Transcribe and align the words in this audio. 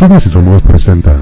Estudios 0.00 0.24
y 0.24 0.30
Sonidos 0.30 0.62
presenta. 0.62 1.14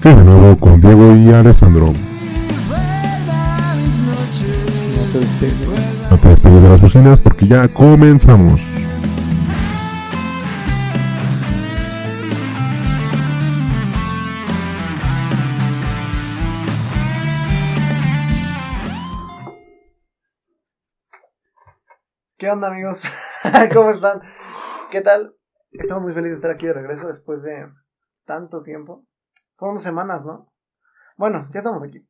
Que 0.00 0.14
de 0.14 0.22
nuevo 0.22 0.56
con 0.56 0.80
Diego 0.80 1.16
y 1.16 1.28
Alessandro. 1.32 1.92
No 6.08 6.18
te 6.18 6.28
despegues 6.28 6.62
de 6.62 6.68
las 6.68 6.80
bocinas 6.80 7.18
porque 7.18 7.48
ya 7.48 7.66
comenzamos. 7.66 8.60
¿Qué 22.38 22.48
onda 22.48 22.68
amigos? 22.68 23.02
¿Cómo 23.74 23.90
están? 23.90 24.20
¿Qué 24.94 25.00
tal? 25.00 25.34
Estamos 25.72 26.04
muy 26.04 26.12
felices 26.12 26.34
de 26.34 26.36
estar 26.36 26.52
aquí 26.52 26.66
de 26.66 26.72
regreso 26.72 27.08
después 27.08 27.42
de 27.42 27.66
tanto 28.26 28.62
tiempo. 28.62 29.04
Fueron 29.56 29.74
dos 29.74 29.82
semanas, 29.82 30.24
¿no? 30.24 30.52
Bueno, 31.16 31.48
ya 31.50 31.58
estamos 31.58 31.82
aquí. 31.82 32.06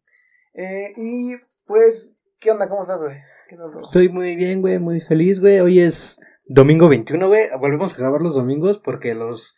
Eh, 0.52 0.92
y 0.98 1.34
pues, 1.64 2.14
¿qué 2.40 2.50
onda? 2.50 2.68
¿Cómo 2.68 2.82
estás, 2.82 3.00
güey? 3.00 3.16
¿Qué 3.48 3.56
tal? 3.56 3.70
Estoy 3.82 4.10
muy 4.10 4.36
bien, 4.36 4.60
güey, 4.60 4.78
muy 4.78 5.00
feliz, 5.00 5.40
güey. 5.40 5.60
Hoy 5.60 5.80
es 5.80 6.20
domingo 6.44 6.90
21, 6.90 7.26
güey. 7.26 7.48
Volvemos 7.58 7.94
a 7.94 7.96
grabar 7.96 8.20
los 8.20 8.34
domingos 8.34 8.78
porque 8.80 9.14
los, 9.14 9.56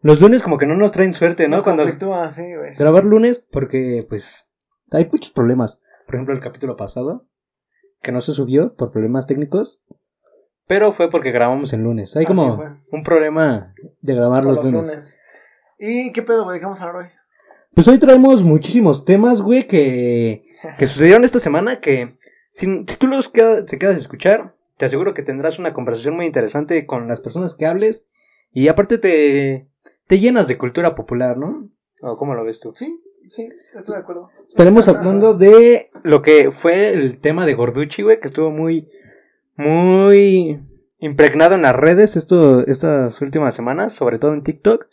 los 0.00 0.20
lunes 0.20 0.44
como 0.44 0.56
que 0.56 0.66
no 0.66 0.76
nos 0.76 0.92
traen 0.92 1.14
suerte, 1.14 1.48
¿no? 1.48 1.56
Nos 1.56 1.64
Cuando 1.64 1.82
conflictúa, 1.82 2.30
sí, 2.30 2.54
güey. 2.54 2.76
grabar 2.76 3.04
lunes 3.04 3.44
porque, 3.50 4.06
pues, 4.08 4.48
hay 4.92 5.08
muchos 5.10 5.32
problemas. 5.32 5.80
Por 6.06 6.14
ejemplo, 6.14 6.32
el 6.32 6.40
capítulo 6.40 6.76
pasado, 6.76 7.26
que 8.02 8.12
no 8.12 8.20
se 8.20 8.34
subió 8.34 8.76
por 8.76 8.92
problemas 8.92 9.26
técnicos. 9.26 9.82
Pero 10.68 10.92
fue 10.92 11.10
porque 11.10 11.32
grabamos 11.32 11.72
el 11.72 11.82
lunes. 11.82 12.14
Hay 12.16 12.26
como 12.26 12.56
fue. 12.56 12.66
un 12.92 13.02
problema 13.02 13.74
de 14.02 14.14
grabar 14.14 14.44
los, 14.44 14.62
lunes. 14.64 15.18
¿Y 15.78 16.12
qué 16.12 16.22
pedo, 16.22 16.44
güey? 16.44 16.54
¿De 16.56 16.60
qué 16.60 16.66
vamos 16.66 16.80
a 16.80 16.84
hablar 16.84 17.04
hoy? 17.04 17.10
Pues 17.74 17.88
hoy 17.88 17.98
traemos 17.98 18.42
muchísimos 18.42 19.04
temas, 19.04 19.40
güey, 19.40 19.66
que, 19.66 20.44
que 20.78 20.86
sucedieron 20.86 21.24
esta 21.24 21.40
semana 21.40 21.80
que 21.80 22.18
si, 22.52 22.66
si 22.86 22.96
tú 22.98 23.06
los 23.06 23.28
queda- 23.28 23.64
te 23.64 23.78
quedas 23.78 23.96
a 23.96 24.00
escuchar, 24.00 24.54
te 24.76 24.84
aseguro 24.84 25.14
que 25.14 25.22
tendrás 25.22 25.58
una 25.58 25.72
conversación 25.72 26.16
muy 26.16 26.26
interesante 26.26 26.86
con 26.86 27.08
las 27.08 27.20
personas 27.20 27.54
que 27.54 27.66
hables 27.66 28.04
y 28.52 28.68
aparte 28.68 28.98
te, 28.98 29.68
te 30.06 30.18
llenas 30.18 30.48
de 30.48 30.58
cultura 30.58 30.94
popular, 30.94 31.36
¿no? 31.38 31.68
¿O 32.02 32.16
cómo 32.16 32.34
lo 32.34 32.44
ves 32.44 32.60
tú? 32.60 32.72
Sí, 32.74 33.00
sí, 33.28 33.48
estoy 33.74 33.94
de 33.94 34.00
acuerdo. 34.02 34.30
Estaremos 34.48 34.86
hablando 34.88 35.34
de 35.34 35.88
lo 36.02 36.20
que 36.22 36.50
fue 36.50 36.90
el 36.90 37.20
tema 37.20 37.46
de 37.46 37.54
Gorducci, 37.54 38.02
güey, 38.02 38.20
que 38.20 38.28
estuvo 38.28 38.50
muy, 38.50 38.88
muy 39.58 40.60
impregnado 41.00 41.56
en 41.56 41.62
las 41.62 41.76
redes 41.76 42.16
esto, 42.16 42.66
estas 42.66 43.20
últimas 43.20 43.54
semanas, 43.54 43.92
sobre 43.92 44.18
todo 44.18 44.32
en 44.32 44.42
TikTok. 44.42 44.86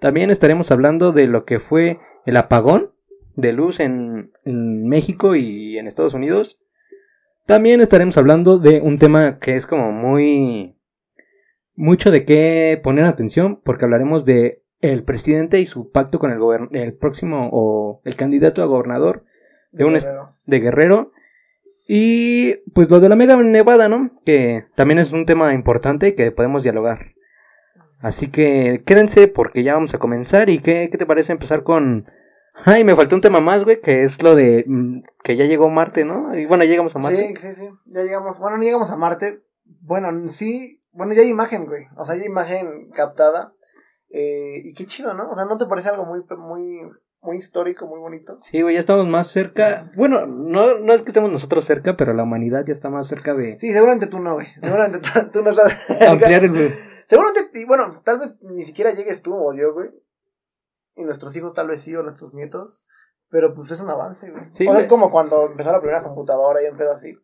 También 0.00 0.30
estaremos 0.30 0.70
hablando 0.70 1.12
de 1.12 1.26
lo 1.26 1.44
que 1.44 1.60
fue 1.60 2.00
el 2.26 2.36
apagón 2.36 2.92
de 3.36 3.52
luz 3.52 3.80
en, 3.80 4.32
en 4.44 4.86
México 4.86 5.36
y 5.36 5.78
en 5.78 5.86
Estados 5.86 6.14
Unidos. 6.14 6.60
También 7.46 7.80
estaremos 7.80 8.18
hablando 8.18 8.58
de 8.58 8.80
un 8.82 8.98
tema 8.98 9.38
que 9.38 9.56
es 9.56 9.66
como 9.66 9.92
muy 9.92 10.76
mucho 11.74 12.10
de 12.10 12.24
qué 12.24 12.78
poner 12.82 13.04
atención 13.04 13.60
porque 13.64 13.84
hablaremos 13.84 14.24
de 14.24 14.64
el 14.80 15.04
presidente 15.04 15.60
y 15.60 15.66
su 15.66 15.90
pacto 15.90 16.18
con 16.18 16.32
el 16.32 16.40
el 16.72 16.94
próximo 16.94 17.48
o 17.52 18.00
el 18.04 18.16
candidato 18.16 18.62
a 18.62 18.66
gobernador 18.66 19.24
de 19.70 19.84
un 19.84 19.94
Guerrero. 19.94 20.36
de 20.44 20.60
Guerrero 20.60 21.12
y 21.88 22.56
pues 22.74 22.90
lo 22.90 23.00
de 23.00 23.08
la 23.08 23.16
Mega 23.16 23.34
Nevada, 23.36 23.88
¿no? 23.88 24.10
Que 24.24 24.66
también 24.76 24.98
es 24.98 25.12
un 25.12 25.26
tema 25.26 25.54
importante 25.54 26.14
que 26.14 26.30
podemos 26.30 26.62
dialogar. 26.62 27.14
Así 27.98 28.30
que 28.30 28.84
quédense 28.86 29.26
porque 29.26 29.64
ya 29.64 29.74
vamos 29.74 29.94
a 29.94 29.98
comenzar 29.98 30.50
y 30.50 30.60
qué, 30.60 30.88
qué 30.92 30.98
te 30.98 31.06
parece 31.06 31.32
empezar 31.32 31.64
con 31.64 32.06
Ay, 32.64 32.84
me 32.84 32.96
faltó 32.96 33.14
un 33.14 33.20
tema 33.20 33.40
más, 33.40 33.64
güey, 33.64 33.80
que 33.80 34.02
es 34.02 34.22
lo 34.22 34.34
de 34.34 34.64
mm, 34.66 35.02
que 35.22 35.36
ya 35.36 35.44
llegó 35.44 35.68
Marte, 35.68 36.04
¿no? 36.04 36.36
Y 36.36 36.46
bueno, 36.46 36.64
llegamos 36.64 36.94
a 36.96 36.98
Marte. 36.98 37.34
Sí, 37.36 37.48
sí, 37.48 37.54
sí. 37.54 37.68
Ya 37.86 38.02
llegamos. 38.02 38.38
Bueno, 38.38 38.56
no 38.56 38.64
llegamos 38.64 38.90
a 38.90 38.96
Marte. 38.96 39.42
Bueno, 39.82 40.28
sí. 40.28 40.82
Bueno, 40.92 41.14
ya 41.14 41.22
hay 41.22 41.28
imagen, 41.28 41.66
güey. 41.66 41.84
O 41.96 42.04
sea, 42.04 42.16
ya 42.16 42.22
hay 42.22 42.28
imagen 42.28 42.90
captada. 42.90 43.52
Eh, 44.10 44.62
y 44.64 44.74
qué 44.74 44.86
chido, 44.86 45.14
¿no? 45.14 45.30
O 45.30 45.34
sea, 45.34 45.44
¿no 45.44 45.58
te 45.58 45.66
parece 45.66 45.90
algo 45.90 46.04
muy, 46.04 46.20
muy, 46.36 46.90
muy 47.20 47.36
histórico, 47.36 47.86
muy 47.86 47.98
bonito? 47.98 48.38
Sí, 48.40 48.62
güey, 48.62 48.74
ya 48.74 48.80
estamos 48.80 49.06
más 49.06 49.28
cerca. 49.28 49.90
Bueno, 49.96 50.26
no, 50.26 50.78
no 50.78 50.92
es 50.92 51.02
que 51.02 51.08
estemos 51.08 51.30
nosotros 51.32 51.64
cerca, 51.64 51.96
pero 51.96 52.14
la 52.14 52.22
humanidad 52.22 52.64
ya 52.66 52.72
está 52.72 52.90
más 52.90 53.06
cerca 53.08 53.34
de 53.34 53.58
Sí, 53.58 53.72
seguramente 53.72 54.06
tú 54.06 54.20
no, 54.20 54.34
güey. 54.34 54.46
Seguramente 54.62 55.00
tú, 55.00 55.30
tú 55.32 55.42
no 55.42 55.50
estás. 55.50 55.90
ampliar 56.08 56.44
el... 56.44 56.74
Seguramente, 57.06 57.60
y 57.60 57.64
bueno, 57.64 58.02
tal 58.04 58.18
vez 58.18 58.38
ni 58.42 58.64
siquiera 58.64 58.92
llegues 58.92 59.22
tú 59.22 59.34
o 59.34 59.52
yo, 59.54 59.72
güey. 59.72 59.90
Y 60.94 61.04
nuestros 61.04 61.34
hijos 61.36 61.54
tal 61.54 61.68
vez 61.68 61.80
sí, 61.80 61.94
o 61.96 62.02
nuestros 62.02 62.34
nietos. 62.34 62.82
Pero 63.30 63.54
pues 63.54 63.70
es 63.70 63.80
un 63.80 63.90
avance, 63.90 64.30
güey. 64.30 64.44
Sí, 64.52 64.64
o 64.64 64.66
sea, 64.66 64.72
güey. 64.72 64.82
es 64.82 64.86
como 64.88 65.10
cuando 65.10 65.46
empezó 65.46 65.70
la 65.72 65.80
primera 65.80 66.02
computadora 66.02 66.62
y 66.62 66.66
empezó 66.66 66.92
así. 66.92 67.14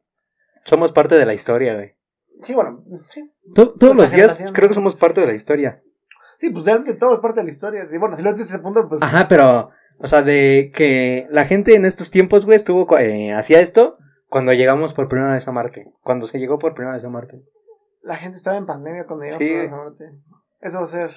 Somos 0.65 0.93
parte 0.93 1.17
de 1.17 1.27
la 1.27 1.35
historia, 1.35 1.75
güey. 1.75 1.95
Sí, 2.43 2.55
bueno, 2.55 2.85
sí. 3.11 3.33
To- 3.55 3.73
Todos 3.75 3.97
los 3.97 4.11
días 4.11 4.39
creo 4.53 4.69
que 4.69 4.75
somos 4.75 4.97
parte 4.97 5.21
de 5.21 5.27
la 5.29 5.35
historia. 5.35 5.83
Sí, 6.39 6.51
pues 6.51 6.65
realmente 6.65 6.95
todo 6.95 7.15
es 7.15 7.21
parte 7.21 7.41
de 7.41 7.45
la 7.47 7.53
historia. 7.53 7.85
Y 7.91 7.99
bueno, 7.99 8.17
si 8.17 8.23
lo 8.23 8.31
haces 8.31 8.49
ese 8.51 8.59
punto, 8.59 8.89
pues. 8.89 9.03
Ajá, 9.03 9.29
pero, 9.29 9.71
o 9.99 10.07
sea, 10.07 10.23
de 10.23 10.71
que 10.75 11.27
la 11.31 11.45
gente 11.45 11.75
en 11.75 11.85
estos 11.85 12.11
tiempos, 12.11 12.45
güey, 12.45 12.57
estuvo, 12.57 12.99
eh, 12.99 13.33
hacía 13.33 13.61
esto 13.61 13.99
cuando 14.29 14.53
llegamos 14.53 14.95
por 14.95 15.09
primera 15.09 15.33
vez 15.33 15.47
a 15.49 15.53
Marte. 15.53 15.93
Cuando 16.03 16.27
se 16.27 16.39
llegó 16.39 16.59
por 16.59 16.75
primera 16.75 16.97
vez 16.97 17.05
a 17.05 17.09
Marte. 17.09 17.41
La 18.03 18.17
gente 18.17 18.37
estaba 18.37 18.57
en 18.57 18.67
pandemia 18.67 19.07
cuando 19.07 19.25
llegamos 19.25 19.39
Sí, 19.47 19.55
a. 19.55 19.71
Marte. 19.71 20.05
Eso 20.61 20.79
va 20.79 20.85
a 20.85 20.89
ser. 20.89 21.11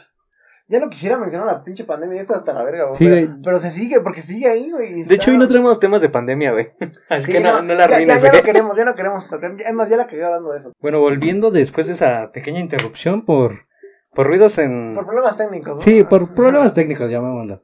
Ya 0.70 0.80
no 0.82 0.90
quisiera 0.90 1.18
mencionar 1.18 1.48
la 1.48 1.64
pinche 1.64 1.86
pandemia, 1.86 2.18
ya 2.18 2.22
está 2.24 2.36
hasta 2.36 2.54
la 2.54 2.62
verga, 2.64 2.86
güey. 2.88 2.96
Sí, 2.98 3.30
pero, 3.42 3.60
se 3.62 3.72
sigue, 3.72 4.02
porque 4.02 4.22
sigue 4.22 4.50
ahí, 4.50 4.70
güey. 4.70 5.04
De 5.04 5.16
hecho, 5.16 5.32
hoy 5.32 5.38
no 5.38 5.48
tenemos 5.48 5.80
temas 5.80 6.02
de 6.02 6.10
pandemia, 6.10 6.52
güey. 6.52 6.72
Así 7.10 7.28
Sí, 7.28 7.32
que 7.32 7.40
no, 7.40 7.62
no 7.62 7.74
la 7.74 7.88
ya- 7.88 7.96
arruines, 7.96 8.22
ya, 8.22 8.24
ya, 8.24 8.30
güey. 8.32 8.42
no 8.42 8.46
queremos, 8.46 8.78
ya 8.78 8.84
no 8.86 8.94
queremos 8.94 9.30
tocar. 9.30 9.56
Es 9.58 9.74
más, 9.74 9.90
ya 9.90 9.96
la 9.96 10.08
quedé 10.08 10.26
hablando 10.26 10.52
de 10.52 10.60
eso. 10.60 10.74
Bueno, 10.82 11.00
volviendo 11.00 11.52
después 11.52 11.88
de 11.88 11.94
esa 11.94 12.32
pequeña 12.34 12.60
interrupción 12.60 13.24
por, 13.24 13.54
por 14.14 14.28
ruidos 14.28 14.58
en... 14.58 14.94
Por 14.94 15.06
problemas 15.06 15.38
técnicos, 15.38 15.76
¿no? 15.78 15.82
Sí, 15.82 16.04
por 16.04 16.34
problemas 16.36 16.74
técnicos, 16.74 17.10
llamémoslo. 17.10 17.64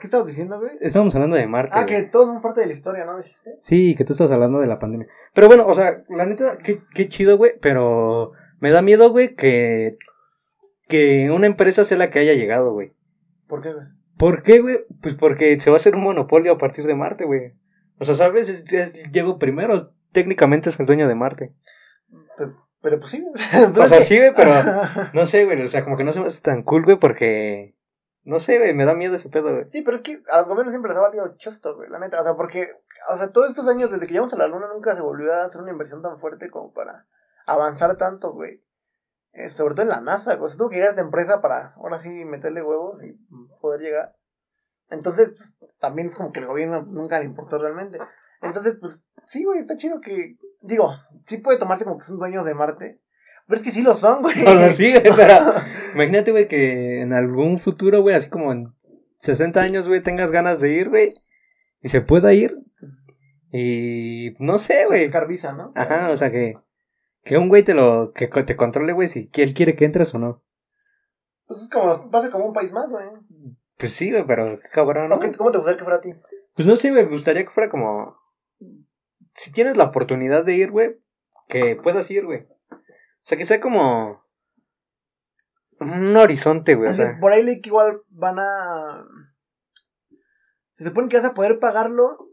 ¿Qué 0.00 0.06
estabas 0.06 0.26
diciendo, 0.26 0.58
güey? 0.58 0.72
Estamos 0.80 1.14
hablando 1.14 1.36
de 1.36 1.46
Marte. 1.46 1.72
Ah, 1.74 1.84
güey. 1.84 1.94
que 1.94 2.02
todos 2.08 2.26
son 2.26 2.42
parte 2.42 2.60
de 2.60 2.66
la 2.66 2.72
historia, 2.72 3.04
¿no? 3.04 3.16
Dijiste. 3.18 3.58
Sí, 3.62 3.94
que 3.94 4.04
tú 4.04 4.12
estás 4.12 4.30
hablando 4.30 4.58
de 4.60 4.66
la 4.66 4.78
pandemia. 4.78 5.06
Pero 5.34 5.46
bueno, 5.46 5.66
o 5.66 5.74
sea, 5.74 6.02
la 6.08 6.26
neta, 6.26 6.58
qué, 6.58 6.80
qué 6.94 7.08
chido, 7.08 7.36
güey. 7.36 7.52
Pero 7.60 8.32
me 8.60 8.70
da 8.70 8.82
miedo, 8.82 9.10
güey, 9.10 9.34
que, 9.36 9.90
que 10.88 11.30
una 11.30 11.46
empresa 11.46 11.84
sea 11.84 11.96
la 11.98 12.10
que 12.10 12.18
haya 12.18 12.34
llegado, 12.34 12.72
güey. 12.72 12.92
¿Por 13.46 13.62
qué, 13.62 13.72
güey? 13.72 13.86
¿Por 14.18 14.42
qué, 14.42 14.60
güey? 14.60 14.80
Pues 15.02 15.14
porque 15.14 15.58
se 15.60 15.70
va 15.70 15.76
a 15.76 15.78
hacer 15.78 15.94
un 15.94 16.02
monopolio 16.02 16.52
a 16.52 16.58
partir 16.58 16.86
de 16.86 16.94
Marte, 16.94 17.24
güey. 17.24 17.52
O 17.98 18.04
sea, 18.04 18.14
¿sabes? 18.14 18.48
Es, 18.48 18.72
es- 18.72 19.12
llegó 19.12 19.38
primero. 19.38 19.92
Técnicamente 20.12 20.70
es 20.70 20.78
el 20.80 20.86
dueño 20.86 21.08
de 21.08 21.14
Marte. 21.14 21.52
Pe- 22.36 22.52
Pero 22.82 22.98
pues 23.00 23.10
sí. 23.12 23.24
O 23.76 23.86
sea, 23.88 24.00
sí, 24.02 24.16
güey, 24.18 24.32
pero 24.34 24.50
no 25.14 25.26
sé, 25.26 25.44
güey. 25.44 25.62
O 25.62 25.66
sea, 25.68 25.84
como 25.84 25.96
que 25.96 26.04
no 26.04 26.12
se 26.12 26.20
me 26.20 26.26
hace 26.26 26.40
tan 26.42 26.62
cool, 26.62 26.84
güey, 26.84 26.98
porque. 26.98 27.73
No 28.24 28.40
sé, 28.40 28.58
güey, 28.58 28.72
me 28.72 28.86
da 28.86 28.94
miedo 28.94 29.14
ese 29.14 29.28
pedo, 29.28 29.52
güey. 29.52 29.70
Sí, 29.70 29.82
pero 29.82 29.96
es 29.96 30.02
que 30.02 30.22
a 30.30 30.38
los 30.38 30.48
gobiernos 30.48 30.72
siempre 30.72 30.88
les 30.88 30.98
ha 30.98 31.02
valido 31.02 31.36
chosto, 31.36 31.76
güey, 31.76 31.90
la 31.90 31.98
neta. 31.98 32.20
O 32.20 32.24
sea, 32.24 32.34
porque, 32.34 32.70
o 33.10 33.16
sea, 33.16 33.30
todos 33.30 33.50
estos 33.50 33.68
años 33.68 33.90
desde 33.90 34.06
que 34.06 34.14
llegamos 34.14 34.32
a 34.32 34.38
la 34.38 34.46
luna 34.46 34.66
nunca 34.72 34.96
se 34.96 35.02
volvió 35.02 35.32
a 35.34 35.44
hacer 35.44 35.60
una 35.60 35.72
inversión 35.72 36.00
tan 36.00 36.18
fuerte 36.18 36.50
como 36.50 36.72
para 36.72 37.06
avanzar 37.46 37.96
tanto, 37.96 38.32
güey. 38.32 38.64
Eh, 39.32 39.50
sobre 39.50 39.74
todo 39.74 39.82
en 39.82 39.88
la 39.90 40.00
NASA, 40.00 40.36
güey. 40.36 40.50
O 40.50 40.56
tuvo 40.56 40.70
que 40.70 40.76
llegar 40.76 40.88
a 40.88 40.90
esta 40.92 41.02
empresa 41.02 41.42
para 41.42 41.74
ahora 41.74 41.98
sí 41.98 42.24
meterle 42.24 42.62
huevos 42.62 43.04
y 43.04 43.12
poder 43.60 43.82
llegar. 43.82 44.16
Entonces, 44.88 45.32
pues, 45.32 45.56
también 45.78 46.08
es 46.08 46.14
como 46.14 46.32
que 46.32 46.40
el 46.40 46.46
gobierno 46.46 46.82
nunca 46.82 47.18
le 47.18 47.26
importó 47.26 47.58
realmente. 47.58 47.98
Entonces, 48.40 48.76
pues, 48.80 49.02
sí, 49.26 49.44
güey, 49.44 49.58
está 49.58 49.76
chido 49.76 50.00
que. 50.00 50.38
Digo, 50.62 50.94
sí 51.26 51.38
puede 51.38 51.58
tomarse 51.58 51.84
como 51.84 51.98
que 51.98 52.04
son 52.04 52.18
dueños 52.18 52.46
de 52.46 52.54
Marte. 52.54 53.02
Pero 53.46 53.56
es 53.58 53.62
que 53.62 53.70
sí 53.72 53.82
lo 53.82 53.94
son, 53.94 54.22
güey. 54.22 54.34
Sí, 54.72 54.90
güey, 54.90 55.02
pero. 55.16 55.34
Imagínate, 55.94 56.30
güey, 56.30 56.48
que 56.48 57.00
en 57.02 57.12
algún 57.12 57.58
futuro, 57.58 58.00
güey, 58.02 58.16
así 58.16 58.28
como 58.30 58.52
en 58.52 58.72
60 59.18 59.60
años, 59.60 59.86
güey, 59.86 60.02
tengas 60.02 60.30
ganas 60.30 60.60
de 60.60 60.72
ir, 60.72 60.88
güey. 60.88 61.12
Y 61.82 61.88
se 61.88 62.00
pueda 62.00 62.32
ir. 62.32 62.56
Y. 63.52 64.34
No 64.38 64.58
sé, 64.58 64.86
güey. 64.86 65.10
Visa, 65.28 65.52
¿no? 65.52 65.72
Ajá, 65.74 66.10
o 66.10 66.16
sea 66.16 66.30
que. 66.30 66.58
Que 67.22 67.38
un 67.38 67.48
güey 67.48 67.62
te 67.62 67.74
lo. 67.74 68.12
Que 68.12 68.26
te 68.28 68.56
controle, 68.56 68.92
güey, 68.92 69.08
si 69.08 69.30
él 69.34 69.54
quiere 69.54 69.76
que 69.76 69.84
entres 69.84 70.14
o 70.14 70.18
no. 70.18 70.42
Pues 71.46 71.62
es 71.62 71.68
como, 71.68 72.10
pasa 72.10 72.30
como 72.30 72.46
un 72.46 72.52
país 72.52 72.72
más, 72.72 72.90
güey. 72.90 73.06
Pues 73.76 73.92
sí, 73.92 74.10
güey, 74.10 74.24
pero 74.26 74.58
qué 74.60 74.68
cabrón, 74.72 75.08
¿no? 75.08 75.16
¿O 75.16 75.20
qué- 75.20 75.32
¿Cómo 75.32 75.50
te 75.52 75.58
gustaría 75.58 75.76
que 75.78 75.84
fuera 75.84 75.98
a 75.98 76.00
ti? 76.00 76.14
Pues 76.54 76.66
no 76.66 76.76
sé, 76.76 76.90
güey, 76.90 77.04
me 77.04 77.10
gustaría 77.12 77.44
que 77.44 77.50
fuera 77.50 77.68
como. 77.70 78.16
Si 79.34 79.52
tienes 79.52 79.76
la 79.76 79.84
oportunidad 79.84 80.44
de 80.44 80.54
ir, 80.54 80.70
güey, 80.70 80.96
que 81.48 81.76
puedas 81.76 82.10
ir, 82.10 82.24
güey. 82.24 82.46
O 83.24 83.26
sea, 83.26 83.38
que 83.38 83.46
sea 83.46 83.60
como. 83.60 84.22
Un 85.80 86.16
horizonte, 86.16 86.74
güey, 86.74 86.90
o 86.90 86.94
sea. 86.94 87.18
por 87.20 87.32
ahí 87.32 87.42
leí 87.42 87.60
que 87.60 87.70
igual 87.70 88.02
van 88.10 88.38
a. 88.38 89.06
Se 90.74 90.84
supone 90.84 91.08
que 91.08 91.16
vas 91.16 91.26
a 91.26 91.34
poder 91.34 91.58
pagarlo 91.58 92.28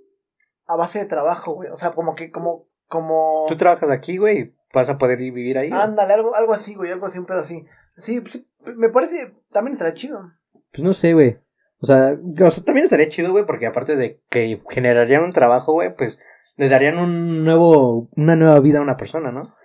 a 0.65 0.75
base 0.75 0.99
de 0.99 1.05
trabajo, 1.05 1.53
güey. 1.53 1.69
O 1.69 1.77
sea, 1.77 1.91
como 1.91 2.15
que, 2.15 2.31
como, 2.31 2.67
como. 2.87 3.45
Tú 3.47 3.57
trabajas 3.57 3.89
aquí, 3.89 4.17
güey, 4.17 4.53
vas 4.73 4.89
a 4.89 4.97
poder 4.97 5.21
ir 5.21 5.33
vivir 5.33 5.57
ahí. 5.57 5.69
Ándale, 5.71 6.13
algo, 6.13 6.35
algo 6.35 6.53
así, 6.53 6.75
güey, 6.75 6.91
algo 6.91 7.05
así, 7.05 7.19
un 7.19 7.25
pedo 7.25 7.39
así. 7.39 7.65
Sí, 7.97 8.21
sí, 8.27 8.47
me 8.75 8.89
parece, 8.89 9.33
también 9.51 9.73
estará 9.73 9.93
chido. 9.93 10.31
Pues 10.71 10.83
no 10.83 10.93
sé, 10.93 11.13
güey. 11.13 11.39
O 11.79 11.85
sea, 11.85 12.13
o 12.13 12.51
sea, 12.51 12.63
también 12.63 12.83
estaría 12.83 13.09
chido, 13.09 13.31
güey, 13.31 13.45
porque 13.45 13.65
aparte 13.65 13.95
de 13.95 14.21
que 14.29 14.61
generarían 14.69 15.23
un 15.23 15.33
trabajo, 15.33 15.73
güey, 15.73 15.95
pues 15.95 16.19
le 16.57 16.69
darían 16.69 16.99
un 16.99 17.43
nuevo, 17.43 18.09
una 18.15 18.35
nueva 18.35 18.59
vida 18.59 18.79
a 18.79 18.83
una 18.83 18.97
persona, 18.97 19.31
¿no? 19.31 19.55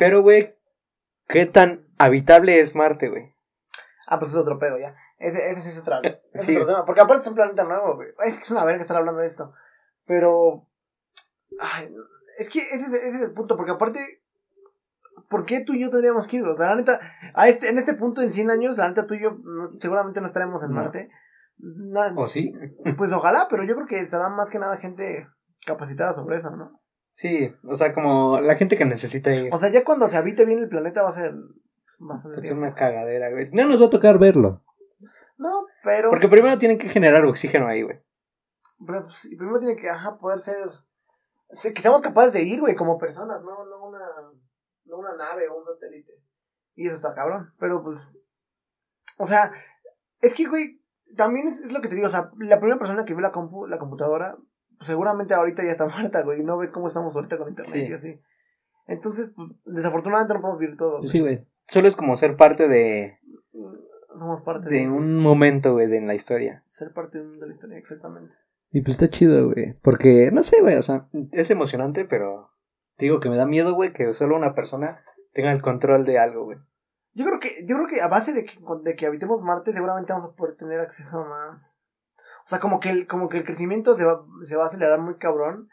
Pero, 0.00 0.22
güey, 0.22 0.56
¿qué 1.28 1.44
tan 1.44 1.86
habitable 1.98 2.58
es 2.58 2.74
Marte, 2.74 3.10
güey? 3.10 3.34
Ah, 4.06 4.18
pues 4.18 4.30
es 4.30 4.36
otro 4.38 4.58
pedo 4.58 4.78
ya. 4.78 4.96
Ese, 5.18 5.50
ese 5.50 5.60
sí 5.60 5.68
es 5.68 5.78
otro, 5.78 6.00
ese 6.02 6.20
es 6.32 6.42
Sí. 6.46 6.56
otro 6.56 6.66
tema. 6.68 6.86
Porque 6.86 7.02
aparte 7.02 7.20
es 7.20 7.28
un 7.28 7.34
planeta 7.34 7.64
nuevo, 7.64 7.96
güey. 7.96 8.08
Es 8.24 8.38
que 8.38 8.44
es 8.44 8.50
una 8.50 8.64
verga 8.64 8.80
estar 8.80 8.96
hablando 8.96 9.20
de 9.20 9.26
esto. 9.26 9.52
Pero. 10.06 10.66
Ay, 11.58 11.94
es 12.38 12.48
que 12.48 12.60
ese, 12.60 12.76
es- 12.86 12.92
ese 12.94 13.16
es 13.16 13.22
el 13.22 13.32
punto. 13.32 13.58
Porque 13.58 13.72
aparte. 13.72 14.00
¿Por 15.28 15.44
qué 15.44 15.62
tú 15.64 15.74
y 15.74 15.82
yo 15.82 15.90
tendríamos 15.90 16.26
que 16.26 16.38
ir? 16.38 16.44
O 16.44 16.56
sea, 16.56 16.68
la 16.70 16.76
neta. 16.76 16.98
A 17.34 17.48
este, 17.48 17.68
en 17.68 17.76
este 17.76 17.92
punto, 17.92 18.22
en 18.22 18.32
100 18.32 18.50
años, 18.50 18.78
la 18.78 18.88
neta 18.88 19.06
tú 19.06 19.12
y 19.14 19.20
yo 19.22 19.36
no- 19.44 19.78
seguramente 19.78 20.22
no 20.22 20.26
estaremos 20.26 20.62
en 20.64 20.70
No. 20.70 20.76
Marte. 20.76 21.10
Na- 21.58 22.14
¿O 22.16 22.26
sí? 22.26 22.54
Pues 22.96 23.12
ojalá, 23.12 23.46
pero 23.50 23.64
yo 23.64 23.74
creo 23.74 23.86
que 23.86 24.00
estará 24.00 24.30
más 24.30 24.48
que 24.48 24.58
nada 24.58 24.78
gente 24.78 25.28
capacitada 25.66 26.14
sobre 26.14 26.38
eso, 26.38 26.50
¿no? 26.56 26.80
Sí, 27.12 27.52
o 27.68 27.76
sea, 27.76 27.92
como 27.92 28.40
la 28.40 28.54
gente 28.56 28.76
que 28.76 28.84
necesita 28.84 29.32
ir. 29.34 29.52
O 29.52 29.58
sea, 29.58 29.68
ya 29.68 29.84
cuando 29.84 30.08
se 30.08 30.16
habite 30.16 30.44
bien 30.44 30.58
el 30.60 30.68
planeta 30.68 31.02
va 31.02 31.10
a 31.10 31.12
ser. 31.12 31.34
tiempo. 32.40 32.60
una 32.60 32.74
cagadera, 32.74 33.30
güey. 33.30 33.50
No 33.52 33.66
nos 33.66 33.82
va 33.82 33.86
a 33.86 33.90
tocar 33.90 34.18
verlo. 34.18 34.62
No, 35.36 35.66
pero. 35.82 36.10
Porque 36.10 36.28
primero 36.28 36.58
tienen 36.58 36.78
que 36.78 36.88
generar 36.88 37.24
oxígeno 37.24 37.66
ahí, 37.66 37.82
güey. 37.82 38.00
Pero 38.86 39.04
pues, 39.04 39.28
primero 39.36 39.58
tiene 39.58 39.76
que, 39.76 39.90
ajá, 39.90 40.18
poder 40.18 40.40
ser, 40.40 40.56
se- 41.52 41.74
que 41.74 41.82
seamos 41.82 42.00
capaces 42.00 42.32
de 42.32 42.42
ir, 42.42 42.60
güey, 42.60 42.74
como 42.74 42.96
personas, 42.98 43.42
no, 43.42 43.64
no 43.66 43.88
una, 43.88 43.98
no 44.86 44.96
una 44.96 45.14
nave 45.16 45.48
o 45.48 45.58
un 45.58 45.64
satélite. 45.66 46.14
Y 46.74 46.86
eso 46.86 46.96
está 46.96 47.14
cabrón, 47.14 47.52
pero 47.58 47.82
pues, 47.82 47.98
o 49.18 49.26
sea, 49.26 49.52
es 50.22 50.32
que, 50.32 50.46
güey, 50.46 50.80
también 51.14 51.48
es, 51.48 51.60
es 51.60 51.72
lo 51.72 51.82
que 51.82 51.88
te 51.88 51.94
digo, 51.94 52.06
o 52.06 52.10
sea, 52.10 52.30
la 52.38 52.58
primera 52.58 52.78
persona 52.78 53.04
que 53.04 53.12
vio 53.12 53.20
la 53.20 53.32
compu, 53.32 53.66
la 53.66 53.78
computadora, 53.78 54.38
seguramente 54.80 55.34
ahorita 55.34 55.62
ya 55.64 55.70
está 55.70 55.86
muerta, 55.88 56.22
güey, 56.22 56.40
y 56.40 56.44
no 56.44 56.58
ve 56.58 56.70
cómo 56.70 56.88
estamos 56.88 57.14
ahorita 57.16 57.38
con 57.38 57.48
internet 57.48 57.74
Sí. 57.74 57.90
y 57.90 57.92
así. 57.92 58.20
Entonces, 58.86 59.32
pues, 59.34 59.48
desafortunadamente 59.64 60.34
no 60.34 60.40
podemos 60.40 60.60
vivir 60.60 60.76
todo, 60.76 60.98
güey. 60.98 61.08
Sí, 61.10 61.20
güey. 61.20 61.46
Solo 61.68 61.86
es 61.88 61.94
como 61.94 62.16
ser 62.16 62.36
parte 62.36 62.66
de, 62.66 63.18
Somos 64.18 64.42
parte 64.42 64.68
de 64.68 64.88
un 64.88 65.16
momento, 65.18 65.72
güey, 65.74 65.86
de 65.86 65.98
en 65.98 66.06
la 66.08 66.14
historia. 66.14 66.64
ser 66.66 66.92
parte 66.92 67.22
de 67.22 67.46
la 67.46 67.52
historia, 67.52 67.78
exactamente. 67.78 68.34
Y 68.72 68.82
pues 68.82 68.94
está 68.96 69.08
chido, 69.08 69.46
güey. 69.52 69.74
Porque, 69.82 70.30
no 70.32 70.42
sé, 70.42 70.60
güey, 70.60 70.76
o 70.76 70.82
sea, 70.82 71.08
es 71.32 71.50
emocionante, 71.50 72.04
pero 72.04 72.50
te 72.96 73.04
digo 73.06 73.20
que 73.20 73.28
me 73.30 73.36
da 73.36 73.46
miedo, 73.46 73.74
güey, 73.74 73.92
que 73.92 74.12
solo 74.12 74.36
una 74.36 74.54
persona 74.54 75.04
tenga 75.32 75.52
el 75.52 75.62
control 75.62 76.04
de 76.04 76.18
algo, 76.18 76.44
güey. 76.44 76.58
Yo 77.12 77.24
creo 77.24 77.40
que, 77.40 77.64
yo 77.66 77.76
creo 77.76 77.88
que 77.88 78.00
a 78.00 78.08
base 78.08 78.32
de 78.32 78.44
que, 78.44 78.58
de 78.84 78.96
que 78.96 79.06
habitemos 79.06 79.42
Marte, 79.42 79.72
seguramente 79.72 80.12
vamos 80.12 80.28
a 80.30 80.34
poder 80.36 80.56
tener 80.56 80.80
acceso 80.80 81.24
a 81.24 81.28
más. 81.28 81.76
O 82.50 82.52
sea, 82.52 82.58
como 82.58 82.80
que 82.80 82.90
el, 82.90 83.06
como 83.06 83.28
que 83.28 83.38
el 83.38 83.44
crecimiento 83.44 83.94
se 83.94 84.04
va, 84.04 84.24
se 84.42 84.56
va 84.56 84.64
a 84.64 84.66
acelerar 84.66 84.98
muy 84.98 85.14
cabrón. 85.18 85.68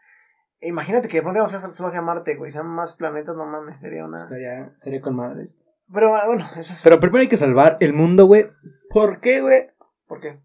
E 0.59 0.67
imagínate 0.67 1.07
que 1.07 1.17
de 1.17 1.23
pronto 1.23 1.39
vamos 1.39 1.51
a 1.55 1.57
hacer 1.57 1.71
solo 1.71 1.89
hacia 1.89 2.03
Marte, 2.03 2.35
güey. 2.35 2.51
Sean 2.51 2.67
más 2.67 2.93
planetas, 2.93 3.35
no 3.35 3.47
mames, 3.47 3.79
sería 3.79 4.05
una. 4.05 4.25
Estaría, 4.25 4.67
estaría 4.75 5.01
con 5.01 5.15
madres. 5.15 5.55
Pero 5.91 6.15
ah, 6.15 6.27
bueno, 6.27 6.47
eso 6.55 6.73
es. 6.73 6.81
Pero 6.83 6.99
primero 6.99 7.21
hay 7.23 7.27
que 7.27 7.37
salvar 7.37 7.77
el 7.79 7.93
mundo, 7.93 8.27
güey. 8.27 8.51
¿Por 8.91 9.21
qué, 9.21 9.41
güey? 9.41 9.71
¿Por 10.05 10.19
qué? 10.19 10.39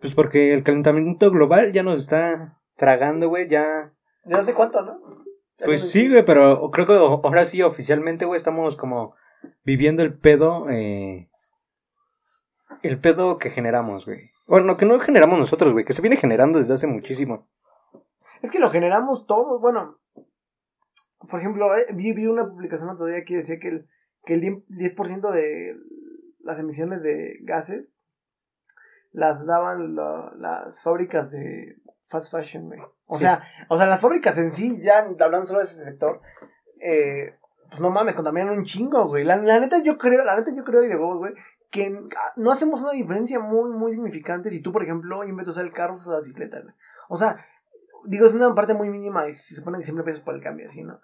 Pues 0.00 0.12
porque 0.12 0.54
el 0.54 0.64
calentamiento 0.64 1.30
global 1.30 1.72
ya 1.72 1.84
nos 1.84 2.00
está 2.00 2.58
tragando, 2.74 3.28
güey, 3.28 3.48
ya... 3.48 3.92
¿Desde 4.24 4.40
hace 4.40 4.54
cuánto, 4.54 4.82
no? 4.82 4.98
Ya 5.56 5.66
Pues 5.66 5.88
sí, 5.88 6.08
güey, 6.08 6.24
pero 6.24 6.72
creo 6.72 6.86
que 6.88 6.94
ahora 6.94 7.44
sí, 7.44 7.62
oficialmente, 7.62 8.24
güey, 8.24 8.38
estamos 8.38 8.76
como 8.76 9.14
viviendo 9.62 10.02
el 10.02 10.18
pedo, 10.18 10.68
eh... 10.68 11.28
El 12.82 12.98
pedo 12.98 13.38
que 13.38 13.50
generamos, 13.50 14.04
güey. 14.04 14.30
Bueno, 14.50 14.76
que 14.76 14.84
no 14.84 14.98
generamos 14.98 15.38
nosotros, 15.38 15.72
güey, 15.72 15.84
que 15.84 15.92
se 15.92 16.00
viene 16.02 16.16
generando 16.16 16.58
desde 16.58 16.74
hace 16.74 16.88
muchísimo. 16.88 17.48
Es 18.42 18.50
que 18.50 18.58
lo 18.58 18.70
generamos 18.70 19.24
todos. 19.28 19.60
Bueno, 19.60 20.00
por 21.30 21.38
ejemplo, 21.38 21.72
eh, 21.76 21.86
vi, 21.94 22.12
vi 22.12 22.26
una 22.26 22.48
publicación 22.48 22.88
otro 22.90 23.06
día 23.06 23.24
que 23.24 23.36
decía 23.36 23.60
que 23.60 23.68
el, 23.68 23.88
que 24.24 24.34
el 24.34 24.40
10% 24.42 25.30
de 25.30 25.76
las 26.40 26.58
emisiones 26.58 27.00
de 27.00 27.36
gases 27.42 27.86
las 29.12 29.46
daban 29.46 29.94
las 29.94 30.82
fábricas 30.82 31.30
de 31.30 31.76
fast 32.08 32.32
fashion, 32.32 32.66
güey. 32.66 32.80
O 33.06 33.18
Sí. 33.18 33.22
sea, 33.24 33.44
o 33.68 33.76
sea, 33.76 33.86
las 33.86 34.00
fábricas 34.00 34.36
en 34.36 34.50
sí, 34.50 34.80
ya 34.82 34.98
hablando 35.20 35.46
solo 35.46 35.60
de 35.60 35.66
ese 35.66 35.84
sector, 35.84 36.22
eh, 36.80 37.36
pues 37.68 37.80
no 37.80 37.90
mames, 37.90 38.16
contaminan 38.16 38.50
un 38.58 38.64
chingo, 38.64 39.06
güey. 39.06 39.22
La, 39.24 39.36
la 39.36 39.60
neta 39.60 39.80
yo 39.80 39.96
creo, 39.96 40.24
la 40.24 40.34
neta 40.34 40.50
yo 40.52 40.64
creo 40.64 40.82
y 40.82 40.88
de 40.88 40.96
huevos, 40.96 41.18
güey, 41.18 41.34
que 41.70 41.86
ah, 42.16 42.32
no 42.36 42.50
hacemos 42.50 42.80
una 42.80 42.92
diferencia 42.92 43.40
muy, 43.40 43.72
muy 43.72 43.92
significante 43.92 44.50
si 44.50 44.60
tú, 44.60 44.72
por 44.72 44.82
ejemplo, 44.82 45.20
usar 45.20 45.64
el 45.64 45.72
carro, 45.72 45.94
usas 45.94 46.08
la 46.08 46.20
bicicleta, 46.20 46.60
güey. 46.60 46.74
O 47.08 47.16
sea, 47.16 47.44
digo, 48.06 48.26
es 48.26 48.34
una 48.34 48.54
parte 48.54 48.74
muy 48.74 48.90
mínima 48.90 49.28
y 49.28 49.34
se 49.34 49.54
supone 49.54 49.78
que 49.78 49.84
siempre 49.84 50.04
pesas 50.04 50.20
por 50.20 50.34
el 50.34 50.42
cambio, 50.42 50.68
así, 50.68 50.82
¿no? 50.82 51.00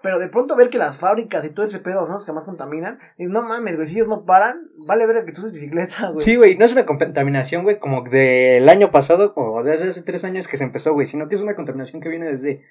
Pero 0.00 0.20
de 0.20 0.28
pronto 0.28 0.54
ver 0.54 0.70
que 0.70 0.78
las 0.78 0.96
fábricas 0.96 1.44
y 1.44 1.50
todo 1.50 1.66
ese 1.66 1.80
pedo 1.80 2.06
son 2.06 2.14
los 2.14 2.24
que 2.24 2.32
más 2.32 2.44
contaminan, 2.44 3.00
no 3.18 3.42
mames, 3.42 3.74
güey, 3.74 3.88
si 3.88 3.96
ellos 3.96 4.06
no 4.06 4.24
paran, 4.24 4.68
vale 4.86 5.06
ver 5.06 5.24
que 5.24 5.32
tú 5.32 5.40
uses 5.40 5.52
bicicleta, 5.52 6.10
güey. 6.10 6.24
Sí, 6.24 6.36
güey, 6.36 6.56
no 6.56 6.64
es 6.64 6.72
una 6.72 6.86
contaminación, 6.86 7.64
güey, 7.64 7.80
como 7.80 8.02
del 8.02 8.68
año 8.68 8.92
pasado 8.92 9.32
o 9.34 9.62
desde 9.64 9.88
hace 9.88 10.02
tres 10.02 10.22
años 10.22 10.46
que 10.46 10.56
se 10.56 10.62
empezó, 10.62 10.92
güey, 10.92 11.06
sino 11.06 11.28
que 11.28 11.34
es 11.34 11.40
una 11.40 11.56
contaminación 11.56 12.00
que 12.00 12.08
viene 12.08 12.30
desde 12.30 12.64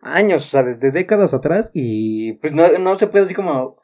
años, 0.00 0.46
o 0.46 0.50
sea, 0.50 0.62
desde 0.62 0.92
décadas 0.92 1.34
atrás 1.34 1.72
y 1.74 2.34
pues 2.34 2.54
no, 2.54 2.68
no 2.78 2.96
se 2.96 3.08
puede 3.08 3.24
así 3.24 3.34
como 3.34 3.80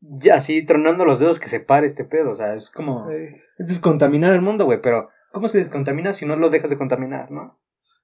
ya 0.00 0.36
así 0.36 0.64
tronando 0.64 1.04
los 1.04 1.20
dedos 1.20 1.40
que 1.40 1.48
se 1.48 1.60
pare 1.60 1.86
este 1.86 2.04
pedo, 2.04 2.32
o 2.32 2.36
sea, 2.36 2.54
es 2.54 2.70
como 2.70 3.10
Eh, 3.10 3.42
es 3.58 3.68
descontaminar 3.68 4.34
el 4.34 4.42
mundo, 4.42 4.64
güey, 4.64 4.80
pero 4.80 5.10
¿cómo 5.32 5.48
se 5.48 5.58
descontamina 5.58 6.12
si 6.12 6.26
no 6.26 6.36
lo 6.36 6.50
dejas 6.50 6.70
de 6.70 6.78
contaminar, 6.78 7.30
no? 7.30 7.58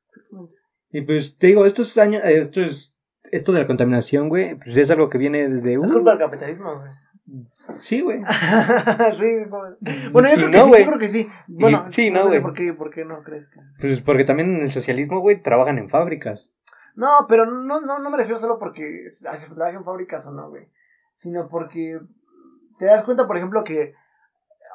exactamente. 0.09 0.55
Y 0.91 1.03
pues 1.03 1.37
te 1.39 1.49
digo, 1.49 1.67
esto 1.67 1.83
es 1.83 1.97
año, 1.99 2.21
esto 2.23 2.63
es 2.63 2.97
esto 3.33 3.53
de 3.53 3.61
la 3.61 3.67
contaminación, 3.67 4.29
güey, 4.29 4.55
pues 4.57 4.77
es 4.77 4.91
algo 4.91 5.09
que 5.09 5.19
viene 5.19 5.49
desde 5.49 5.75
Es 5.75 5.93
culpa 5.93 6.11
del 6.11 6.19
capitalismo, 6.21 6.79
güey. 6.79 7.41
sí, 7.79 8.01
güey. 8.01 8.21
sí, 9.19 9.37
bueno, 10.13 10.29
yo 10.29 10.49
creo 10.49 10.67
no, 10.67 10.71
que 10.71 10.79
sí, 10.79 10.85
yo 10.85 10.87
creo 10.87 10.99
que 10.99 11.09
sí. 11.09 11.31
Bueno, 11.49 11.87
sí, 11.91 12.11
no, 12.11 12.23
sé 12.23 12.29
güey. 12.29 12.43
¿por 12.43 12.55
qué, 12.55 12.73
¿Por 12.73 12.91
qué 12.91 13.05
no 13.05 13.23
crees 13.23 13.49
que 13.49 13.61
Pues 13.81 14.01
porque 14.01 14.25
también 14.25 14.55
en 14.55 14.63
el 14.63 14.71
socialismo, 14.71 15.21
güey, 15.21 15.43
trabajan 15.43 15.79
en 15.79 15.89
fábricas. 15.89 16.55
No, 16.95 17.27
pero 17.29 17.47
no, 17.47 17.81
no, 17.81 17.99
no 17.99 18.11
me 18.11 18.17
refiero 18.17 18.39
solo 18.39 18.59
porque 18.59 19.11
se 19.11 19.25
trabaja 19.55 19.77
en 19.77 19.85
fábricas 19.85 20.25
o 20.27 20.31
no, 20.31 20.49
güey. 20.49 20.69
Sino 21.19 21.49
porque 21.49 21.99
te 22.79 22.87
das 22.87 23.05
cuenta, 23.05 23.27
por 23.27 23.37
ejemplo, 23.37 23.65
que. 23.65 23.95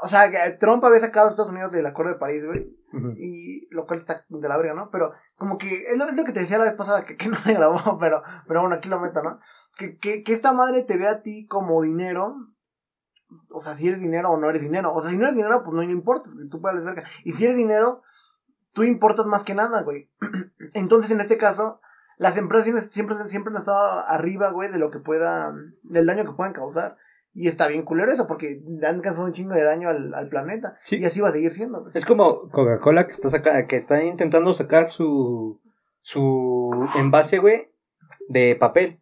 O 0.03 0.07
sea, 0.07 0.31
que 0.31 0.57
Trump 0.57 0.83
había 0.83 0.99
sacado 0.99 1.27
a 1.27 1.29
Estados 1.29 1.51
Unidos 1.51 1.71
del 1.71 1.85
Acuerdo 1.85 2.13
de 2.13 2.19
París, 2.19 2.45
güey. 2.45 2.75
Y 3.17 3.73
lo 3.73 3.85
cual 3.85 3.99
está 3.99 4.25
de 4.27 4.49
la 4.49 4.57
verga, 4.57 4.73
¿no? 4.73 4.89
Pero 4.91 5.13
como 5.37 5.57
que 5.57 5.83
es 5.83 5.97
lo, 5.97 6.05
es 6.05 6.15
lo 6.15 6.25
que 6.25 6.33
te 6.33 6.41
decía 6.41 6.57
la 6.57 6.65
vez 6.65 6.73
pasada, 6.73 7.05
que, 7.05 7.15
que 7.15 7.29
no 7.29 7.35
se 7.35 7.53
grabó, 7.53 7.97
pero, 7.99 8.21
pero 8.47 8.61
bueno, 8.61 8.75
aquí 8.75 8.89
lo 8.89 8.99
meto, 8.99 9.23
¿no? 9.23 9.39
Que, 9.77 9.97
que, 9.97 10.23
que 10.23 10.33
esta 10.33 10.51
madre 10.51 10.83
te 10.83 10.97
ve 10.97 11.07
a 11.07 11.21
ti 11.21 11.47
como 11.47 11.81
dinero. 11.81 12.35
O 13.49 13.61
sea, 13.61 13.75
si 13.75 13.87
eres 13.87 14.01
dinero 14.01 14.29
o 14.31 14.37
no 14.37 14.49
eres 14.49 14.61
dinero. 14.61 14.93
O 14.93 15.01
sea, 15.01 15.11
si 15.11 15.17
no 15.17 15.23
eres 15.23 15.35
dinero, 15.35 15.63
pues 15.63 15.73
no, 15.73 15.83
no 15.83 15.91
importa, 15.91 16.29
güey, 16.33 16.49
tú 16.49 16.59
puedes 16.59 16.83
verga. 16.83 17.03
Y 17.23 17.31
si 17.31 17.45
eres 17.45 17.55
dinero, 17.55 18.01
tú 18.73 18.83
importas 18.83 19.25
más 19.25 19.43
que 19.43 19.55
nada, 19.55 19.83
güey. 19.83 20.09
Entonces, 20.73 21.11
en 21.11 21.21
este 21.21 21.37
caso, 21.37 21.79
las 22.21 22.37
empresas 22.37 22.65
siempre, 22.65 22.85
siempre, 22.91 23.15
siempre 23.27 23.51
han 23.51 23.57
estado 23.57 23.79
arriba, 24.07 24.51
güey, 24.51 24.71
de 24.71 24.77
lo 24.77 24.91
que 24.91 24.99
pueda, 24.99 25.53
del 25.81 26.05
daño 26.05 26.23
que 26.23 26.33
puedan 26.33 26.53
causar. 26.53 26.95
Y 27.33 27.47
está 27.47 27.67
bien 27.67 27.83
culero 27.83 28.11
eso, 28.11 28.27
porque 28.27 28.61
han 28.87 29.01
causado 29.01 29.25
un 29.25 29.33
chingo 29.33 29.55
de 29.55 29.63
daño 29.63 29.89
al, 29.89 30.13
al 30.13 30.27
planeta. 30.29 30.77
Sí. 30.83 30.97
Y 30.97 31.05
así 31.05 31.19
va 31.19 31.29
a 31.29 31.31
seguir 31.31 31.51
siendo, 31.51 31.79
güey. 31.81 31.93
Es 31.95 32.05
como 32.05 32.49
Coca-Cola 32.49 33.07
que 33.07 33.13
está 33.13 33.29
saca- 33.29 33.65
que 33.67 33.77
está 33.77 34.03
intentando 34.03 34.53
sacar 34.53 34.91
su 34.91 35.59
su 36.01 36.89
envase, 36.95 37.39
güey, 37.39 37.71
de 38.27 38.55
papel, 38.59 38.99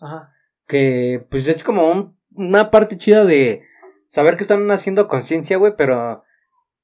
Ajá. 0.00 0.32
que 0.66 1.26
pues 1.30 1.46
es 1.48 1.62
como 1.64 1.90
un- 1.90 2.16
una 2.34 2.70
parte 2.70 2.96
chida 2.96 3.24
de 3.24 3.62
saber 4.08 4.36
que 4.36 4.42
están 4.44 4.70
haciendo 4.70 5.08
conciencia, 5.08 5.56
güey, 5.58 5.74
pero 5.76 6.22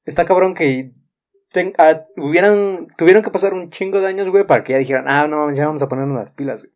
está 0.04 0.24
cabrón 0.24 0.54
que 0.54 0.92
ten- 1.52 1.74
ah, 1.78 2.02
hubieran 2.16 2.88
tuvieron 2.96 3.22
que 3.22 3.30
pasar 3.30 3.54
un 3.54 3.70
chingo 3.70 4.00
de 4.00 4.06
años, 4.06 4.28
güey, 4.30 4.46
para 4.46 4.64
que 4.64 4.72
ya 4.72 4.78
dijeran, 4.78 5.04
"Ah, 5.08 5.26
no, 5.26 5.52
ya 5.52 5.66
vamos 5.66 5.82
a 5.82 5.88
ponernos 5.88 6.16
las 6.16 6.32
pilas." 6.32 6.62
güey. 6.62 6.72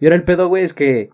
Y 0.00 0.06
ahora 0.06 0.16
el 0.16 0.24
pedo, 0.24 0.48
güey, 0.48 0.64
es 0.64 0.74
que 0.74 1.10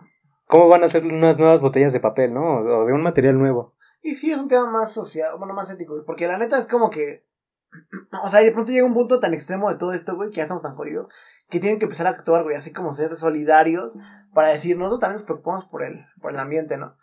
cómo 0.46 0.68
van 0.68 0.82
a 0.82 0.86
hacer 0.86 1.04
unas 1.04 1.38
nuevas 1.38 1.60
botellas 1.60 1.92
de 1.92 2.00
papel, 2.00 2.34
¿no? 2.34 2.58
O 2.60 2.86
de 2.86 2.92
un 2.92 3.02
material 3.02 3.38
nuevo. 3.38 3.74
Y 4.02 4.14
sí, 4.14 4.32
es 4.32 4.38
un 4.38 4.48
tema 4.48 4.70
más 4.70 4.92
social, 4.92 5.36
bueno, 5.38 5.54
más 5.54 5.70
ético, 5.70 5.92
güey. 5.92 6.04
Porque 6.06 6.26
la 6.26 6.38
neta 6.38 6.58
es 6.58 6.66
como 6.66 6.90
que. 6.90 7.24
O 8.24 8.28
sea, 8.28 8.40
de 8.40 8.50
pronto 8.50 8.72
llega 8.72 8.84
un 8.86 8.94
punto 8.94 9.20
tan 9.20 9.32
extremo 9.34 9.70
de 9.70 9.76
todo 9.76 9.92
esto, 9.92 10.16
güey, 10.16 10.30
que 10.30 10.36
ya 10.38 10.42
estamos 10.42 10.62
tan 10.62 10.74
jodidos, 10.74 11.06
que 11.48 11.60
tienen 11.60 11.78
que 11.78 11.84
empezar 11.84 12.06
a 12.08 12.10
actuar, 12.10 12.42
güey, 12.42 12.56
así 12.56 12.72
como 12.72 12.92
ser 12.94 13.14
solidarios 13.16 13.96
para 14.34 14.48
decir, 14.48 14.76
nosotros 14.76 15.00
también 15.00 15.16
nos 15.18 15.24
preocupamos 15.24 15.64
por 15.66 15.82
el, 15.84 16.04
por 16.20 16.32
el 16.32 16.38
ambiente, 16.38 16.76
¿no? 16.76 16.96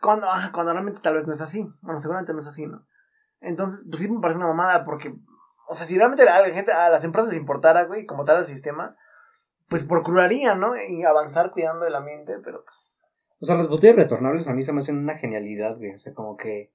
Cuando, 0.00 0.26
ah, 0.28 0.50
cuando 0.52 0.72
realmente 0.72 1.00
tal 1.00 1.14
vez 1.14 1.26
no 1.26 1.32
es 1.34 1.40
así. 1.40 1.68
Bueno, 1.82 2.00
seguramente 2.00 2.32
no 2.32 2.40
es 2.40 2.46
así, 2.46 2.66
¿no? 2.66 2.86
Entonces, 3.40 3.84
pues 3.88 4.02
sí 4.02 4.10
me 4.10 4.20
parece 4.20 4.38
una 4.38 4.48
mamada, 4.48 4.84
porque, 4.84 5.14
o 5.70 5.74
sea, 5.76 5.86
si 5.86 5.96
realmente 5.96 6.28
a 6.28 6.40
la 6.40 6.52
gente, 6.52 6.72
a 6.72 6.88
las 6.88 7.04
empresas 7.04 7.30
les 7.30 7.38
importara, 7.38 7.84
güey, 7.84 8.04
como 8.04 8.24
tal 8.24 8.38
al 8.38 8.44
sistema, 8.44 8.96
pues 9.68 9.84
procuraría, 9.84 10.56
¿no? 10.56 10.72
Y 10.76 11.04
avanzar 11.04 11.52
cuidando 11.52 11.86
el 11.86 11.94
ambiente, 11.94 12.38
pero 12.42 12.64
pues, 12.64 12.76
O 13.40 13.46
sea, 13.46 13.54
las 13.54 13.68
botellas 13.68 13.94
retornables 13.94 14.48
a 14.48 14.52
mí 14.52 14.64
se 14.64 14.72
me 14.72 14.80
hacen 14.80 14.98
una 14.98 15.14
genialidad, 15.14 15.76
güey. 15.76 15.94
O 15.94 15.98
sea, 16.00 16.12
como 16.12 16.36
que 16.36 16.72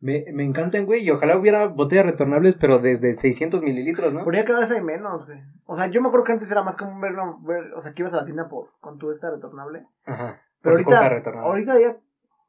me, 0.00 0.26
me 0.34 0.44
encantan, 0.44 0.84
güey. 0.84 1.02
Y 1.04 1.10
ojalá 1.10 1.38
hubiera 1.38 1.68
botellas 1.68 2.04
retornables, 2.04 2.56
pero 2.60 2.80
desde 2.80 3.14
600 3.14 3.62
mililitros, 3.62 4.12
¿no? 4.12 4.24
por 4.24 4.36
ahí 4.36 4.44
cada 4.44 4.60
vez 4.60 4.70
hay 4.72 4.82
menos, 4.82 5.24
güey. 5.24 5.40
O 5.64 5.74
sea, 5.74 5.86
yo 5.86 6.02
me 6.02 6.08
acuerdo 6.08 6.24
que 6.24 6.32
antes 6.32 6.50
era 6.50 6.62
más 6.62 6.76
común 6.76 7.00
verlo, 7.00 7.38
ver, 7.40 7.72
o 7.72 7.80
sea, 7.80 7.94
que 7.94 8.02
ibas 8.02 8.12
a 8.12 8.18
la 8.18 8.24
tienda 8.26 8.46
por, 8.46 8.72
con 8.78 8.98
tu 8.98 9.10
esta 9.10 9.30
retornable. 9.30 9.86
Ajá. 10.04 10.42
Pero 10.60 10.74
ahorita, 10.74 11.08
retornable. 11.08 11.48
ahorita 11.48 11.80
ya 11.80 11.96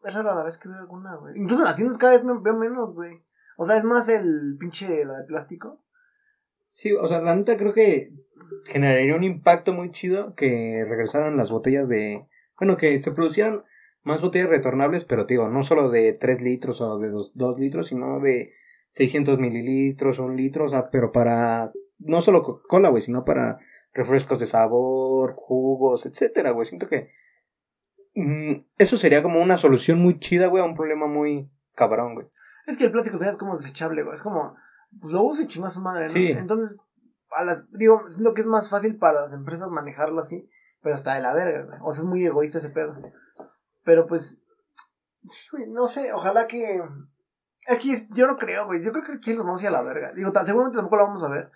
es 0.03 0.13
rara 0.13 0.35
la 0.35 0.43
vez 0.43 0.57
que 0.57 0.67
veo 0.67 0.77
alguna, 0.77 1.15
güey. 1.15 1.37
Incluso 1.37 1.61
en 1.61 1.67
las 1.67 1.77
tiendas 1.77 1.97
cada 1.97 2.11
vez 2.11 2.25
me 2.25 2.37
veo 2.37 2.57
menos, 2.57 2.93
güey. 2.93 3.23
O 3.55 3.65
sea, 3.65 3.77
es 3.77 3.85
más 3.85 4.09
el 4.09 4.57
pinche, 4.59 5.05
la 5.05 5.19
de 5.19 5.23
plástico. 5.23 5.79
Sí, 6.75 6.91
o 6.91 7.07
sea, 7.07 7.21
la 7.21 7.33
neta 7.33 7.55
creo 7.55 7.73
que 7.73 8.11
generaría 8.65 9.15
un 9.15 9.23
impacto 9.23 9.71
muy 9.71 9.91
chido 9.91 10.35
que 10.35 10.85
regresaran 10.85 11.37
las 11.37 11.49
botellas 11.49 11.87
de... 11.87 12.27
Bueno, 12.59 12.75
que 12.75 12.97
se 12.97 13.13
producieran 13.13 13.63
más 14.03 14.21
botellas 14.21 14.49
retornables, 14.49 15.05
pero, 15.05 15.23
digo, 15.23 15.47
no 15.47 15.63
solo 15.63 15.89
de 15.89 16.11
3 16.11 16.41
litros 16.41 16.81
o 16.81 16.99
de 16.99 17.09
2, 17.09 17.59
litros, 17.59 17.87
sino 17.87 18.19
de 18.19 18.51
600 18.91 19.39
mililitros, 19.39 20.19
un 20.19 20.35
litro, 20.35 20.65
o 20.65 20.69
sea, 20.69 20.89
pero 20.89 21.13
para... 21.13 21.71
No 21.97 22.21
solo 22.21 22.43
Coca-Cola, 22.43 22.89
güey, 22.89 23.01
sino 23.01 23.23
para 23.23 23.57
refrescos 23.93 24.39
de 24.39 24.45
sabor, 24.45 25.33
jugos, 25.37 26.05
etcétera, 26.05 26.51
güey. 26.51 26.67
Siento 26.67 26.89
que... 26.89 27.09
mm, 28.15 28.65
eso 28.77 28.97
sería 28.97 29.23
como 29.23 29.41
una 29.41 29.57
solución 29.57 29.99
muy 29.99 30.19
chida, 30.19 30.47
güey, 30.47 30.61
a 30.61 30.67
un 30.67 30.75
problema 30.75 31.07
muy 31.07 31.49
cabrón, 31.73 32.15
güey. 32.15 32.27
Es 32.67 32.77
que 32.77 32.83
el 32.83 32.91
plástico 32.91 33.17
ya 33.17 33.29
es 33.29 33.37
como 33.37 33.55
desechable, 33.55 34.03
güey. 34.03 34.15
Es 34.15 34.21
como, 34.21 34.57
pues 34.99 35.13
lo 35.13 35.23
usa 35.23 35.43
y 35.43 35.47
chinga 35.47 35.67
a 35.67 35.71
su 35.71 35.81
madre, 35.81 36.05
¿no? 36.05 36.11
Sí. 36.11 36.31
Entonces, 36.31 36.77
a 37.31 37.43
las, 37.43 37.69
digo, 37.71 38.01
siento 38.07 38.33
que 38.33 38.41
es 38.41 38.47
más 38.47 38.69
fácil 38.69 38.97
para 38.97 39.21
las 39.21 39.33
empresas 39.33 39.69
manejarlo 39.69 40.21
así, 40.21 40.49
pero 40.81 40.95
está 40.95 41.15
de 41.15 41.21
la 41.21 41.33
verga, 41.33 41.65
güey. 41.65 41.79
O 41.81 41.93
sea, 41.93 42.03
es 42.03 42.07
muy 42.07 42.25
egoísta 42.25 42.59
ese 42.59 42.69
pedo. 42.69 42.95
Pero 43.83 44.07
pues, 44.07 44.37
sí, 45.29 45.47
güey, 45.51 45.67
no 45.67 45.87
sé, 45.87 46.13
ojalá 46.13 46.47
que. 46.47 46.81
Es 47.67 47.79
que 47.79 48.07
yo 48.11 48.27
no 48.27 48.37
creo, 48.37 48.65
güey. 48.65 48.83
Yo 48.83 48.91
creo 48.91 49.03
que 49.03 49.13
aquí 49.13 49.33
nos 49.33 49.45
vamos 49.45 49.59
a 49.59 49.63
ir 49.63 49.69
a 49.69 49.71
la 49.71 49.81
verga. 49.81 50.13
Digo, 50.13 50.31
seguramente 50.45 50.77
tampoco 50.77 50.97
lo 50.97 51.07
vamos 51.07 51.23
a 51.23 51.29
ver. 51.29 51.51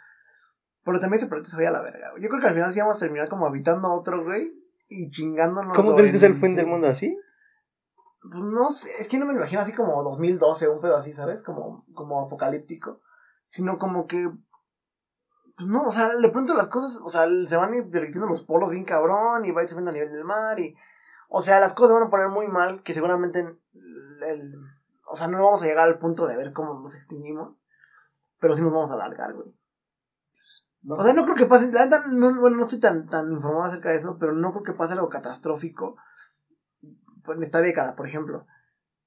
Pero 0.84 1.00
también 1.00 1.20
ese 1.20 1.28
proyecto 1.28 1.52
se 1.52 1.58
vaya 1.58 1.70
a 1.70 1.74
la 1.74 1.82
verga, 1.82 2.12
güey. 2.12 2.24
Yo 2.24 2.30
creo 2.30 2.42
que 2.42 2.48
al 2.48 2.54
final 2.54 2.74
sí 2.74 2.80
vamos 2.80 2.96
a 2.96 3.00
terminar 3.00 3.30
como 3.30 3.46
habitando 3.46 3.88
a 3.88 3.94
otro, 3.94 4.24
güey. 4.24 4.52
Y 4.88 5.12
chingándonos. 5.12 5.76
¿Cómo 5.76 5.94
crees 5.94 6.10
que 6.10 6.18
es 6.18 6.24
el 6.24 6.34
fin 6.34 6.56
del 6.56 6.66
mundo 6.66 6.88
así? 6.88 7.16
Pues 8.22 8.44
no 8.44 8.72
sé, 8.72 8.90
es 9.00 9.08
que 9.08 9.18
no 9.18 9.26
me 9.26 9.34
lo 9.34 9.40
imagino 9.40 9.62
así 9.62 9.72
como 9.72 10.04
2012, 10.04 10.68
un 10.68 10.82
pedo 10.82 10.98
así, 10.98 11.14
¿sabes? 11.14 11.42
Como, 11.42 11.86
como 11.94 12.26
apocalíptico. 12.26 13.02
Sino 13.50 13.78
como 13.78 14.08
que. 14.08 14.30
Pues 15.58 15.68
no, 15.68 15.84
o 15.84 15.92
sea, 15.92 16.16
de 16.16 16.30
pronto 16.30 16.54
las 16.56 16.68
cosas, 16.68 17.02
o 17.04 17.10
sea, 17.10 17.28
se 17.48 17.56
van 17.58 17.74
a 17.74 17.78
ir 17.78 17.86
derritiendo 17.88 18.28
los 18.28 18.44
polos 18.44 18.70
bien 18.72 18.86
cabrón 18.86 19.44
y 19.44 19.52
va 19.52 19.60
a 19.60 19.64
ir 19.64 19.70
subiendo 19.70 19.92
a 19.92 19.94
nivel 19.94 20.12
del 20.12 20.24
mar 20.24 20.60
y. 20.60 20.76
O 21.28 21.42
sea, 21.42 21.60
las 21.60 21.74
cosas 21.74 21.90
se 21.90 21.94
van 22.00 22.08
a 22.08 22.10
poner 22.10 22.30
muy 22.30 22.48
mal, 22.48 22.82
que 22.84 22.94
seguramente 22.94 23.42
el, 23.42 23.60
el- 24.24 24.56
o 25.12 25.16
sea, 25.18 25.28
no 25.28 25.44
vamos 25.44 25.62
a 25.62 25.66
llegar 25.66 25.88
al 25.88 26.00
punto 26.00 26.26
de 26.28 26.38
ver 26.38 26.54
cómo 26.54 26.80
nos 26.80 26.96
extinguimos, 26.96 27.56
pero 28.40 28.56
sí 28.56 28.62
nos 28.62 28.72
vamos 28.72 28.92
a 28.92 28.96
alargar, 28.96 29.34
güey. 29.34 29.54
O 30.88 31.04
sea, 31.04 31.14
no 31.14 31.24
creo 31.24 31.36
que 31.36 31.46
pase, 31.46 31.72
la 31.72 31.86
neta, 31.86 32.06
no, 32.08 32.40
bueno, 32.40 32.58
no 32.58 32.64
estoy 32.64 32.80
tan, 32.80 33.08
tan 33.08 33.32
informado 33.32 33.66
acerca 33.66 33.90
de 33.90 33.98
eso, 33.98 34.18
pero 34.20 34.34
no 34.34 34.52
creo 34.52 34.64
que 34.64 34.74
pase 34.74 34.94
algo 34.94 35.10
catastrófico 35.10 35.98
pues, 37.24 37.38
en 37.38 37.44
esta 37.44 37.62
década, 37.62 37.96
por 37.96 38.08
ejemplo. 38.08 38.46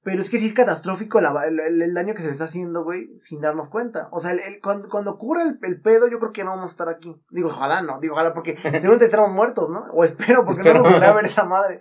Pero 0.04 0.20
es 0.20 0.30
que 0.30 0.38
sí 0.38 0.46
es 0.46 0.52
catastrófico 0.52 1.20
la- 1.20 1.46
el, 1.46 1.60
el- 1.60 1.80
el 1.82 1.94
daño 1.94 2.14
que 2.14 2.22
se 2.22 2.30
está 2.30 2.44
haciendo, 2.44 2.82
güey, 2.82 3.16
sin 3.18 3.40
darnos 3.40 3.68
cuenta. 3.68 4.08
O 4.10 4.20
sea, 4.20 4.32
el, 4.32 4.60
cuando, 4.60 4.88
cuando 4.88 5.12
ocurra 5.12 5.42
el, 5.42 5.80
pedo, 5.80 6.08
yo 6.10 6.18
creo 6.18 6.32
que 6.32 6.42
no 6.42 6.50
vamos 6.50 6.66
a 6.66 6.72
estar 6.72 6.88
aquí. 6.88 7.14
Digo, 7.30 7.48
ojalá 7.48 7.82
no, 7.82 8.00
digo, 8.00 8.14
ojalá 8.14 8.34
porque 8.34 8.56
seguramente 8.62 9.04
estaremos 9.04 9.30
muertos, 9.32 9.70
¿no? 9.70 9.84
O 9.92 10.02
espero, 10.04 10.44
porque 10.44 10.62
Espero. 10.62 10.78
no 10.78 10.84
me 10.84 10.90
gustaría 10.90 11.14
ver 11.14 11.26
esa 11.26 11.44
madre. 11.44 11.78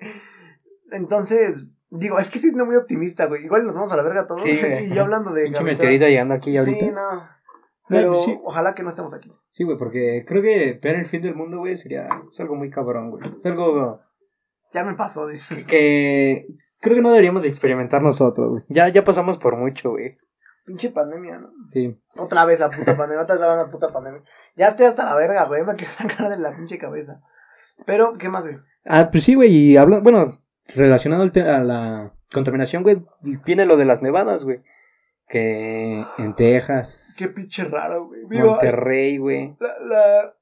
Entonces, 0.91 1.65
digo, 1.89 2.19
es 2.19 2.29
que 2.29 2.39
sí 2.39 2.49
es 2.49 2.53
muy 2.55 2.75
optimista, 2.75 3.25
güey. 3.25 3.45
Igual 3.45 3.65
nos 3.65 3.73
vamos 3.75 3.91
a 3.91 3.97
la 3.97 4.03
verga 4.03 4.27
todos. 4.27 4.41
Sí, 4.43 4.51
y 4.85 4.93
yo 4.93 5.01
hablando 5.01 5.31
de... 5.31 5.45
Capital- 5.45 5.63
meteorito 5.65 6.05
llegando 6.07 6.33
aquí 6.35 6.57
ahorita. 6.57 6.79
Sí, 6.85 6.91
no. 6.91 7.27
Pero 7.87 8.15
sí. 8.19 8.39
ojalá 8.43 8.73
que 8.75 8.83
no 8.83 8.89
estemos 8.89 9.13
aquí. 9.13 9.33
Sí, 9.49 9.63
güey, 9.65 9.77
porque 9.77 10.23
creo 10.27 10.41
que 10.41 10.79
ver 10.81 10.95
el 10.95 11.07
fin 11.07 11.21
del 11.21 11.35
mundo, 11.35 11.57
güey, 11.57 11.75
sería 11.75 12.07
es 12.31 12.39
algo 12.39 12.55
muy 12.55 12.69
cabrón, 12.69 13.09
güey. 13.11 13.23
Es 13.39 13.45
algo 13.45 13.99
Ya 14.73 14.83
me 14.85 14.93
pasó, 14.93 15.27
de... 15.27 15.39
que 15.67 16.45
creo 16.81 16.95
que 16.95 17.01
no 17.01 17.09
deberíamos 17.09 17.43
de 17.43 17.49
experimentar 17.49 18.01
nosotros, 18.01 18.49
güey. 18.49 18.63
Ya, 18.67 18.89
ya 18.89 19.03
pasamos 19.03 19.37
por 19.37 19.55
mucho, 19.55 19.91
güey. 19.91 20.17
Pinche 20.65 20.89
pandemia, 20.89 21.39
¿no? 21.39 21.49
Sí. 21.69 21.97
Otra 22.17 22.45
vez 22.45 22.59
la 22.59 22.69
puta 22.69 22.97
pandemia, 22.97 23.23
otra 23.23 23.35
vez 23.35 23.65
la 23.65 23.71
puta 23.71 23.93
pandemia. 23.93 24.23
Ya 24.55 24.67
estoy 24.67 24.87
hasta 24.87 25.05
la 25.05 25.15
verga, 25.15 25.45
güey, 25.45 25.63
me 25.63 25.75
quiero 25.75 25.91
sacar 25.93 26.29
de 26.29 26.37
la 26.37 26.55
pinche 26.55 26.77
cabeza. 26.77 27.21
Pero, 27.85 28.17
¿qué 28.17 28.29
más, 28.29 28.43
güey? 28.43 28.57
Ah, 28.85 29.09
pues 29.11 29.23
sí, 29.23 29.35
güey, 29.35 29.51
y 29.51 29.77
habla, 29.77 29.99
bueno, 29.99 30.39
relacionado 30.67 31.23
al 31.23 31.31
a 31.47 31.63
la 31.63 32.13
contaminación, 32.31 32.83
güey, 32.83 33.03
viene 33.45 33.65
lo 33.65 33.77
de 33.77 33.85
las 33.85 34.01
nevadas, 34.01 34.43
güey. 34.43 34.61
Que 35.27 36.05
en 36.17 36.35
Texas, 36.35 37.15
Qué 37.17 37.29
pinche 37.29 37.63
raro, 37.63 38.07
güey. 38.07 38.41
Monterrey, 38.41 39.17
güey. 39.17 39.55
la, 39.59 39.79
la... 39.79 40.35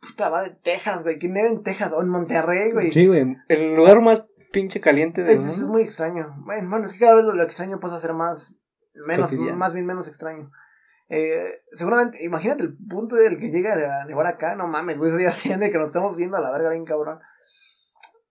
Puta 0.00 0.30
madre, 0.30 0.56
Texas, 0.62 1.02
güey, 1.02 1.18
que 1.18 1.28
nieve 1.28 1.48
en 1.48 1.62
Texas 1.62 1.92
o 1.92 2.00
en 2.00 2.08
Monterrey, 2.08 2.72
güey. 2.72 2.90
Sí, 2.92 3.06
güey, 3.06 3.36
el 3.48 3.74
lugar 3.74 4.00
más 4.00 4.24
pinche 4.56 4.80
caliente 4.80 5.22
del 5.22 5.36
Es, 5.36 5.58
es 5.58 5.66
muy 5.66 5.82
extraño. 5.82 6.34
Bueno, 6.38 6.70
bueno, 6.70 6.86
es 6.86 6.94
que 6.94 7.00
cada 7.00 7.16
vez 7.16 7.24
lo, 7.26 7.34
lo 7.34 7.42
extraño 7.42 7.78
pasa 7.78 7.96
a 7.96 8.00
ser 8.00 8.14
más, 8.14 8.54
menos, 9.06 9.28
Cotidiano. 9.28 9.58
más 9.58 9.74
bien 9.74 9.84
menos 9.84 10.08
extraño. 10.08 10.50
Eh, 11.10 11.60
seguramente, 11.74 12.24
imagínate 12.24 12.62
el 12.62 12.74
punto 12.74 13.16
del 13.16 13.38
que 13.38 13.50
llega 13.50 13.74
a 13.74 14.06
nevar 14.06 14.26
acá, 14.26 14.56
no 14.56 14.66
mames, 14.66 14.96
güey, 14.96 15.10
eso 15.10 15.20
ya 15.20 15.30
siente 15.32 15.70
que 15.70 15.76
nos 15.76 15.88
estamos 15.88 16.16
viendo 16.16 16.38
a 16.38 16.40
la 16.40 16.50
verga 16.52 16.70
bien 16.70 16.86
cabrón. 16.86 17.20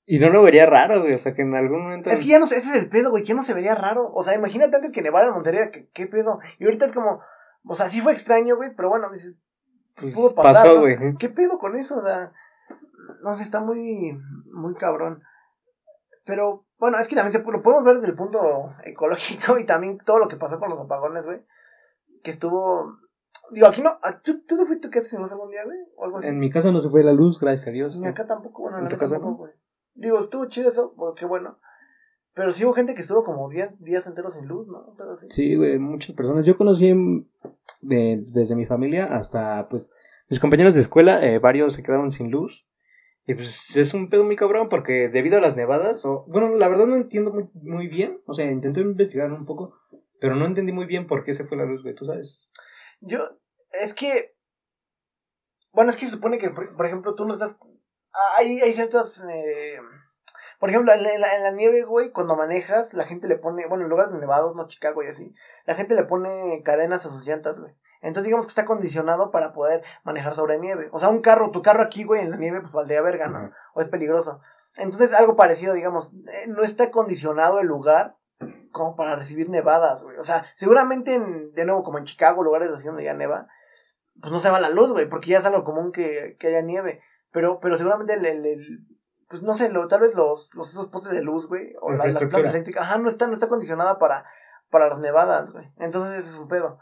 Y 0.08 0.18
no 0.18 0.30
lo 0.30 0.42
vería 0.42 0.66
raro, 0.66 1.02
güey, 1.02 1.14
o 1.14 1.20
sea, 1.20 1.36
que 1.36 1.44
en 1.44 1.54
algún 1.54 1.84
momento... 1.84 2.10
Es 2.10 2.20
que 2.20 2.26
ya 2.26 2.40
no 2.40 2.48
sé, 2.48 2.58
ese 2.58 2.70
es 2.70 2.76
el 2.76 2.90
pedo, 2.90 3.12
güey, 3.12 3.22
que 3.22 3.30
ya 3.30 3.36
no 3.36 3.44
se 3.44 3.54
vería 3.54 3.76
raro. 3.76 4.12
O 4.12 4.24
sea, 4.24 4.34
imagínate 4.34 4.76
antes 4.76 4.92
que 4.92 5.04
nevara 5.04 5.28
en 5.28 5.34
Monterrey, 5.34 5.70
¿qué, 5.72 5.90
qué 5.94 6.08
pedo? 6.08 6.40
Y 6.58 6.66
ahorita 6.66 6.86
es 6.86 6.92
como, 6.92 7.22
o 7.66 7.76
sea, 7.76 7.88
sí 7.90 8.02
fue 8.02 8.14
extraño, 8.14 8.56
güey, 8.56 8.76
pero 8.76 8.90
bueno, 8.90 9.12
dices, 9.12 9.36
pues, 9.96 10.12
pudo 10.14 10.34
pasar, 10.34 10.54
pasó, 10.54 10.74
¿no? 10.74 10.82
güey. 10.82 10.98
¿Qué 11.20 11.30
pedo 11.30 11.60
con 11.60 11.76
eso? 11.76 12.00
O 12.00 12.04
sea, 12.04 12.32
no 13.24 13.36
sé, 13.36 13.44
está 13.44 13.60
muy, 13.60 14.20
muy 14.52 14.74
cabrón. 14.74 15.22
Pero, 16.26 16.66
bueno, 16.80 16.98
es 17.00 17.08
que 17.08 17.16
también 17.16 17.32
se, 17.32 17.40
lo 17.52 17.62
podemos 17.62 17.84
ver 17.84 17.96
desde 17.96 18.08
el 18.10 18.16
punto 18.16 18.74
ecológico 18.84 19.58
y 19.60 19.66
también 19.66 20.00
todo 20.06 20.20
lo 20.20 20.28
que 20.28 20.38
pasó 20.38 20.60
con 20.60 20.70
los 20.70 20.80
apagones, 20.80 21.26
güey. 21.26 21.42
Que 22.24 22.32
estuvo, 22.32 22.98
digo, 23.52 23.68
aquí 23.68 23.82
no, 23.82 23.92
ah, 24.02 24.20
¿tú, 24.24 24.44
tú 24.46 24.56
no 24.56 24.66
fuiste 24.66 24.90
que 24.90 25.02
sin 25.02 25.20
luz 25.20 25.32
algún 25.32 25.52
día, 25.52 25.64
güey? 25.64 25.78
O 25.96 26.06
algo 26.06 26.18
así. 26.18 26.28
En 26.28 26.40
mi 26.40 26.50
casa 26.50 26.72
no 26.72 26.80
se 26.80 26.90
fue 26.90 27.04
la 27.04 27.14
luz, 27.14 27.40
gracias 27.40 27.68
a 27.68 27.72
Dios. 27.72 28.00
Ni 28.00 28.08
acá 28.08 28.26
tampoco, 28.26 28.64
bueno, 28.64 28.78
en 28.78 28.86
¿En 28.86 28.86
la 28.86 28.90
tu 28.90 28.98
casa 28.98 29.16
tampoco, 29.16 29.32
no? 29.32 29.38
güey. 29.38 29.52
Digo, 29.94 30.20
estuvo 30.20 30.46
chido 30.46 30.70
eso, 30.70 30.94
porque 30.98 31.26
bueno. 31.26 31.60
Pero 32.34 32.52
sí 32.52 32.66
hubo 32.66 32.74
gente 32.74 32.96
que 32.96 33.02
estuvo 33.02 33.24
como 33.24 33.48
10 33.48 33.80
días 33.80 34.06
enteros 34.08 34.34
sin 34.34 34.46
luz, 34.46 34.68
¿no? 34.68 34.94
Pero. 34.98 35.16
Sí, 35.16 35.56
güey, 35.56 35.80
muchas 35.80 36.16
personas. 36.16 36.46
Yo 36.46 36.58
conocí 36.58 36.92
de- 37.82 38.26
desde 38.28 38.56
mi 38.56 38.66
familia 38.66 39.06
hasta, 39.06 39.70
pues, 39.70 39.90
mis 40.30 40.40
compañeros 40.40 40.74
de 40.74 40.82
escuela, 40.82 41.24
eh, 41.26 41.40
varios 41.40 41.74
se 41.76 41.84
quedaron 41.84 42.12
sin 42.12 42.32
luz. 42.32 42.68
Y 43.28 43.34
pues 43.34 43.76
es 43.76 43.94
un 43.94 44.10
pedo 44.10 44.24
muy 44.24 44.36
cabrón 44.36 44.70
porque 44.70 45.10
debido 45.10 45.38
a 45.38 45.42
las 45.42 45.56
nevadas, 45.56 46.06
o, 46.06 46.26
bueno, 46.28 46.50
la 46.56 46.68
verdad 46.68 46.86
no 46.86 46.96
entiendo 46.96 47.32
muy, 47.34 47.50
muy 47.54 47.88
bien. 47.88 48.22
O 48.28 48.34
sea, 48.34 48.46
intenté 48.52 48.82
investigar 48.82 49.32
un 49.32 49.46
poco, 49.46 49.80
pero 50.20 50.36
no 50.36 50.46
entendí 50.46 50.72
muy 50.72 50.86
bien 50.86 51.08
por 51.08 51.24
qué 51.24 51.34
se 51.34 51.46
fue 51.46 51.58
la 51.58 51.66
luz, 51.66 51.82
güey, 51.82 51.96
tú 51.96 52.06
sabes. 52.06 52.48
Yo, 53.02 53.20
es 53.72 53.94
que. 53.94 54.36
Bueno, 55.74 55.90
es 55.92 55.98
que 55.98 56.06
se 56.06 56.12
supone 56.12 56.38
que, 56.38 56.50
por, 56.52 56.76
por 56.76 56.86
ejemplo, 56.86 57.16
tú 57.16 57.26
no 57.26 57.34
estás. 57.34 57.58
Hay, 58.38 58.62
hay 58.62 58.74
ciertas. 58.74 59.24
eh, 59.30 59.78
por 60.60 60.70
ejemplo, 60.70 60.94
en 60.94 61.04
la, 61.04 61.14
en 61.16 61.22
la- 61.22 61.36
en 61.36 61.44
la 61.44 61.52
nieve, 61.52 61.84
güey, 61.84 62.12
cuando 62.12 62.36
manejas, 62.36 62.94
la 62.94 63.06
gente 63.06 63.28
le 63.28 63.38
pone. 63.38 63.68
Bueno, 63.68 63.84
en 63.84 63.90
lugares 63.90 64.14
nevados, 64.14 64.56
no 64.56 64.68
Chicago 64.68 65.04
y 65.04 65.08
así. 65.08 65.34
La 65.66 65.76
gente 65.76 65.96
le 65.96 66.04
pone 66.04 66.62
cadenas 66.64 67.06
a 67.06 67.10
sus 67.10 67.26
llantas, 67.26 67.60
güey. 67.60 67.74
Entonces, 68.06 68.26
digamos 68.26 68.46
que 68.46 68.52
está 68.52 68.66
condicionado 68.66 69.32
para 69.32 69.52
poder 69.54 69.84
manejar 70.04 70.34
sobre 70.36 70.60
nieve. 70.60 70.90
O 70.92 71.00
sea, 71.00 71.10
un 71.10 71.22
carro, 71.22 71.52
tu 71.52 71.62
carro 71.62 71.84
aquí, 71.84 72.04
güey, 72.04 72.22
en 72.22 72.32
la 72.32 72.38
nieve, 72.38 72.62
pues 72.62 72.72
valdría 72.74 73.02
verga, 73.02 73.28
¿no? 73.28 73.52
O 73.74 73.82
es 73.82 73.88
peligroso. 73.88 74.42
Entonces, 74.78 75.14
algo 75.14 75.36
parecido, 75.36 75.74
digamos, 75.74 76.12
eh, 76.32 76.46
no 76.48 76.64
está 76.64 76.92
condicionado 76.92 77.60
el 77.60 77.68
lugar 77.68 78.16
como 78.72 78.96
para 78.96 79.16
recibir 79.16 79.50
nevadas, 79.50 80.04
güey. 80.04 80.18
O 80.18 80.24
sea, 80.24 80.46
seguramente, 80.56 81.16
en, 81.16 81.54
de 81.54 81.66
nuevo, 81.66 81.84
como 81.84 81.98
en 81.98 82.06
Chicago, 82.06 82.44
lugares 82.44 82.70
así 82.72 82.86
donde 82.86 83.04
ya 83.06 83.14
neva, 83.14 83.48
pues 84.22 84.32
no 84.32 84.40
se 84.40 84.50
va 84.50 84.60
la 84.60 84.70
luz, 84.70 84.92
güey, 84.92 85.08
porque 85.10 85.30
ya 85.32 85.40
es 85.40 85.46
algo 85.46 85.64
común 85.64 85.92
que, 85.92 86.36
que 86.40 86.48
haya 86.48 86.62
nieve. 86.62 87.02
Pero, 87.32 87.60
pero 87.60 87.78
seguramente 87.78 88.14
el, 88.14 88.26
el, 88.26 88.46
el- 88.46 88.80
pues 89.28 89.42
no 89.42 89.56
sé, 89.58 89.70
lo, 89.70 89.88
tal 89.88 90.02
vez 90.02 90.14
los, 90.14 90.54
los 90.54 90.70
esos 90.70 90.88
postes 90.88 91.12
de 91.12 91.24
luz, 91.24 91.48
güey, 91.48 91.74
o 91.82 91.92
la- 91.92 92.04
las 92.14 92.22
plantas 92.30 92.54
eléctricas, 92.54 92.84
ajá, 92.84 92.98
no 93.00 93.10
está, 93.10 93.26
no 93.28 93.34
está 93.34 93.48
condicionada 93.48 93.98
para, 93.98 94.26
para 94.70 94.88
las 94.90 95.00
nevadas, 95.00 95.52
güey. 95.52 95.72
Entonces 95.78 96.20
ese 96.20 96.30
es 96.30 96.38
un 96.38 96.48
pedo. 96.48 96.80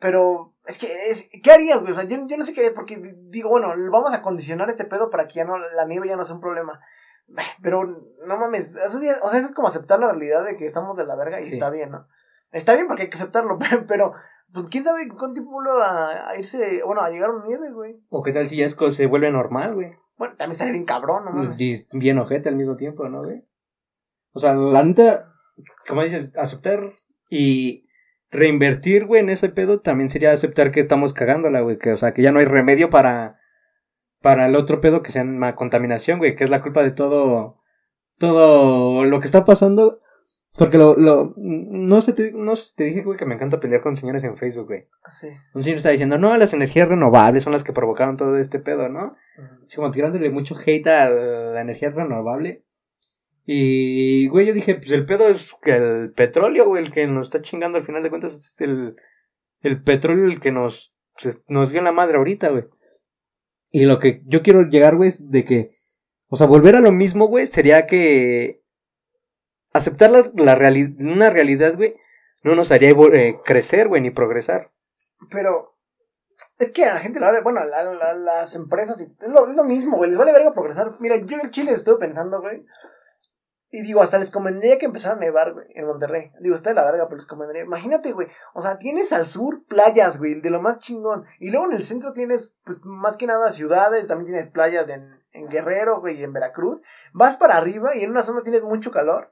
Pero, 0.00 0.54
es 0.66 0.78
que, 0.78 1.10
es, 1.10 1.28
¿qué 1.42 1.52
harías, 1.52 1.80
güey? 1.80 1.92
O 1.92 1.94
sea, 1.94 2.04
yo, 2.04 2.16
yo 2.26 2.36
no 2.36 2.44
sé 2.44 2.54
qué 2.54 2.60
haría, 2.60 2.74
porque 2.74 2.96
di- 2.96 3.14
digo, 3.30 3.50
bueno, 3.50 3.68
vamos 3.90 4.12
a 4.14 4.22
condicionar 4.22 4.70
este 4.70 4.84
pedo 4.84 5.10
para 5.10 5.28
que 5.28 5.34
ya 5.34 5.44
no, 5.44 5.58
la 5.58 5.84
nieve 5.86 6.08
ya 6.08 6.16
no 6.16 6.24
sea 6.24 6.34
un 6.34 6.40
problema. 6.40 6.80
Pero, 7.62 7.84
no 7.84 8.36
mames, 8.36 8.74
eso 8.74 8.96
o 8.96 9.00
sea, 9.00 9.12
eso 9.38 9.46
es 9.48 9.52
como 9.52 9.68
aceptar 9.68 10.00
la 10.00 10.08
realidad 10.08 10.44
de 10.44 10.56
que 10.56 10.66
estamos 10.66 10.96
de 10.96 11.06
la 11.06 11.14
verga 11.16 11.40
y 11.40 11.44
Sí. 11.46 11.52
está 11.54 11.70
bien, 11.70 11.90
¿no? 11.90 12.06
Está 12.50 12.74
bien 12.74 12.86
porque 12.88 13.04
hay 13.04 13.10
que 13.10 13.16
aceptarlo, 13.18 13.58
pero, 13.88 14.14
Pues 14.52 14.66
quién 14.68 14.82
sabe 14.82 15.06
cuánto 15.08 15.34
tiempo 15.34 15.52
vuelve 15.52 15.70
a, 15.80 16.30
a 16.30 16.36
irse, 16.36 16.82
bueno, 16.84 17.02
a 17.02 17.10
llegar 17.10 17.30
a 17.30 17.34
un 17.34 17.44
nieve, 17.44 17.70
güey. 17.70 18.00
O 18.08 18.22
qué 18.24 18.32
tal 18.32 18.48
si 18.48 18.56
ya 18.56 18.66
es 18.66 18.76
se 18.96 19.06
vuelve 19.06 19.30
normal, 19.30 19.74
güey. 19.74 19.94
Bueno, 20.16 20.34
también 20.36 20.52
estaría 20.52 20.72
bien 20.72 20.84
cabrón, 20.86 21.24
no 21.24 21.30
mames. 21.30 21.60
Y 21.60 21.86
bien 21.92 22.18
ojete 22.18 22.48
al 22.48 22.56
mismo 22.56 22.74
tiempo, 22.76 23.08
¿no, 23.08 23.22
güey? 23.22 23.44
O 24.32 24.40
sea, 24.40 24.54
la 24.54 24.82
neta, 24.82 25.32
como 25.86 26.02
dices, 26.02 26.32
aceptar 26.36 26.80
y 27.28 27.86
reinvertir, 28.30 29.06
güey, 29.06 29.20
en 29.20 29.30
ese 29.30 29.48
pedo 29.48 29.80
también 29.80 30.10
sería 30.10 30.32
aceptar 30.32 30.70
que 30.70 30.80
estamos 30.80 31.12
cagándola, 31.12 31.60
güey. 31.60 31.78
Que, 31.78 31.92
o 31.92 31.96
sea, 31.96 32.12
que 32.12 32.22
ya 32.22 32.32
no 32.32 32.38
hay 32.38 32.46
remedio 32.46 32.90
para, 32.90 33.38
para 34.20 34.46
el 34.46 34.56
otro 34.56 34.80
pedo 34.80 35.02
que 35.02 35.12
se 35.12 35.18
llama 35.18 35.56
contaminación, 35.56 36.18
güey, 36.18 36.36
que 36.36 36.44
es 36.44 36.50
la 36.50 36.62
culpa 36.62 36.82
de 36.82 36.92
todo, 36.92 37.60
todo 38.18 39.04
lo 39.04 39.20
que 39.20 39.26
está 39.26 39.44
pasando. 39.44 40.00
Porque 40.58 40.78
lo, 40.78 40.96
lo, 40.96 41.32
no 41.36 42.00
sé, 42.00 42.12
te, 42.12 42.32
no 42.32 42.54
te 42.74 42.84
dije, 42.84 43.02
güey, 43.02 43.16
que 43.16 43.24
me 43.24 43.34
encanta 43.34 43.60
pelear 43.60 43.82
con 43.82 43.96
señores 43.96 44.24
en 44.24 44.36
Facebook, 44.36 44.66
güey. 44.66 44.88
Sí. 45.12 45.28
Un 45.54 45.62
señor 45.62 45.76
está 45.76 45.90
diciendo, 45.90 46.18
no, 46.18 46.36
las 46.36 46.52
energías 46.52 46.88
renovables 46.88 47.44
son 47.44 47.52
las 47.52 47.62
que 47.62 47.72
provocaron 47.72 48.16
todo 48.16 48.36
este 48.36 48.58
pedo, 48.58 48.88
¿no? 48.88 49.16
Sí, 49.68 49.76
como 49.76 49.92
tirándole 49.92 50.28
mucho 50.28 50.56
hate 50.56 50.88
a 50.88 51.08
la 51.08 51.60
energía 51.60 51.90
renovable. 51.90 52.64
Y, 53.52 54.28
güey, 54.28 54.46
yo 54.46 54.52
dije, 54.54 54.76
pues 54.76 54.92
el 54.92 55.04
pedo 55.06 55.26
es 55.28 55.52
que 55.60 55.72
el 55.74 56.12
petróleo, 56.12 56.68
güey, 56.68 56.84
el 56.84 56.92
que 56.92 57.04
nos 57.08 57.26
está 57.26 57.42
chingando 57.42 57.78
al 57.78 57.84
final 57.84 58.00
de 58.04 58.08
cuentas 58.08 58.32
es 58.34 58.60
el, 58.60 58.94
el 59.62 59.82
petróleo 59.82 60.26
el 60.26 60.38
que 60.40 60.52
nos, 60.52 60.94
pues, 61.20 61.40
nos 61.48 61.70
dio 61.70 61.82
la 61.82 61.90
madre 61.90 62.18
ahorita, 62.18 62.50
güey. 62.50 62.66
Y 63.72 63.86
lo 63.86 63.98
que 63.98 64.22
yo 64.26 64.42
quiero 64.42 64.62
llegar, 64.68 64.94
güey, 64.94 65.08
es 65.08 65.30
de 65.32 65.44
que, 65.44 65.70
o 66.28 66.36
sea, 66.36 66.46
volver 66.46 66.76
a 66.76 66.80
lo 66.80 66.92
mismo, 66.92 67.26
güey, 67.26 67.46
sería 67.46 67.88
que 67.88 68.62
aceptar 69.72 70.12
la, 70.12 70.30
la 70.36 70.54
reali- 70.56 70.94
una 71.00 71.28
realidad, 71.30 71.74
güey, 71.74 71.96
no 72.44 72.54
nos 72.54 72.70
haría 72.70 72.90
eh, 72.90 73.36
crecer, 73.44 73.88
güey, 73.88 74.00
ni 74.00 74.12
progresar. 74.12 74.70
Pero 75.28 75.76
es 76.60 76.70
que 76.70 76.84
a 76.84 76.94
la 76.94 77.00
gente 77.00 77.18
vale, 77.18 77.40
bueno, 77.40 77.64
la- 77.64 77.82
la- 77.82 78.14
las 78.14 78.54
empresas, 78.54 79.00
es 79.00 79.10
lo, 79.28 79.48
es 79.50 79.56
lo 79.56 79.64
mismo, 79.64 79.96
güey, 79.96 80.10
les 80.10 80.18
vale 80.20 80.32
verga 80.32 80.54
progresar. 80.54 80.92
Mira, 81.00 81.16
yo 81.16 81.36
en 81.42 81.50
Chile 81.50 81.72
estuve 81.72 81.98
pensando, 81.98 82.40
güey, 82.40 82.64
y 83.70 83.82
digo, 83.82 84.02
hasta 84.02 84.18
les 84.18 84.30
convendría 84.30 84.78
que 84.78 84.86
empezara 84.86 85.14
a 85.14 85.18
nevar, 85.18 85.52
güey, 85.52 85.66
en 85.74 85.86
Monterrey. 85.86 86.32
Digo, 86.40 86.54
está 86.56 86.70
de 86.70 86.76
la 86.76 86.84
verga, 86.84 87.04
pero 87.06 87.16
les 87.18 87.26
convendría. 87.26 87.62
Imagínate, 87.62 88.12
güey, 88.12 88.28
o 88.54 88.62
sea, 88.62 88.78
tienes 88.78 89.12
al 89.12 89.26
sur 89.26 89.64
playas, 89.68 90.18
güey, 90.18 90.40
de 90.40 90.50
lo 90.50 90.60
más 90.60 90.78
chingón, 90.80 91.24
y 91.38 91.50
luego 91.50 91.66
en 91.66 91.72
el 91.76 91.84
centro 91.84 92.12
tienes, 92.12 92.54
pues, 92.64 92.78
más 92.82 93.16
que 93.16 93.26
nada 93.26 93.52
ciudades, 93.52 94.06
también 94.08 94.32
tienes 94.32 94.48
playas 94.48 94.88
en, 94.88 95.20
en 95.32 95.48
Guerrero, 95.48 96.00
güey, 96.00 96.18
y 96.20 96.24
en 96.24 96.32
Veracruz. 96.32 96.80
Vas 97.12 97.36
para 97.36 97.56
arriba 97.56 97.94
y 97.94 98.02
en 98.02 98.10
una 98.10 98.22
zona 98.24 98.42
tienes 98.42 98.62
mucho 98.64 98.90
calor. 98.90 99.30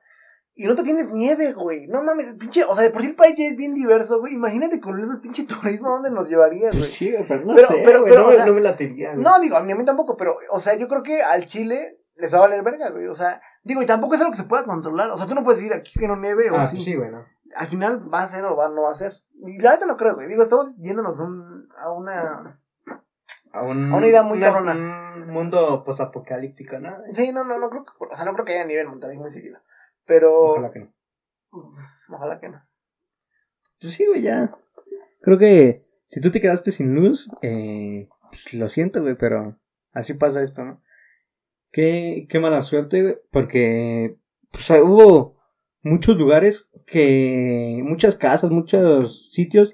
Y 0.54 0.64
en 0.64 0.70
otra 0.72 0.82
tienes 0.84 1.10
nieve, 1.12 1.52
güey. 1.52 1.86
No 1.86 2.02
mames, 2.02 2.34
pinche. 2.34 2.64
O 2.64 2.74
sea, 2.74 2.82
de 2.82 2.90
por 2.90 3.00
sí 3.02 3.06
el 3.08 3.14
país 3.14 3.36
ya 3.38 3.44
es 3.44 3.56
bien 3.56 3.74
diverso, 3.74 4.18
güey. 4.18 4.34
Imagínate 4.34 4.80
con 4.80 4.98
eso 5.00 5.12
el 5.12 5.20
pinche 5.20 5.44
turismo, 5.44 5.86
¿a 5.88 5.92
dónde 5.92 6.10
nos 6.10 6.28
llevaría, 6.28 6.70
güey? 6.70 6.82
Sí, 6.82 7.14
pero 7.28 7.44
no 7.44 7.54
Pero- 7.54 7.68
sé, 7.68 7.82
pero- 7.84 8.00
güey, 8.00 8.10
pero, 8.10 8.22
no, 8.22 8.26
o 8.26 8.30
me- 8.30 8.36
sea, 8.36 8.46
no 8.46 8.54
me 8.54 8.60
latería, 8.60 9.12
güey. 9.12 9.22
No, 9.22 9.38
digo, 9.38 9.56
a 9.56 9.60
mí, 9.62 9.70
a 9.70 9.76
mí 9.76 9.84
tampoco, 9.84 10.16
pero, 10.16 10.36
o 10.50 10.58
sea, 10.58 10.74
yo 10.74 10.88
creo 10.88 11.04
que 11.04 11.22
al 11.22 11.46
Chile 11.46 12.00
les 12.16 12.34
va 12.34 12.38
a 12.38 12.40
valer 12.40 12.64
verga, 12.64 12.90
güey. 12.90 13.06
O 13.06 13.14
sea, 13.14 13.40
digo, 13.62 13.82
y 13.82 13.86
tampoco 13.86 14.14
es 14.14 14.20
algo 14.20 14.32
que 14.32 14.38
se 14.38 14.44
pueda 14.44 14.64
controlar. 14.64 15.10
O 15.10 15.16
sea, 15.18 15.26
tú 15.26 15.34
no 15.34 15.44
puedes 15.44 15.60
decir 15.60 15.74
aquí 15.74 15.92
que 15.98 16.08
no 16.08 16.16
nieve 16.16 16.50
o 16.50 16.56
Ah, 16.56 16.66
sí. 16.66 16.76
pues 16.76 16.84
sí, 16.84 16.94
güey, 16.94 17.10
no. 17.10 17.24
Al 17.56 17.66
final 17.68 18.12
va 18.12 18.22
a 18.24 18.28
ser 18.28 18.44
o 18.44 18.56
va, 18.56 18.68
no 18.68 18.82
va 18.82 18.90
a 18.92 18.94
ser. 18.94 19.14
Y 19.46 19.58
la 19.60 19.72
neta 19.72 19.86
no 19.86 19.96
creo, 19.96 20.14
güey. 20.14 20.28
Digo, 20.28 20.42
estamos 20.42 20.76
yéndonos 20.76 21.18
un, 21.20 21.68
a 21.78 21.90
una. 21.90 22.60
A, 23.52 23.62
un, 23.62 23.92
A 23.92 23.96
una 23.96 24.06
idea 24.06 24.22
muy 24.22 24.40
cabrona. 24.40 24.72
Un 24.72 25.30
mundo 25.30 25.82
posapocalíptico, 25.84 26.78
¿no? 26.78 26.96
Sí, 27.12 27.32
no, 27.32 27.44
no, 27.44 27.58
no 27.58 27.70
creo 27.70 27.84
que. 27.84 27.92
O 28.10 28.14
sea, 28.16 28.24
no 28.24 28.34
creo 28.34 28.44
que 28.44 28.52
haya 28.54 28.66
nieve 28.66 28.82
en 28.82 28.88
Monterrey 28.88 29.16
muy 29.16 29.30
seguido. 29.30 29.58
Pero. 30.04 30.52
Ojalá 30.52 30.70
que 30.70 30.80
no. 30.80 30.92
Ojalá 32.10 32.38
que 32.38 32.48
no. 32.48 32.62
Pues 33.80 33.94
sí, 33.94 34.06
güey, 34.06 34.22
ya. 34.22 34.54
Creo 35.20 35.38
que 35.38 35.82
si 36.08 36.20
tú 36.20 36.30
te 36.30 36.40
quedaste 36.40 36.72
sin 36.72 36.94
luz, 36.94 37.30
eh, 37.42 38.08
pues 38.30 38.52
lo 38.54 38.68
siento, 38.68 39.02
güey, 39.02 39.14
pero 39.16 39.56
así 39.92 40.14
pasa 40.14 40.42
esto, 40.42 40.64
¿no? 40.64 40.82
Qué, 41.70 42.26
qué 42.28 42.40
mala 42.40 42.62
suerte, 42.62 43.20
porque 43.30 44.16
pues, 44.50 44.70
hubo 44.70 45.36
muchos 45.82 46.16
lugares 46.16 46.70
que, 46.86 47.80
muchas 47.84 48.16
casas, 48.16 48.50
muchos 48.50 49.30
sitios 49.32 49.72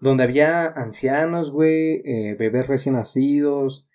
donde 0.00 0.24
había 0.24 0.66
ancianos, 0.66 1.50
güey, 1.50 2.02
eh, 2.04 2.36
bebés 2.38 2.66
recién 2.66 2.94
nacidos, 2.94 3.86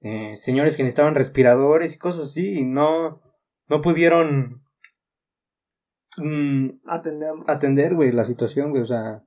eh, 0.00 0.36
señores 0.36 0.76
que 0.76 0.82
necesitaban 0.82 1.14
respiradores 1.14 1.94
y 1.94 1.98
cosas 1.98 2.30
así, 2.30 2.58
y 2.58 2.64
no, 2.64 3.22
no 3.68 3.80
pudieron 3.80 4.62
mm, 6.16 6.70
atender, 6.86 7.94
güey, 7.94 8.12
la 8.12 8.24
situación, 8.24 8.70
güey. 8.70 8.82
O 8.82 8.86
sea, 8.86 9.22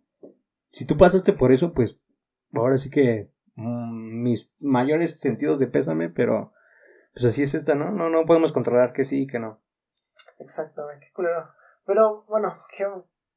si 0.71 0.85
tú 0.85 0.97
pasaste 0.97 1.33
por 1.33 1.51
eso, 1.51 1.73
pues 1.73 1.97
ahora 2.53 2.77
sí 2.77 2.89
que 2.89 3.29
mm, 3.55 4.21
mis 4.23 4.51
mayores 4.59 5.19
sentidos 5.19 5.59
de 5.59 5.67
pésame, 5.67 6.09
pero 6.09 6.51
pues 7.19 7.25
así 7.33 7.43
es 7.43 7.53
esta, 7.53 7.75
¿no? 7.75 7.91
No, 7.91 8.09
no 8.09 8.25
podemos 8.25 8.51
controlar 8.51 8.93
que 8.93 9.03
sí 9.03 9.23
y 9.23 9.27
que 9.27 9.39
no. 9.39 9.59
Exactamente, 10.39 11.05
qué 11.07 11.11
culero. 11.13 11.49
Pero 11.85 12.25
bueno, 12.27 12.55
que, 12.75 12.85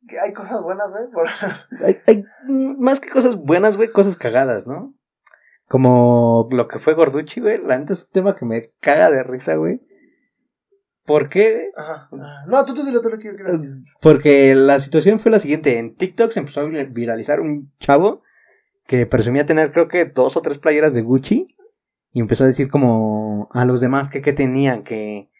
que 0.09 0.19
hay 0.19 0.33
cosas 0.33 0.63
buenas, 0.63 0.91
güey. 0.91 1.11
por- 1.13 1.27
Hay, 1.85 2.01
hay 2.07 2.25
más 2.49 3.01
que 3.01 3.09
cosas 3.11 3.37
buenas, 3.37 3.77
güey, 3.77 3.91
cosas 3.93 4.17
cagadas, 4.17 4.67
¿no? 4.67 4.95
Como 5.69 6.49
lo 6.51 6.67
que 6.67 6.79
fue 6.81 6.95
Gorduchi, 6.95 7.41
güey. 7.41 7.59
La 7.65 7.79
neta 7.79 7.93
es 7.93 8.05
un 8.07 8.11
tema 8.13 8.35
que 8.35 8.45
me 8.45 8.73
caga 8.81 9.11
de 9.11 9.23
risa, 9.23 9.55
güey. 9.55 9.81
¿Por 11.05 11.29
qué? 11.29 11.71
Ajá. 11.77 12.09
Ah, 12.13 12.45
No, 12.49 12.65
tú, 12.65 12.75
tú 12.75 12.85
dilo, 12.85 13.01
tú 13.01 13.09
lo 13.09 13.19
quiero. 13.19 13.37
Porque 14.01 14.55
la 14.55 14.79
situación 14.81 15.21
fue 15.21 15.31
la 15.31 15.39
siguiente. 15.39 15.79
En 15.79 15.95
TikTok 15.97 16.33
se 16.33 16.41
empezó 16.41 16.61
a 16.61 16.65
vir- 16.65 16.93
viralizar 16.93 17.41
un 17.41 17.73
chavo 17.79 18.23
que 18.87 19.07
presumía 19.07 19.47
tener 19.47 19.73
creo 19.73 19.87
que 19.89 20.05
dos 20.07 20.37
o 20.37 20.43
tres 20.43 20.59
playeras 20.59 20.93
de 20.95 21.03
Gucci. 21.03 21.57
Y 22.13 22.21
empezó 22.21 22.45
a 22.45 22.49
decir 22.49 22.69
como 22.69 23.49
a 23.53 23.65
los 23.65 23.81
demás 23.81 24.09
que 24.09 24.23
qué 24.23 24.33
tenían, 24.33 24.83
que, 24.83 25.31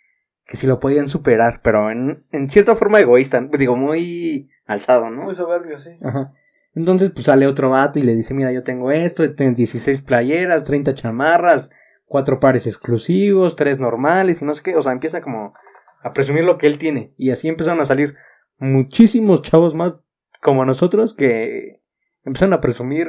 que 0.45 0.57
si 0.57 0.67
lo 0.67 0.81
podían 0.81 1.09
superar. 1.09 1.61
Pero 1.63 1.91
en, 1.91 2.25
en 2.31 2.51
cierta 2.51 2.77
forma 2.77 3.01
egoísta, 3.01 3.41
digo, 3.59 3.77
muy 3.77 4.51
alzado, 4.67 5.11
¿no? 5.11 5.25
Muy 5.25 5.35
soberbio, 5.35 5.79
sí. 5.79 5.99
Ajá. 6.03 6.33
Entonces, 6.75 7.11
pues 7.11 7.27
sale 7.27 7.47
otro 7.47 7.71
vato 7.71 7.99
y 7.99 8.03
le 8.03 8.15
dice, 8.15 8.35
mira, 8.35 8.53
yo 8.53 8.63
tengo 8.63 8.93
esto, 8.93 9.35
tengo 9.35 9.55
16 9.55 10.03
playeras, 10.03 10.63
30 10.65 10.95
chamarras, 10.95 11.71
cuatro 12.05 12.39
pares 12.39 12.67
exclusivos, 12.67 13.57
tres 13.57 13.81
normales 13.81 14.41
y 14.41 14.45
no 14.45 14.55
sé 14.55 14.63
qué. 14.63 14.77
O 14.77 14.83
sea, 14.83 14.93
empieza 14.93 15.21
como 15.21 15.55
a 16.03 16.13
presumir 16.13 16.45
lo 16.45 16.59
que 16.59 16.67
él 16.67 16.79
tiene. 16.79 17.13
Y 17.17 17.31
así 17.31 17.49
empezaron 17.49 17.81
a 17.81 17.85
salir 17.85 18.15
muchísimos 18.59 19.43
chavos 19.43 19.75
más 19.75 20.01
como 20.43 20.65
nosotros 20.65 21.15
que 21.15 21.83
empezaron 22.25 22.55
a 22.55 22.61
presumir 22.61 23.09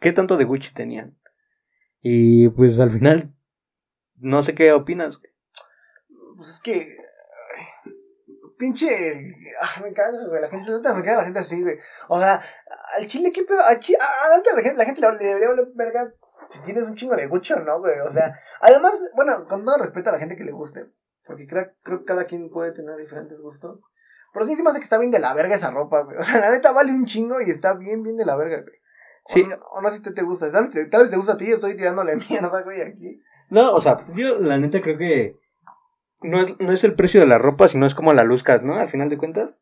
qué 0.00 0.12
tanto 0.12 0.36
de 0.36 0.44
Gucci 0.44 0.74
tenían. 0.74 1.16
Y 2.06 2.50
pues 2.50 2.78
al 2.80 2.90
final, 2.90 3.32
no 4.16 4.42
sé 4.42 4.54
qué 4.54 4.74
opinas. 4.74 5.18
Pues 6.36 6.50
es 6.50 6.60
que. 6.60 6.98
Pinche. 8.58 9.34
me 9.82 9.92
caga, 9.94 10.28
güey. 10.28 10.42
La 10.42 10.50
gente, 10.50 10.70
me 10.70 11.02
caga 11.02 11.16
la 11.16 11.24
gente 11.24 11.38
así, 11.38 11.62
güey. 11.62 11.78
O 12.10 12.20
sea, 12.20 12.44
al 12.98 13.06
chile, 13.06 13.32
¿qué 13.32 13.42
pedo? 13.44 13.64
Al 13.64 13.80
chile, 13.80 13.96
a, 14.02 14.28
la 14.28 14.62
gente, 14.62 14.76
la 14.76 14.84
gente 14.84 15.00
le, 15.00 15.16
debería 15.16 15.48
valer 15.48 15.68
verga 15.74 16.12
si 16.50 16.60
tienes 16.60 16.82
un 16.82 16.94
chingo 16.94 17.16
de 17.16 17.26
Gucci 17.26 17.54
no, 17.64 17.80
güey. 17.80 17.98
O 18.00 18.10
sea, 18.10 18.38
además, 18.60 19.00
bueno, 19.16 19.46
con 19.48 19.64
todo 19.64 19.78
respeto 19.78 20.10
a 20.10 20.12
la 20.12 20.18
gente 20.18 20.36
que 20.36 20.44
le 20.44 20.52
guste. 20.52 20.84
Porque 21.26 21.46
creo, 21.46 21.72
creo 21.82 22.00
que 22.00 22.04
cada 22.04 22.26
quien 22.26 22.50
puede 22.50 22.72
tener 22.72 22.96
diferentes 22.98 23.40
gustos. 23.40 23.80
Pero 24.34 24.44
sí 24.44 24.56
se 24.56 24.62
me 24.62 24.68
hace 24.68 24.80
que 24.80 24.84
está 24.84 24.98
bien 24.98 25.10
de 25.10 25.20
la 25.20 25.32
verga 25.32 25.56
esa 25.56 25.70
ropa, 25.70 26.02
güey. 26.02 26.18
O 26.18 26.22
sea, 26.22 26.38
la 26.38 26.50
neta 26.50 26.70
vale 26.72 26.92
un 26.92 27.06
chingo 27.06 27.40
y 27.40 27.48
está 27.48 27.72
bien, 27.72 28.02
bien 28.02 28.18
de 28.18 28.26
la 28.26 28.36
verga, 28.36 28.60
güey. 28.60 28.76
O 29.24 29.32
Sí. 29.32 29.44
no- 29.44 29.56
O, 29.72 29.80
no 29.80 29.90
sé 29.90 29.96
si 29.96 30.02
te, 30.02 30.12
te 30.12 30.22
gusta. 30.22 30.50
Tal 30.52 30.68
vez, 30.68 30.90
tal 30.90 31.02
vez 31.02 31.10
te 31.10 31.16
gusta 31.16 31.32
a 31.32 31.36
ti, 31.38 31.50
estoy 31.50 31.76
tirándole 31.76 32.16
mierda, 32.30 32.62
güey, 32.62 32.82
aquí. 32.82 33.20
No, 33.50 33.72
o 33.74 33.80
sea, 33.80 34.06
yo 34.14 34.38
la 34.40 34.58
neta 34.58 34.80
creo 34.80 34.96
que 34.98 35.38
no 36.22 36.40
es, 36.40 36.58
no 36.60 36.72
es 36.72 36.84
el 36.84 36.94
precio 36.94 37.20
de 37.20 37.26
la 37.26 37.38
ropa, 37.38 37.68
sino 37.68 37.86
es 37.86 37.94
como 37.94 38.12
la 38.14 38.24
luzcas, 38.24 38.62
¿no? 38.62 38.74
Al 38.76 38.88
final 38.88 39.08
de 39.10 39.18
cuentas. 39.18 39.58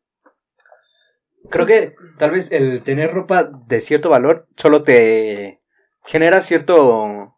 Creo 1.49 1.65
que 1.65 1.95
tal 2.17 2.31
vez 2.31 2.51
el 2.51 2.81
tener 2.83 3.13
ropa 3.13 3.43
de 3.43 3.81
cierto 3.81 4.09
valor 4.09 4.47
solo 4.55 4.83
te 4.83 5.61
genera 6.05 6.41
cierto 6.41 7.35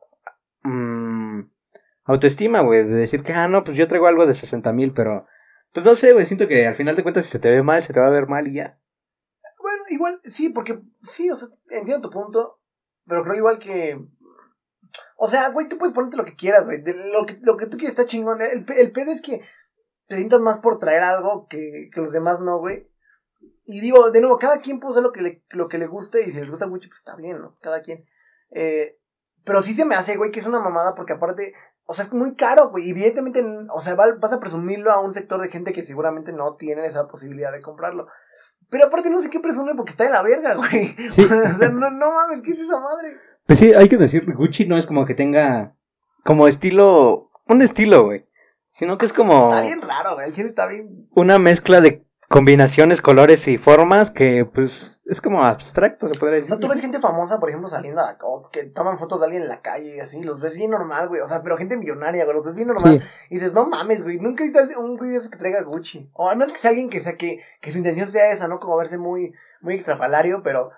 mm, 0.63 1.41
autoestima, 2.05 2.61
güey, 2.61 2.83
de 2.85 2.95
decir 2.95 3.23
que, 3.23 3.33
ah, 3.33 3.47
no, 3.47 3.63
pues 3.63 3.75
yo 3.77 3.87
traigo 3.87 4.05
algo 4.07 4.27
de 4.27 4.35
60 4.35 4.71
mil, 4.73 4.93
pero 4.93 5.25
pues 5.73 5.85
no 5.85 5.95
sé, 5.95 6.13
güey, 6.13 6.25
siento 6.25 6.47
que 6.47 6.67
al 6.67 6.75
final 6.75 6.95
de 6.95 7.01
cuentas 7.03 7.25
si 7.25 7.31
se 7.31 7.39
te 7.39 7.49
ve 7.49 7.63
mal, 7.63 7.81
se 7.81 7.93
te 7.93 7.99
va 7.99 8.07
a 8.07 8.11
ver 8.11 8.27
mal 8.27 8.47
y 8.47 8.53
ya. 8.53 8.77
Igual, 9.89 10.19
sí, 10.23 10.49
porque 10.49 10.81
sí, 11.03 11.29
o 11.29 11.35
sea, 11.35 11.47
entiendo 11.69 12.09
tu 12.09 12.13
punto, 12.13 12.59
pero 13.05 13.23
creo 13.23 13.35
igual 13.35 13.59
que... 13.59 13.99
O 15.17 15.27
sea, 15.27 15.49
güey, 15.49 15.67
tú 15.67 15.77
puedes 15.77 15.93
ponerte 15.93 16.17
lo 16.17 16.25
que 16.25 16.35
quieras, 16.35 16.65
güey. 16.65 16.81
Lo 17.11 17.25
que, 17.25 17.37
lo 17.41 17.57
que 17.57 17.65
tú 17.67 17.77
quieres 17.77 17.97
está 17.97 18.05
chingón. 18.05 18.41
El, 18.41 18.65
el 18.77 18.91
pedo 18.91 19.11
es 19.11 19.21
que 19.21 19.41
te 20.07 20.15
sientas 20.15 20.39
más 20.41 20.59
por 20.59 20.79
traer 20.79 21.03
algo 21.03 21.47
que, 21.49 21.89
que 21.93 22.01
los 22.01 22.11
demás 22.11 22.39
no, 22.41 22.59
güey. 22.59 22.89
Y 23.65 23.81
digo, 23.81 24.11
de 24.11 24.21
nuevo, 24.21 24.37
cada 24.37 24.59
quien 24.59 24.79
puede 24.79 24.93
hacer 24.93 25.03
lo 25.03 25.11
que 25.11 25.21
le, 25.21 25.43
lo 25.49 25.67
que 25.67 25.77
le 25.77 25.87
guste 25.87 26.21
y 26.21 26.31
si 26.31 26.37
les 26.37 26.49
gusta 26.49 26.65
Gucci, 26.67 26.87
pues 26.87 26.99
está 26.99 27.15
bien, 27.15 27.41
¿no? 27.41 27.57
Cada 27.61 27.81
quien. 27.81 28.05
Eh, 28.51 28.97
pero 29.43 29.61
sí 29.63 29.73
se 29.73 29.85
me 29.85 29.95
hace, 29.95 30.15
güey, 30.17 30.31
que 30.31 30.39
es 30.39 30.45
una 30.45 30.59
mamada 30.59 30.95
porque 30.95 31.13
aparte, 31.13 31.53
o 31.85 31.93
sea, 31.93 32.05
es 32.05 32.13
muy 32.13 32.35
caro, 32.35 32.69
güey. 32.69 32.89
Evidentemente, 32.89 33.43
o 33.73 33.81
sea, 33.81 33.95
va- 33.95 34.15
vas 34.19 34.33
a 34.33 34.39
presumirlo 34.39 34.91
a 34.91 34.99
un 34.99 35.13
sector 35.13 35.41
de 35.41 35.49
gente 35.49 35.73
que 35.73 35.83
seguramente 35.83 36.31
no 36.31 36.55
tiene 36.55 36.85
esa 36.85 37.07
posibilidad 37.07 37.51
de 37.51 37.61
comprarlo. 37.61 38.07
Pero 38.69 38.85
aparte 38.87 39.09
no 39.09 39.21
sé 39.21 39.29
qué 39.29 39.39
presume 39.39 39.75
porque 39.75 39.91
está 39.91 40.03
de 40.03 40.11
la 40.11 40.23
verga, 40.23 40.55
güey. 40.55 40.95
Sí. 41.11 41.23
O 41.55 41.57
sea, 41.57 41.69
no, 41.69 41.89
no 41.89 42.11
mames, 42.13 42.41
¿qué 42.41 42.51
es 42.51 42.59
esa 42.59 42.79
madre? 42.79 43.17
Pues 43.45 43.59
sí, 43.59 43.73
hay 43.73 43.87
que 43.89 43.97
decir, 43.97 44.31
Gucci 44.33 44.65
no 44.65 44.77
es 44.77 44.85
como 44.85 45.05
que 45.05 45.13
tenga 45.13 45.73
como 46.23 46.47
estilo, 46.47 47.29
un 47.47 47.61
estilo, 47.61 48.05
güey. 48.05 48.25
Sino 48.71 48.97
que 48.97 49.05
es 49.05 49.13
como 49.13 49.49
Está 49.49 49.61
bien 49.61 49.81
raro, 49.81 50.15
güey. 50.15 50.27
El 50.27 50.33
chile 50.33 50.49
está 50.49 50.67
bien. 50.67 51.07
una 51.13 51.39
mezcla 51.39 51.79
de 51.79 52.04
combinaciones, 52.29 53.01
colores 53.01 53.47
y 53.47 53.57
formas 53.57 54.09
que 54.11 54.45
pues 54.45 55.01
es 55.05 55.21
como 55.21 55.43
abstracto, 55.43 56.07
se 56.07 56.15
podría 56.19 56.37
O 56.37 56.41
decir. 56.41 56.49
sea, 56.49 56.59
tú 56.59 56.67
ves 56.67 56.81
gente 56.81 56.99
famosa, 56.99 57.39
por 57.39 57.49
ejemplo, 57.49 57.69
saliendo 57.69 58.01
a 58.01 58.05
la 58.05 58.17
o 58.23 58.49
que 58.49 58.63
toman 58.63 58.97
fotos 58.97 59.19
de 59.19 59.25
alguien 59.25 59.43
en 59.43 59.49
la 59.49 59.61
calle 59.61 59.97
y 59.97 59.99
así, 59.99 60.23
los 60.23 60.39
ves 60.39 60.55
bien 60.55 60.71
normal, 60.71 61.07
güey. 61.09 61.21
O 61.21 61.27
sea, 61.27 61.43
pero 61.43 61.57
gente 61.57 61.77
millonaria, 61.77 62.23
güey, 62.25 62.35
los 62.35 62.45
ves 62.45 62.55
bien 62.55 62.69
normal. 62.69 62.99
Sí, 62.99 63.05
Y 63.29 63.35
dices, 63.35 63.53
no 63.53 63.67
mames, 63.67 64.01
güey, 64.03 64.17
nunca 64.19 64.43
he 64.43 64.47
visto 64.47 64.59
un 64.79 64.97
güey 64.97 65.11
de 65.11 65.17
esos 65.17 65.29
que 65.29 65.37
traiga 65.37 65.61
Gucci. 65.61 66.09
O 66.13 66.29
al 66.29 66.37
menos 66.37 66.53
que 66.53 66.59
sea 66.59 66.69
alguien 66.71 66.89
que 66.89 66.99
sea 66.99 67.15
que, 67.17 67.41
que 67.61 67.71
su 67.71 67.77
intención 67.77 68.09
sea 68.09 68.31
esa, 68.31 68.47
¿no? 68.47 68.59
Como 68.59 68.77
verse 68.77 68.97
muy, 68.97 69.33
muy 69.61 69.75
extrafalario, 69.75 70.41
pero 70.43 70.71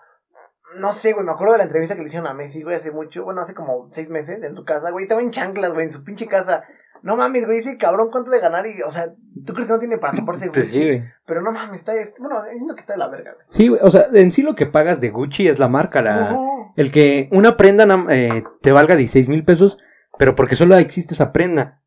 no 0.76 0.92
sé, 0.92 1.14
güey, 1.14 1.26
me 1.26 1.32
acuerdo 1.32 1.54
de 1.54 1.60
la 1.60 1.64
entrevista 1.64 1.96
que 1.96 2.02
le 2.02 2.08
hicieron 2.08 2.28
a 2.28 2.34
Messi, 2.34 2.62
güey, 2.62 2.76
hace 2.76 2.92
mucho, 2.92 3.24
bueno, 3.24 3.40
hace 3.40 3.54
como 3.54 3.88
seis 3.92 4.10
meses, 4.10 4.44
en 4.44 4.56
su 4.56 4.66
casa, 4.66 4.92
güey, 4.92 5.04
estaba 5.04 5.22
en 5.22 5.32
chanclas, 5.32 5.74
güey, 5.74 5.86
en 5.88 5.94
su 5.94 6.04
pinche 6.04 6.28
casa. 6.28 6.66
No 7.04 7.16
mames, 7.16 7.46
güey, 7.46 7.60
dice, 7.60 7.78
cabrón, 7.78 8.10
¿cuánto 8.12 8.32
de 8.32 8.40
ganar? 8.40 8.66
Y, 8.68 8.82
o 8.82 8.92
sea, 8.92 9.14
¿tú 9.46 9.54
crees 9.54 9.68
que 9.68 9.74
no 9.74 9.80
tiene 9.80 9.98
para 9.98 10.14
comprarse 10.16 10.48
Gucci? 10.48 10.60
pues 10.60 10.72
sí, 10.72 10.84
güey. 10.84 11.04
Pero 11.26 11.42
no 11.42 11.52
mames, 11.52 11.80
está, 11.80 11.94
bueno, 12.20 12.42
siento 12.50 12.76
que 12.76 12.82
está 12.82 12.94
de 12.94 13.00
la 13.00 13.08
verga, 13.08 13.34
güey. 13.34 13.46
Sí, 13.50 13.68
güey, 13.68 13.82
o 13.84 13.92
sea, 13.92 14.08
en 14.14 14.32
sí 14.32 14.42
lo 14.42 14.56
que 14.56 14.66
pagas 14.66 15.02
de 15.02 15.10
Gucci 15.10 15.48
es 15.48 15.60
la 15.60 15.68
marca, 15.68 16.02
la... 16.02 16.38
El 16.76 16.92
que 16.92 17.28
una 17.32 17.58
prenda 17.58 17.88
eh, 18.12 18.44
te 18.62 18.72
valga 18.72 18.96
16 18.96 19.30
mil 19.30 19.44
pesos, 19.44 19.80
pero 20.20 20.36
porque 20.36 20.56
solo 20.56 20.78
existe 20.78 21.16
esa 21.16 21.32
prenda. 21.32 21.82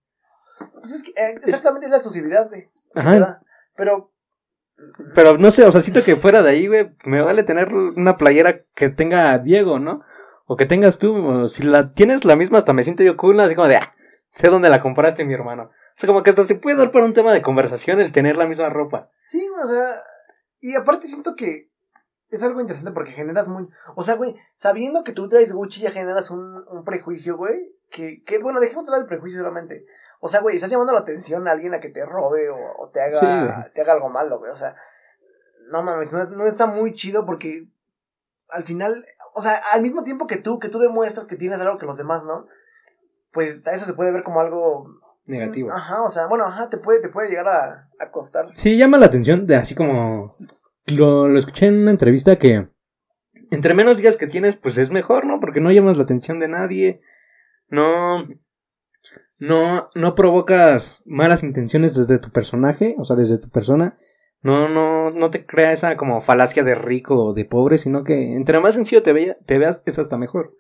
Pues 0.80 0.92
es 0.94 1.02
que, 1.04 1.10
eh, 1.12 1.34
exactamente 1.44 1.86
es 1.86 1.90
la 1.90 1.98
exclusividad, 1.98 2.48
güey. 2.48 2.68
Ajá. 2.94 3.10
¿verdad? 3.12 3.38
Pero, 3.76 4.12
Pero 5.14 5.38
no 5.38 5.52
sé, 5.52 5.64
o 5.64 5.70
sea, 5.70 5.80
siento 5.80 6.02
que 6.02 6.16
fuera 6.16 6.42
de 6.42 6.50
ahí, 6.50 6.66
güey, 6.66 6.90
me 7.04 7.22
vale 7.22 7.44
tener 7.44 7.72
una 7.72 8.16
playera 8.16 8.62
que 8.74 8.88
tenga 8.88 9.38
Diego, 9.38 9.78
¿no? 9.78 10.02
O 10.46 10.56
que 10.56 10.66
tengas 10.66 10.98
tú, 10.98 11.48
si 11.48 11.62
la 11.62 11.88
tienes 11.88 12.24
la 12.24 12.34
misma, 12.34 12.58
hasta 12.58 12.72
me 12.72 12.82
siento 12.82 13.04
yo 13.04 13.16
cool, 13.16 13.38
así 13.38 13.54
como 13.54 13.68
de, 13.68 13.76
ah, 13.76 13.94
sé 14.40 14.48
dónde 14.48 14.68
la 14.68 14.80
compraste, 14.82 15.24
mi 15.24 15.34
hermano. 15.34 15.64
O 15.64 16.00
sea, 16.00 16.06
como 16.08 16.22
que 16.22 16.30
hasta 16.30 16.44
se 16.44 16.54
puede 16.54 16.76
dar 16.76 16.90
para 16.90 17.04
un 17.04 17.12
tema 17.14 17.32
de 17.32 17.42
conversación 17.42 18.00
el 18.00 18.12
tener 18.12 18.36
la 18.36 18.46
misma 18.46 18.68
ropa. 18.70 19.10
Sí, 19.26 19.46
o 19.62 19.68
sea, 19.68 20.02
y 20.60 20.74
aparte 20.74 21.06
siento 21.06 21.36
que 21.36 21.70
es 22.30 22.42
algo 22.42 22.60
interesante 22.60 22.92
porque 22.92 23.12
generas 23.12 23.48
muy, 23.48 23.68
o 23.96 24.02
sea, 24.02 24.14
güey, 24.14 24.36
sabiendo 24.54 25.04
que 25.04 25.12
tú 25.12 25.28
traes 25.28 25.52
Gucci 25.52 25.80
ya 25.80 25.90
generas 25.90 26.30
un, 26.30 26.64
un 26.68 26.84
prejuicio, 26.84 27.36
güey, 27.36 27.74
que, 27.90 28.22
que, 28.24 28.38
bueno, 28.38 28.60
dejemos 28.60 28.84
de 28.84 28.90
lado 28.92 29.02
el 29.02 29.08
prejuicio 29.08 29.38
solamente. 29.38 29.84
O 30.20 30.28
sea, 30.28 30.40
güey, 30.40 30.56
estás 30.56 30.70
llamando 30.70 30.92
la 30.92 31.00
atención 31.00 31.48
a 31.48 31.52
alguien 31.52 31.74
a 31.74 31.80
que 31.80 31.88
te 31.88 32.04
robe 32.04 32.48
o, 32.50 32.56
o 32.78 32.88
te 32.90 33.00
haga, 33.00 33.64
Sí, 33.64 33.70
te 33.74 33.80
haga 33.80 33.94
algo 33.94 34.08
malo, 34.10 34.38
güey, 34.38 34.52
o 34.52 34.56
sea, 34.56 34.76
no 35.70 35.82
mames, 35.82 36.12
no, 36.12 36.22
es- 36.22 36.30
no 36.30 36.44
está 36.46 36.66
muy 36.66 36.92
chido 36.92 37.24
porque 37.26 37.66
al 38.48 38.64
final, 38.64 39.04
o 39.34 39.42
sea, 39.42 39.60
al 39.72 39.82
mismo 39.82 40.02
tiempo 40.04 40.26
que 40.26 40.36
tú, 40.36 40.58
que 40.58 40.68
tú 40.68 40.78
demuestras 40.78 41.26
que 41.26 41.36
tienes 41.36 41.60
algo 41.60 41.78
que 41.78 41.86
los 41.86 41.96
demás, 41.98 42.24
¿no? 42.24 42.46
Pues 43.32 43.66
a 43.66 43.72
eso 43.72 43.86
se 43.86 43.94
puede 43.94 44.12
ver 44.12 44.22
como 44.22 44.40
algo 44.40 45.00
Negativo. 45.26 45.70
Ajá, 45.70 46.02
o 46.02 46.10
sea, 46.10 46.26
bueno, 46.26 46.44
ajá, 46.44 46.68
te 46.70 46.78
puede, 46.78 47.00
te 47.00 47.08
puede 47.08 47.28
llegar 47.28 47.48
a, 47.48 47.88
a 48.00 48.10
costar. 48.10 48.48
Sí, 48.54 48.76
llama 48.76 48.98
la 48.98 49.06
atención 49.06 49.46
de 49.46 49.56
así 49.56 49.74
como 49.74 50.34
lo, 50.86 51.28
lo 51.28 51.38
escuché 51.38 51.66
en 51.66 51.78
una 51.78 51.92
entrevista 51.92 52.36
que 52.36 52.68
entre 53.50 53.74
menos 53.74 53.98
días 53.98 54.16
que 54.16 54.26
tienes, 54.26 54.56
pues 54.56 54.78
es 54.78 54.90
mejor, 54.90 55.26
¿no? 55.26 55.40
Porque 55.40 55.60
no 55.60 55.70
llamas 55.70 55.96
la 55.96 56.04
atención 56.04 56.38
de 56.38 56.48
nadie, 56.48 57.00
no, 57.68 58.28
no, 59.38 59.90
no 59.94 60.14
provocas 60.14 61.02
malas 61.06 61.42
intenciones 61.42 61.94
desde 61.94 62.18
tu 62.18 62.30
personaje, 62.30 62.94
o 62.98 63.04
sea, 63.04 63.16
desde 63.16 63.38
tu 63.38 63.50
persona, 63.50 63.98
no, 64.42 64.68
no, 64.68 65.10
no 65.10 65.30
te 65.30 65.46
crea 65.46 65.72
esa 65.72 65.96
como 65.96 66.22
falacia 66.22 66.62
de 66.62 66.74
rico 66.74 67.16
o 67.16 67.34
de 67.34 67.44
pobre, 67.44 67.78
sino 67.78 68.04
que 68.04 68.34
entre 68.34 68.60
más 68.60 68.74
sencillo 68.74 69.02
te, 69.02 69.12
vea, 69.12 69.36
te 69.46 69.58
veas, 69.58 69.82
es 69.84 69.98
hasta 69.98 70.16
mejor. 70.16 70.54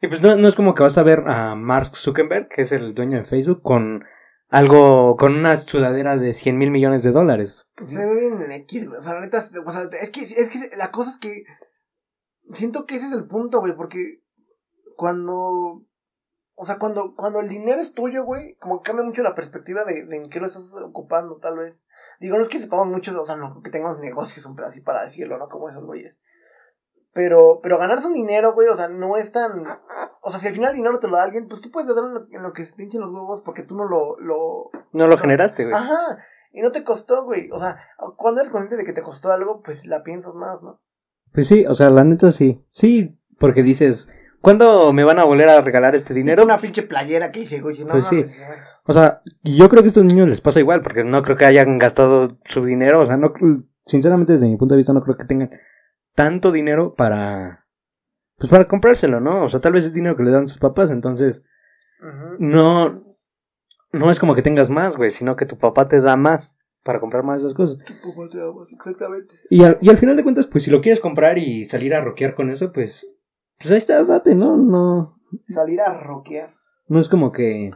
Y 0.00 0.08
pues 0.08 0.20
no, 0.20 0.36
no 0.36 0.48
es 0.48 0.54
como 0.54 0.74
que 0.74 0.82
vas 0.82 0.98
a 0.98 1.02
ver 1.02 1.24
a 1.26 1.54
Mark 1.54 1.96
Zuckerberg, 1.96 2.48
que 2.48 2.62
es 2.62 2.72
el 2.72 2.94
dueño 2.94 3.18
de 3.18 3.24
Facebook, 3.24 3.62
con 3.62 4.04
algo, 4.48 5.16
con 5.16 5.34
una 5.34 5.56
sudadera 5.58 6.16
de 6.16 6.34
100 6.34 6.58
mil 6.58 6.70
millones 6.70 7.02
de 7.02 7.12
dólares. 7.12 7.66
Se 7.84 8.06
ve 8.06 8.14
bien 8.14 8.40
en 8.40 8.52
X, 8.52 8.88
güey. 8.88 8.98
O 8.98 9.02
sea, 9.02 9.14
la 9.14 9.20
neta, 9.20 9.38
o 9.38 9.72
sea, 9.72 9.88
es 10.00 10.10
que, 10.10 10.22
es 10.22 10.50
que 10.50 10.76
la 10.76 10.90
cosa 10.90 11.10
es 11.10 11.18
que 11.18 11.44
siento 12.52 12.86
que 12.86 12.96
ese 12.96 13.06
es 13.06 13.12
el 13.12 13.26
punto, 13.26 13.60
güey, 13.60 13.74
porque 13.74 14.22
cuando, 14.96 15.82
o 16.54 16.66
sea, 16.66 16.78
cuando, 16.78 17.14
cuando 17.14 17.40
el 17.40 17.48
dinero 17.48 17.80
es 17.80 17.94
tuyo, 17.94 18.24
güey, 18.24 18.56
como 18.56 18.82
que 18.82 18.88
cambia 18.88 19.04
mucho 19.04 19.22
la 19.22 19.34
perspectiva 19.34 19.84
de, 19.84 20.00
en 20.10 20.30
qué 20.30 20.40
lo 20.40 20.46
estás 20.46 20.74
ocupando, 20.74 21.36
tal 21.38 21.58
vez. 21.58 21.84
Digo, 22.20 22.36
no 22.36 22.42
es 22.42 22.48
que 22.48 22.58
sepamos 22.58 22.86
mucho, 22.86 23.18
o 23.20 23.26
sea, 23.26 23.36
no 23.36 23.62
que 23.62 23.70
tengamos 23.70 23.98
negocios 23.98 24.46
un 24.46 24.58
así 24.60 24.80
para 24.80 25.04
decirlo, 25.04 25.38
¿no? 25.38 25.48
Como 25.48 25.68
esos 25.68 25.84
güeyes. 25.84 26.16
Pero, 27.16 27.60
pero 27.62 27.78
ganarse 27.78 28.06
un 28.06 28.12
dinero, 28.12 28.52
güey, 28.52 28.68
o 28.68 28.76
sea, 28.76 28.88
no 28.88 29.16
es 29.16 29.32
tan... 29.32 29.64
O 30.20 30.30
sea, 30.30 30.38
si 30.38 30.48
al 30.48 30.52
final 30.52 30.70
el 30.72 30.76
dinero 30.76 30.98
te 31.00 31.08
lo 31.08 31.16
da 31.16 31.22
alguien, 31.22 31.48
pues 31.48 31.62
tú 31.62 31.70
puedes 31.70 31.88
darlo 31.88 32.08
en 32.08 32.14
lo, 32.14 32.26
en 32.30 32.42
lo 32.42 32.52
que 32.52 32.66
se 32.66 32.76
te 32.76 32.82
hinchen 32.82 33.00
los 33.00 33.10
huevos 33.10 33.40
porque 33.40 33.62
tú 33.62 33.74
no 33.74 33.84
lo... 33.84 34.20
lo... 34.20 34.70
No 34.92 35.06
lo 35.06 35.16
No. 35.16 35.22
generaste, 35.22 35.64
güey. 35.64 35.74
Ajá, 35.74 36.18
y 36.52 36.60
no 36.60 36.72
te 36.72 36.84
costó, 36.84 37.24
güey. 37.24 37.50
O 37.52 37.58
sea, 37.58 37.78
cuando 38.18 38.42
eres 38.42 38.50
consciente 38.52 38.76
de 38.76 38.84
que 38.84 38.92
te 38.92 39.02
costó 39.02 39.32
algo, 39.32 39.62
pues 39.62 39.86
la 39.86 40.02
piensas 40.02 40.34
más, 40.34 40.62
¿no? 40.62 40.82
Pues 41.32 41.48
sí, 41.48 41.64
o 41.66 41.74
sea, 41.74 41.88
la 41.88 42.04
neta 42.04 42.32
sí. 42.32 42.62
Sí, 42.68 43.18
porque 43.38 43.62
dices, 43.62 44.10
¿cuándo 44.42 44.92
me 44.92 45.04
van 45.04 45.18
a 45.18 45.24
volver 45.24 45.48
a 45.48 45.62
regalar 45.62 45.94
este 45.94 46.12
dinero? 46.12 46.42
Sí, 46.42 46.46
una 46.46 46.58
pinche 46.58 46.82
playera 46.82 47.32
que 47.32 47.40
dice, 47.40 47.62
güey, 47.62 47.82
no 47.82 47.92
Pues 47.92 48.08
sí. 48.08 48.26
O 48.84 48.92
sea, 48.92 49.22
yo 49.42 49.70
creo 49.70 49.82
que 49.82 49.86
a 49.86 49.88
estos 49.88 50.04
niños 50.04 50.28
les 50.28 50.42
pasa 50.42 50.60
igual, 50.60 50.82
porque 50.82 51.02
no 51.02 51.22
creo 51.22 51.38
que 51.38 51.46
hayan 51.46 51.78
gastado 51.78 52.28
su 52.44 52.62
dinero, 52.62 53.00
o 53.00 53.06
sea, 53.06 53.16
no, 53.16 53.32
sinceramente 53.86 54.34
desde 54.34 54.48
mi 54.48 54.56
punto 54.56 54.74
de 54.74 54.78
vista 54.78 54.92
no 54.92 55.02
creo 55.02 55.16
que 55.16 55.24
tengan 55.24 55.50
tanto 56.16 56.50
dinero 56.50 56.94
para, 56.94 57.66
pues 58.38 58.50
para 58.50 58.66
comprárselo, 58.66 59.20
¿no? 59.20 59.44
O 59.44 59.48
sea, 59.50 59.60
tal 59.60 59.74
vez 59.74 59.84
es 59.84 59.92
dinero 59.92 60.16
que 60.16 60.24
le 60.24 60.32
dan 60.32 60.48
sus 60.48 60.58
papás, 60.58 60.90
entonces 60.90 61.44
no, 62.38 63.16
no 63.92 64.10
es 64.10 64.18
como 64.18 64.34
que 64.34 64.42
tengas 64.42 64.70
más, 64.70 64.96
güey, 64.96 65.10
sino 65.10 65.36
que 65.36 65.46
tu 65.46 65.58
papá 65.58 65.86
te 65.88 66.00
da 66.00 66.16
más 66.16 66.56
para 66.82 67.00
comprar 67.00 67.22
más 67.22 67.42
de 67.42 67.48
esas 67.48 67.56
cosas. 67.56 67.78
Tu 67.78 67.94
papá 68.10 68.28
te 68.30 68.40
amas, 68.40 68.72
Exactamente. 68.72 69.34
Y 69.50 69.62
al, 69.64 69.78
y 69.80 69.90
al 69.90 69.98
final 69.98 70.16
de 70.16 70.22
cuentas, 70.22 70.46
pues 70.46 70.64
si 70.64 70.70
lo 70.70 70.80
quieres 70.80 71.00
comprar 71.00 71.38
y 71.38 71.64
salir 71.64 71.94
a 71.94 72.00
rockear 72.00 72.34
con 72.34 72.50
eso, 72.50 72.72
pues, 72.72 73.06
pues 73.58 73.70
ahí 73.70 73.78
está, 73.78 74.02
date, 74.04 74.34
¿no? 74.34 74.56
No, 74.56 75.18
Salir 75.48 75.80
a 75.80 75.92
rockear. 75.92 76.54
no 76.88 76.98
es 77.00 77.08
como 77.08 77.32
que 77.32 77.72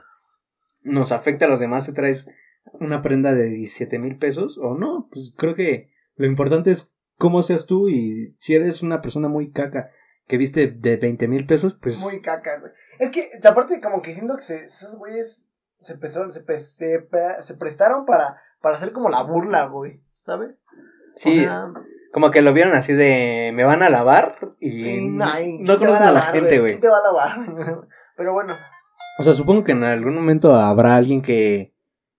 nos 0.82 1.12
afecta 1.12 1.44
a 1.44 1.48
los 1.48 1.60
demás 1.60 1.84
si 1.84 1.92
traes 1.92 2.30
una 2.72 3.02
prenda 3.02 3.34
de 3.34 3.48
17 3.48 3.98
mil 3.98 4.16
pesos 4.16 4.58
o 4.58 4.78
no. 4.78 5.08
Pues 5.10 5.34
creo 5.36 5.54
que 5.54 5.90
lo 6.16 6.26
importante 6.26 6.70
es 6.70 6.90
cómo 7.20 7.42
seas 7.42 7.66
tú 7.66 7.88
y 7.90 8.34
si 8.38 8.54
eres 8.54 8.82
una 8.82 9.00
persona 9.02 9.28
muy 9.28 9.52
caca 9.52 9.90
que 10.26 10.38
viste 10.38 10.68
de 10.68 10.96
20 10.96 11.28
mil 11.28 11.46
pesos, 11.46 11.76
pues... 11.80 11.98
Muy 11.98 12.20
caca, 12.22 12.58
güey. 12.60 12.72
Es 12.98 13.10
que, 13.10 13.30
aparte, 13.46 13.80
como 13.80 14.00
que 14.00 14.14
siento 14.14 14.36
que 14.36 14.42
se, 14.42 14.64
esos 14.64 14.96
güeyes 14.96 15.44
se, 15.82 15.92
empezaron, 15.92 16.32
se, 16.32 16.40
pe- 16.40 16.58
se, 16.60 16.98
pe- 17.00 17.42
se 17.42 17.54
prestaron 17.54 18.06
para, 18.06 18.40
para 18.60 18.76
hacer 18.76 18.92
como 18.92 19.10
la 19.10 19.22
burla, 19.22 19.66
güey. 19.66 20.00
¿Sabes? 20.24 20.50
sí, 21.16 21.40
O 21.40 21.42
sea, 21.42 21.68
como 22.12 22.30
que 22.30 22.42
lo 22.42 22.52
vieron 22.52 22.74
así 22.74 22.92
de 22.92 23.52
me 23.54 23.64
van 23.64 23.82
a 23.82 23.90
lavar 23.90 24.36
y 24.58 24.88
y 24.88 25.10
nah, 25.10 25.40
y 25.40 25.58
no 25.58 25.78
¿quién 25.78 25.78
te 25.78 25.86
va 25.86 25.98
conocen 25.98 26.02
a 26.02 26.06
la 26.06 26.12
lavar, 26.20 26.32
gente, 26.34 26.58
güey. 26.60 26.72
¿Quién 26.72 26.80
te 26.82 26.88
va 26.88 26.98
a 26.98 27.02
lavar? 27.02 27.86
Pero 28.16 28.32
bueno, 28.32 28.54
O 29.18 29.22
sea, 29.22 29.32
supongo 29.34 29.62
que 29.64 29.72
en 29.72 29.84
algún 29.84 30.14
momento 30.14 30.54
habrá 30.54 30.96
alguien 30.96 31.22
que, 31.22 31.72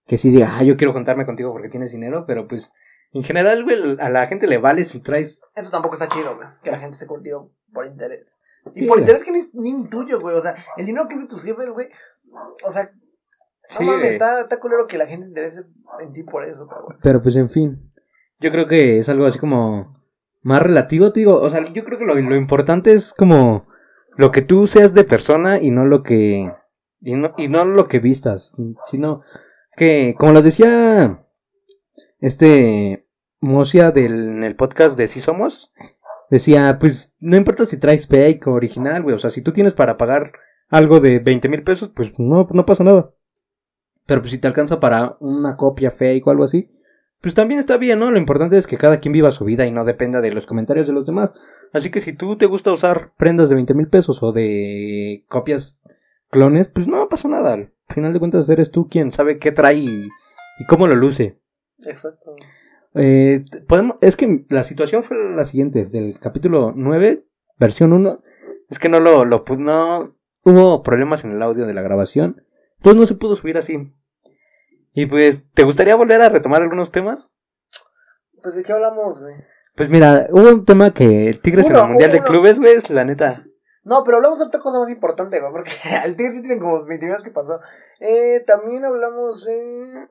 que 0.07 0.17
sí 0.17 0.29
diga, 0.31 0.57
ah, 0.57 0.63
yo 0.63 0.77
quiero 0.77 0.93
juntarme 0.93 1.25
contigo 1.25 1.51
porque 1.51 1.69
tienes 1.69 1.91
dinero, 1.91 2.25
pero 2.27 2.47
pues 2.47 2.73
en 3.13 3.23
general, 3.23 3.63
güey, 3.63 3.97
a 3.99 4.09
la 4.09 4.27
gente 4.27 4.47
le 4.47 4.57
vale 4.57 4.83
si 4.83 4.99
traes... 4.99 5.41
eso 5.55 5.69
tampoco 5.71 5.95
está 5.95 6.07
chido, 6.09 6.35
güey. 6.35 6.47
Que 6.63 6.71
la 6.71 6.79
gente 6.79 6.97
se 6.97 7.07
contigo 7.07 7.51
por 7.73 7.85
interés. 7.87 8.37
Y 8.73 8.81
Sí, 8.81 8.87
por 8.87 8.97
güey. 8.97 8.99
interés 9.01 9.23
que 9.23 9.31
ni, 9.31 9.39
es- 9.39 9.53
ni 9.53 9.87
tuyo, 9.89 10.19
güey. 10.19 10.35
O 10.35 10.41
sea, 10.41 10.55
el 10.77 10.85
dinero 10.85 11.07
que 11.07 11.15
es 11.15 11.21
de 11.21 11.27
tus 11.27 11.43
jefes, 11.43 11.69
güey. 11.69 11.89
O 12.65 12.71
sea, 12.71 12.91
no 13.79 13.85
mames, 13.85 14.11
está, 14.13 14.41
está 14.41 14.59
culero 14.59 14.87
que 14.87 14.97
la 14.97 15.07
gente 15.07 15.27
interese 15.27 15.63
en 16.01 16.13
ti 16.13 16.23
por 16.23 16.43
eso, 16.45 16.67
pero. 16.69 16.99
Pero 17.01 17.21
pues 17.21 17.35
en 17.37 17.49
fin, 17.49 17.89
yo 18.39 18.51
creo 18.51 18.67
que 18.67 18.97
es 18.99 19.07
algo 19.09 19.25
así 19.25 19.39
como 19.39 19.97
más 20.41 20.61
relativo, 20.61 21.11
te 21.11 21.19
digo, 21.21 21.39
o 21.39 21.49
sea, 21.49 21.65
yo 21.71 21.83
creo 21.85 21.97
que 21.99 22.05
lo, 22.05 22.15
lo 22.15 22.35
importante 22.35 22.93
es 22.93 23.13
como 23.13 23.67
lo 24.17 24.31
que 24.31 24.41
tú 24.41 24.67
seas 24.67 24.93
de 24.93 25.03
persona 25.05 25.57
y 25.57 25.71
no 25.71 25.85
lo 25.85 26.03
que 26.03 26.53
y 27.01 27.15
no, 27.15 27.33
y 27.37 27.47
no 27.47 27.63
lo 27.65 27.87
que 27.87 27.99
vistas, 27.99 28.53
sino 28.85 29.21
que 29.77 30.15
como 30.17 30.33
lo 30.33 30.41
decía 30.41 31.23
este 32.19 33.00
Mosia 33.41 33.91
del 33.91 34.29
en 34.29 34.43
el 34.43 34.55
podcast 34.55 34.95
de 34.95 35.07
Si 35.07 35.19
Somos, 35.19 35.73
decía, 36.29 36.77
pues 36.79 37.11
no 37.19 37.35
importa 37.35 37.65
si 37.65 37.77
traes 37.77 38.07
fake 38.07 38.47
o 38.47 38.53
original, 38.53 39.01
güey, 39.01 39.15
o 39.15 39.19
sea, 39.19 39.31
si 39.31 39.41
tú 39.41 39.51
tienes 39.51 39.73
para 39.73 39.97
pagar 39.97 40.31
algo 40.69 40.99
de 40.99 41.19
20 41.19 41.49
mil 41.49 41.63
pesos, 41.63 41.91
pues 41.93 42.17
no, 42.19 42.47
no 42.51 42.65
pasa 42.65 42.83
nada. 42.83 43.11
Pero 44.05 44.21
pues 44.21 44.31
si 44.31 44.37
te 44.37 44.47
alcanza 44.47 44.79
para 44.79 45.17
una 45.19 45.57
copia 45.57 45.91
fake 45.91 46.25
o 46.27 46.31
algo 46.31 46.43
así, 46.43 46.71
pues 47.19 47.33
también 47.33 47.59
está 47.59 47.77
bien, 47.77 47.99
¿no? 47.99 48.11
Lo 48.11 48.17
importante 48.17 48.57
es 48.57 48.67
que 48.67 48.77
cada 48.77 48.99
quien 48.99 49.13
viva 49.13 49.31
su 49.31 49.43
vida 49.43 49.65
y 49.65 49.71
no 49.71 49.85
dependa 49.85 50.21
de 50.21 50.31
los 50.31 50.45
comentarios 50.45 50.87
de 50.87 50.93
los 50.93 51.05
demás. 51.05 51.31
Así 51.73 51.89
que 51.89 51.99
si 51.99 52.13
tú 52.13 52.35
te 52.37 52.45
gusta 52.45 52.71
usar 52.71 53.13
prendas 53.17 53.49
de 53.49 53.55
20 53.55 53.73
mil 53.73 53.87
pesos 53.87 54.21
o 54.21 54.31
de 54.31 55.25
copias 55.27 55.81
clones, 56.29 56.67
pues 56.67 56.87
no 56.87 57.09
pasa 57.09 57.27
nada. 57.27 57.53
Al 57.53 57.71
final 57.89 58.13
de 58.13 58.19
cuentas 58.19 58.49
eres 58.49 58.71
tú 58.71 58.87
quien 58.87 59.11
sabe 59.11 59.39
qué 59.39 59.51
trae 59.51 59.77
y, 59.77 60.09
y 60.59 60.65
cómo 60.67 60.87
lo 60.87 60.95
luce. 60.95 61.39
Exacto. 61.85 62.35
Eh, 62.95 63.45
podemos, 63.67 63.97
es 64.01 64.15
que 64.15 64.45
la 64.49 64.63
situación 64.63 65.03
fue 65.03 65.17
la 65.35 65.45
siguiente, 65.45 65.85
del 65.85 66.19
capítulo 66.19 66.73
9, 66.75 67.23
versión 67.57 67.93
1, 67.93 68.21
es 68.69 68.79
que 68.79 68.89
no 68.89 68.99
lo, 68.99 69.23
lo 69.25 69.45
pu- 69.45 69.57
no 69.57 70.15
hubo 70.43 70.83
problemas 70.83 71.23
en 71.23 71.31
el 71.31 71.41
audio 71.41 71.65
de 71.65 71.73
la 71.73 71.81
grabación, 71.81 72.43
pues 72.81 72.95
no 72.95 73.05
se 73.05 73.15
pudo 73.15 73.35
subir 73.35 73.57
así. 73.57 73.93
Y 74.93 75.05
pues, 75.05 75.49
¿te 75.53 75.63
gustaría 75.63 75.95
volver 75.95 76.21
a 76.21 76.29
retomar 76.29 76.61
algunos 76.61 76.91
temas? 76.91 77.31
Pues 78.43 78.55
de 78.55 78.63
qué 78.63 78.73
hablamos, 78.73 79.21
güey. 79.21 79.35
Pues 79.75 79.89
mira, 79.89 80.27
hubo 80.31 80.49
un 80.49 80.65
tema 80.65 80.93
que 80.93 81.39
Tigres 81.41 81.69
en 81.69 81.75
el 81.77 81.87
Mundial 81.87 82.11
de 82.11 82.17
uno. 82.17 82.27
Clubes, 82.27 82.59
güey, 82.59 82.73
es 82.73 82.89
la 82.89 83.05
neta. 83.05 83.45
No, 83.83 84.03
pero 84.03 84.17
hablamos 84.17 84.39
de 84.39 84.45
otra 84.45 84.59
cosa 84.59 84.79
más 84.79 84.89
importante, 84.89 85.39
güey, 85.39 85.51
porque 85.51 85.71
al 86.03 86.15
Tigre 86.17 86.41
tienen 86.41 86.59
como 86.59 86.83
20 86.83 87.05
minutos 87.05 87.23
que 87.23 87.31
pasó. 87.31 87.61
Eh, 88.01 88.43
también 88.45 88.83
hablamos 88.83 89.45
de... 89.45 90.07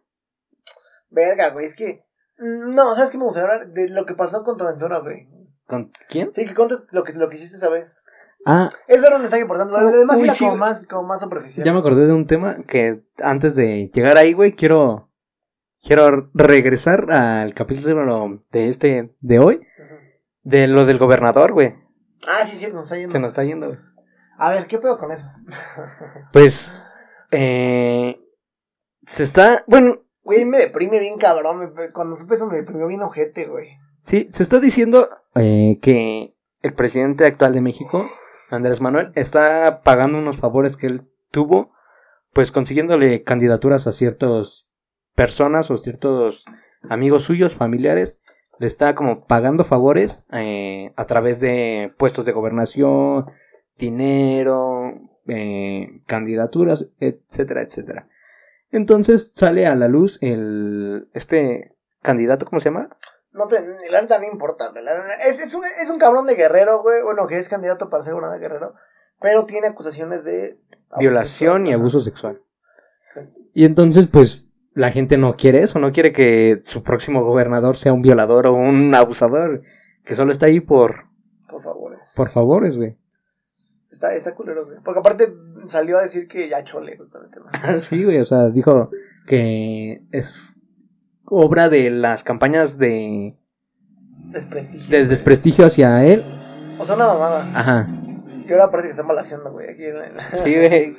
Verga, 1.11 1.51
güey, 1.51 1.67
es 1.67 1.75
que... 1.75 2.05
No, 2.41 2.95
¿sabes 2.95 3.11
qué 3.11 3.19
me 3.19 3.25
gustaría 3.25 3.51
hablar? 3.51 3.69
De 3.69 3.89
lo 3.89 4.07
que 4.07 4.15
pasó 4.15 4.43
con 4.45 4.57
tu 4.57 4.65
aventura, 4.65 4.99
güey. 4.99 5.29
¿Con 5.67 5.93
quién? 6.09 6.33
Sí, 6.35 6.47
que 6.47 6.55
contes 6.55 6.85
lo 6.93 7.05
que, 7.05 7.13
lo 7.13 7.29
que 7.29 7.37
hiciste 7.37 7.57
esa 7.57 7.69
vez. 7.69 7.99
Ah, 8.47 8.71
Eso 8.89 9.07
era 9.07 9.17
un 9.17 9.23
mensaje 9.23 9.43
importante. 9.43 9.73
Lo 9.73 9.91
demás 9.91 10.17
Uy, 10.17 10.25
era 10.25 10.35
sí, 10.35 10.45
como 10.45 10.57
más, 10.57 10.87
como 10.87 11.03
más 11.03 11.21
superficial. 11.21 11.65
ya 11.67 11.73
me 11.73 11.81
acordé 11.81 12.07
de 12.07 12.15
un 12.15 12.27
tema 12.27 12.57
que 12.67 13.03
antes 13.23 13.55
de 13.55 13.91
llegar 13.93 14.17
ahí, 14.17 14.33
güey, 14.33 14.53
quiero 14.53 15.11
quiero 15.83 16.31
regresar 16.33 17.11
al 17.13 17.53
capítulo 17.55 18.43
de 18.51 18.69
este 18.69 19.15
de 19.21 19.39
hoy, 19.39 19.61
de 20.43 20.67
lo 20.67 20.87
del 20.87 20.99
gobernador, 20.99 21.53
güey. 21.53 21.75
Ah, 22.27 22.47
sí, 22.47 22.57
sí, 22.57 22.67
nos 22.73 22.85
está 22.85 22.97
yendo. 22.97 23.13
Se 23.13 23.19
nos 23.19 23.29
está 23.29 23.45
yendo, 23.45 23.67
güey. 23.69 23.79
A 24.39 24.51
ver, 24.51 24.67
¿qué 24.67 24.79
pedo 24.79 24.99
con 24.99 25.13
eso? 25.13 25.27
Pues 26.33 26.91
eh 27.31 28.19
se 29.07 29.25
está, 29.25 29.65
bueno, 29.67 30.03
Güey, 30.23 30.45
me 30.45 30.59
deprime 30.59 30.99
bien 31.01 31.19
cabrón. 31.19 31.73
me- 31.75 31.91
cuando 31.93 32.17
supe 32.17 32.35
eso 32.35 32.47
me 32.47 32.57
deprimió 32.57 32.87
bien 32.87 33.03
ojete, 33.03 33.47
güey. 33.47 33.69
sí, 34.01 34.29
se 34.33 34.43
está 34.43 34.61
diciendo 34.61 35.09
eh, 35.35 35.79
que 35.83 36.35
el 36.63 36.75
presidente 36.75 37.25
actual 37.27 37.55
de 37.55 37.61
México, 37.61 38.09
Andrés 38.51 38.81
Manuel, 38.81 39.13
está 39.15 39.81
pagando 39.83 40.19
unos 40.19 40.37
favores 40.37 40.77
que 40.77 40.87
él 40.87 41.03
tuvo, 41.31 41.73
pues 42.33 42.51
consiguiéndole 42.53 43.23
candidaturas 43.23 43.87
a 43.87 43.93
ciertas 43.93 44.67
personas 45.15 45.71
o 45.71 45.79
ciertos 45.79 46.45
amigos 46.89 47.25
suyos, 47.25 47.55
familiares, 47.55 48.21
le 48.59 48.67
está 48.67 48.95
como 48.95 49.27
pagando 49.27 49.65
favores 49.65 50.25
eh, 50.33 50.93
a 50.97 51.07
través 51.07 51.41
de 51.41 51.93
puestos 51.97 52.25
de 52.27 52.33
gobernación, 52.33 53.27
dinero, 53.79 54.93
eh, 55.27 56.03
candidaturas, 56.07 56.87
etcétera, 57.01 57.63
etcétera. 57.63 58.09
Entonces 58.73 59.33
sale 59.35 59.67
a 59.67 59.75
la 59.75 59.89
luz 59.89 60.19
el 60.21 61.09
este 61.13 61.77
candidato, 62.03 62.47
¿cómo 62.47 62.61
se 62.61 62.71
llama? 62.71 62.89
No 63.33 63.47
te, 63.47 63.61
la 63.91 64.03
neta 64.03 64.19
no 64.19 64.25
importa, 64.27 64.73
Es, 65.25 65.41
es, 65.41 65.55
un, 65.55 65.63
es 65.81 65.89
un 65.89 65.99
cabrón 65.99 66.27
de 66.27 66.35
guerrero, 66.35 66.83
güey. 66.83 67.03
Bueno, 67.03 67.27
que 67.27 67.39
es 67.39 67.49
candidato 67.49 67.89
para 67.89 68.03
ser 68.03 68.13
gobernador 68.15 68.41
de 68.41 68.47
guerrero. 68.49 68.75
Pero 69.21 69.47
tiene 69.47 69.69
acusaciones 69.69 70.25
de 70.25 70.59
Violación 70.99 71.59
sexual. 71.63 71.67
y 71.69 71.73
abuso 71.73 72.01
sexual. 72.01 72.41
Sí. 73.15 73.21
Y 73.55 73.65
entonces, 73.67 74.09
pues, 74.09 74.49
la 74.75 74.91
gente 74.91 75.17
no 75.17 75.37
quiere 75.37 75.63
eso, 75.63 75.79
no 75.79 75.93
quiere 75.93 76.13
que 76.13 76.61
su 76.65 76.83
próximo 76.83 77.23
gobernador 77.23 77.77
sea 77.77 77.93
un 77.93 78.03
violador 78.03 78.47
o 78.47 78.55
un 78.55 78.93
abusador, 78.95 79.63
que 80.05 80.15
solo 80.15 80.33
está 80.33 80.47
ahí 80.47 80.61
por, 80.61 81.05
Por 81.49 81.63
favor. 81.63 81.99
por 82.17 82.31
favores, 82.31 82.77
güey. 82.77 82.97
Está, 83.93 84.15
está 84.15 84.35
culero, 84.35 84.65
güey. 84.67 84.79
Porque 84.83 85.01
aparte 85.01 85.29
salió 85.67 85.99
a 85.99 86.03
decir 86.03 86.29
que 86.29 86.49
ya 86.49 86.65
chole, 86.65 86.97
con 86.97 87.25
el 87.25 87.31
tema. 87.31 87.51
Sí, 87.81 88.05
güey, 88.05 88.19
o 88.19 88.25
sea, 88.25 88.49
dijo 88.49 88.91
que 89.27 90.03
es 90.13 90.57
obra 91.25 91.69
de 91.69 91.91
las 91.91 92.25
campañas 92.25 92.79
de, 92.79 93.37
Desprestigio. 94.33 94.91
de 94.91 95.07
desprestigio 95.07 95.67
hacia 95.67 96.05
él. 96.05 96.25
O 96.79 96.85
sea, 96.85 96.95
una 96.97 97.07
mamada. 97.09 97.51
Ajá. 97.59 97.89
Y 98.49 98.53
ahora 98.53 98.71
parece 98.71 98.89
que 98.89 98.93
están 98.93 99.07
balaseando, 99.07 99.53
güey. 99.53 99.71
Aquí 99.71 99.85
en 99.85 100.17
la- 100.17 100.31
Sí, 100.33 100.57
güey. 100.57 100.97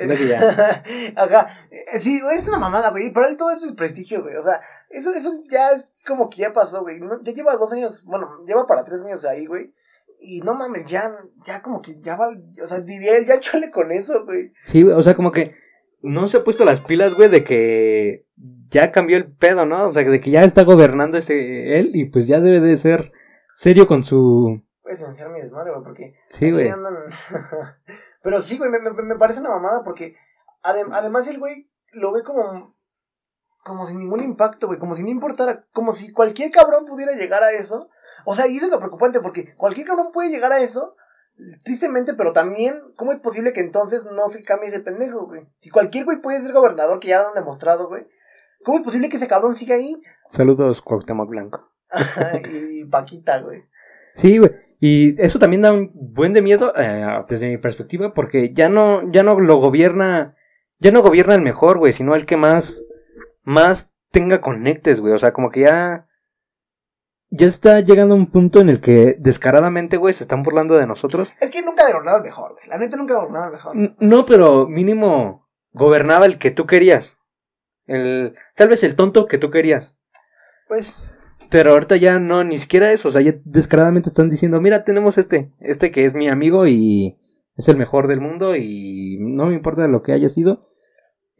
Ajá. 1.16 1.50
Eh, 1.70 1.98
Sí, 2.00 2.20
es 2.32 2.48
una 2.48 2.58
mamada, 2.58 2.90
güey. 2.90 3.12
Para 3.12 3.28
él 3.28 3.36
todo 3.36 3.50
es 3.50 3.60
desprestigio, 3.60 4.22
güey. 4.22 4.36
O 4.36 4.42
sea, 4.42 4.60
eso, 4.88 5.12
eso 5.12 5.32
ya 5.50 5.70
es 5.72 5.92
como 6.06 6.30
que 6.30 6.42
ya 6.42 6.52
pasó, 6.52 6.82
güey. 6.82 7.00
No- 7.00 7.22
ya 7.22 7.32
lleva 7.32 7.56
dos 7.56 7.72
años, 7.72 8.04
bueno, 8.04 8.44
lleva 8.46 8.66
para 8.66 8.84
tres 8.84 9.02
años 9.02 9.24
ahí, 9.24 9.46
güey. 9.46 9.74
Y 10.22 10.40
no 10.42 10.54
mames, 10.54 10.86
ya, 10.86 11.16
ya 11.44 11.62
como 11.62 11.80
que 11.80 11.98
ya 12.00 12.16
va, 12.16 12.28
o 12.62 12.66
sea, 12.66 12.80
diría 12.80 13.16
él, 13.16 13.24
ya 13.26 13.40
chole 13.40 13.70
con 13.70 13.90
eso, 13.90 14.24
güey. 14.26 14.52
Sí, 14.66 14.82
güey, 14.82 14.94
o 14.94 15.02
sea, 15.02 15.14
como 15.14 15.32
que 15.32 15.54
no 16.02 16.28
se 16.28 16.36
ha 16.38 16.44
puesto 16.44 16.64
las 16.64 16.80
pilas, 16.80 17.14
güey, 17.14 17.28
de 17.30 17.42
que 17.42 18.26
ya 18.68 18.92
cambió 18.92 19.16
el 19.16 19.32
pedo, 19.32 19.64
¿no? 19.66 19.86
O 19.88 19.92
sea, 19.92 20.04
de 20.04 20.20
que 20.20 20.30
ya 20.30 20.40
está 20.40 20.64
gobernando 20.64 21.18
ese 21.18 21.78
él 21.78 21.90
y 21.94 22.04
pues 22.04 22.26
ya 22.26 22.40
debe 22.40 22.60
de 22.60 22.76
ser 22.76 23.12
serio 23.54 23.86
con 23.86 24.02
su... 24.02 24.62
A 24.84 24.94
silenciar 24.94 25.30
mi 25.30 25.40
desmadre, 25.40 25.70
güey, 25.70 25.82
porque 25.84 26.14
Sí, 26.28 26.50
güey. 26.50 26.68
andan- 26.68 27.10
Pero 28.22 28.40
sí, 28.42 28.58
güey, 28.58 28.70
me, 28.70 28.80
me, 28.80 28.90
me 28.90 29.16
parece 29.16 29.40
una 29.40 29.50
mamada 29.50 29.82
porque 29.84 30.16
adem- 30.62 30.90
además 30.92 31.26
el 31.28 31.38
güey 31.38 31.70
lo 31.92 32.12
ve 32.12 32.22
como 32.22 32.76
como 33.62 33.84
sin 33.86 33.98
ningún 33.98 34.22
impacto, 34.22 34.66
güey, 34.68 34.78
como 34.78 34.94
si 34.96 35.02
no 35.02 35.10
importara, 35.10 35.64
como 35.72 35.92
si 35.92 36.12
cualquier 36.12 36.50
cabrón 36.50 36.86
pudiera 36.86 37.12
llegar 37.12 37.42
a 37.42 37.52
eso. 37.52 37.88
O 38.24 38.34
sea, 38.34 38.46
y 38.46 38.56
eso 38.56 38.66
es 38.66 38.72
lo 38.72 38.78
preocupante 38.78 39.20
porque 39.20 39.54
cualquier 39.56 39.86
cabrón 39.86 40.12
puede 40.12 40.30
llegar 40.30 40.52
a 40.52 40.60
eso, 40.60 40.96
tristemente, 41.64 42.14
pero 42.14 42.32
también, 42.32 42.80
¿cómo 42.96 43.12
es 43.12 43.18
posible 43.18 43.52
que 43.52 43.60
entonces 43.60 44.04
no 44.04 44.28
se 44.28 44.42
cambie 44.42 44.68
ese 44.68 44.80
pendejo, 44.80 45.26
güey? 45.26 45.46
Si 45.58 45.70
cualquier 45.70 46.04
güey 46.04 46.20
puede 46.20 46.40
ser 46.40 46.52
gobernador, 46.52 47.00
que 47.00 47.08
ya 47.08 47.22
lo 47.22 47.28
han 47.28 47.34
demostrado, 47.34 47.88
güey, 47.88 48.06
¿cómo 48.64 48.78
es 48.78 48.84
posible 48.84 49.08
que 49.08 49.16
ese 49.16 49.28
cabrón 49.28 49.56
siga 49.56 49.76
ahí? 49.76 49.96
Saludos, 50.30 50.82
Cuauhtémoc 50.82 51.28
Blanco. 51.28 51.70
y 52.50 52.84
Paquita, 52.84 53.40
güey. 53.40 53.64
Sí, 54.14 54.38
güey. 54.38 54.50
Y 54.80 55.20
eso 55.22 55.38
también 55.38 55.62
da 55.62 55.72
un 55.72 55.90
buen 55.94 56.32
de 56.32 56.40
miedo 56.40 56.72
eh, 56.74 57.22
desde 57.28 57.48
mi 57.48 57.58
perspectiva 57.58 58.14
porque 58.14 58.54
ya 58.54 58.68
no, 58.70 59.10
ya 59.12 59.22
no 59.22 59.38
lo 59.38 59.56
gobierna, 59.56 60.36
ya 60.78 60.90
no 60.90 61.02
gobierna 61.02 61.34
el 61.34 61.42
mejor, 61.42 61.78
güey, 61.78 61.92
sino 61.92 62.14
el 62.14 62.24
que 62.24 62.38
más, 62.38 62.82
más 63.42 63.90
tenga 64.10 64.40
conectes, 64.40 65.00
güey. 65.00 65.12
O 65.12 65.18
sea, 65.18 65.32
como 65.32 65.50
que 65.50 65.60
ya, 65.60 66.06
ya 67.30 67.46
está 67.46 67.80
llegando 67.80 68.14
a 68.14 68.18
un 68.18 68.26
punto 68.30 68.60
en 68.60 68.68
el 68.68 68.80
que 68.80 69.16
descaradamente, 69.18 69.96
güey, 69.96 70.14
se 70.14 70.24
están 70.24 70.42
burlando 70.42 70.76
de 70.76 70.86
nosotros. 70.86 71.32
Es 71.40 71.50
que 71.50 71.62
nunca 71.62 71.86
ha 71.86 71.92
gobernado 71.92 72.18
el 72.18 72.24
mejor, 72.24 72.52
güey. 72.54 72.68
La 72.68 72.78
neta 72.78 72.96
nunca 72.96 73.14
ha 73.14 73.18
gobernado 73.18 73.46
el 73.46 73.52
mejor. 73.52 73.76
N- 73.76 73.96
No, 74.00 74.26
pero 74.26 74.66
mínimo 74.66 75.48
gobernaba 75.72 76.26
el 76.26 76.38
que 76.38 76.50
tú 76.50 76.66
querías. 76.66 77.18
El, 77.86 78.34
tal 78.56 78.68
vez 78.68 78.82
el 78.84 78.96
tonto 78.96 79.26
que 79.26 79.38
tú 79.38 79.50
querías. 79.50 79.96
Pues, 80.68 80.96
Pero 81.50 81.72
ahorita 81.72 81.96
ya 81.96 82.18
no, 82.18 82.44
ni 82.44 82.58
siquiera 82.58 82.92
eso. 82.92 83.08
O 83.08 83.10
sea, 83.10 83.22
ya 83.22 83.34
descaradamente 83.44 84.08
están 84.08 84.30
diciendo, 84.30 84.60
mira, 84.60 84.84
tenemos 84.84 85.18
este, 85.18 85.52
este 85.60 85.90
que 85.90 86.04
es 86.04 86.14
mi 86.14 86.28
amigo 86.28 86.66
y 86.66 87.18
es 87.56 87.68
el 87.68 87.76
mejor 87.76 88.06
del 88.08 88.20
mundo 88.20 88.54
y 88.56 89.18
no 89.20 89.46
me 89.46 89.54
importa 89.54 89.86
lo 89.88 90.02
que 90.02 90.12
haya 90.12 90.28
sido. 90.28 90.69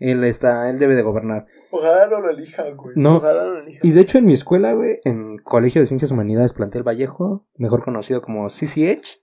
Él 0.00 0.24
está, 0.24 0.70
él 0.70 0.78
debe 0.78 0.94
de 0.94 1.02
gobernar. 1.02 1.46
ojalá 1.70 2.08
no 2.08 2.20
lo 2.20 2.30
elijan, 2.30 2.74
güey. 2.76 2.94
No. 2.96 3.18
Ojalá 3.18 3.44
no 3.44 3.50
lo 3.52 3.60
elijan. 3.60 3.86
Y 3.86 3.92
de 3.92 4.00
hecho 4.00 4.18
en 4.18 4.24
mi 4.24 4.32
escuela, 4.32 4.72
güey, 4.72 4.98
en 5.04 5.36
Colegio 5.38 5.80
de 5.80 5.86
Ciencias 5.86 6.10
Humanidades 6.10 6.54
Plantel 6.54 6.82
Vallejo, 6.82 7.46
mejor 7.56 7.84
conocido 7.84 8.22
como 8.22 8.48
CCH, 8.48 9.20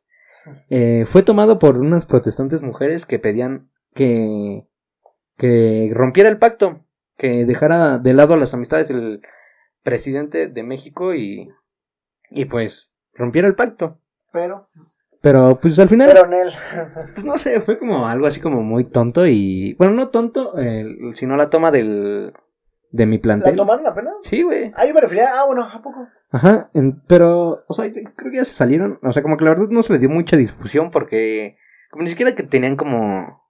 eh, 0.69 1.05
fue 1.07 1.23
tomado 1.23 1.59
por 1.59 1.77
unas 1.77 2.05
protestantes 2.05 2.61
mujeres 2.61 3.05
que 3.05 3.19
pedían 3.19 3.69
que, 3.93 4.67
que 5.35 5.91
rompiera 5.93 6.29
el 6.29 6.37
pacto, 6.37 6.85
que 7.17 7.45
dejara 7.45 7.97
de 7.97 8.13
lado 8.13 8.37
las 8.37 8.53
amistades 8.53 8.87
del 8.87 9.21
presidente 9.83 10.47
de 10.47 10.63
México 10.63 11.15
y, 11.15 11.49
y 12.29 12.45
pues 12.45 12.91
rompiera 13.13 13.47
el 13.47 13.55
pacto. 13.55 13.99
Pero, 14.31 14.69
Pero 15.27 15.59
pues 15.61 15.77
al 15.79 15.89
final, 15.89 16.09
pero 16.13 16.25
Nel. 16.27 16.51
pues 17.13 17.25
no 17.25 17.37
sé, 17.37 17.59
fue 17.59 17.77
como 17.77 18.07
algo 18.07 18.27
así 18.27 18.39
como 18.39 18.61
muy 18.63 18.85
tonto 18.85 19.27
y, 19.27 19.73
bueno, 19.77 19.93
no 19.93 20.07
tonto, 20.07 20.57
eh, 20.57 20.85
sino 21.15 21.35
la 21.35 21.49
toma 21.49 21.69
del, 21.69 22.31
de 22.91 23.05
mi 23.05 23.17
¿La 23.17 23.21
plantel. 23.21 23.55
tomaron 23.57 23.85
apenas? 23.85 24.13
Sí, 24.21 24.41
güey. 24.43 24.71
Ah, 24.75 24.85
yo 24.85 24.93
me 24.93 25.01
refería. 25.01 25.29
Ah, 25.33 25.45
bueno, 25.45 25.63
¿a 25.63 25.81
poco? 25.81 26.07
Ajá, 26.31 26.69
en- 26.73 27.01
pero, 27.07 27.65
o 27.67 27.73
sea, 27.73 27.91
creo 27.91 28.31
que 28.31 28.37
ya 28.37 28.45
se 28.45 28.53
salieron, 28.53 28.99
o 29.03 29.11
sea, 29.11 29.21
como 29.21 29.35
que 29.35 29.43
la 29.43 29.49
verdad 29.51 29.67
no 29.69 29.83
se 29.83 29.91
le 29.93 29.99
dio 29.99 30.09
mucha 30.09 30.37
discusión 30.37 30.91
porque, 30.91 31.57
como 31.91 32.03
ni 32.03 32.09
siquiera 32.09 32.33
que 32.33 32.43
tenían 32.43 32.77
como, 32.77 33.43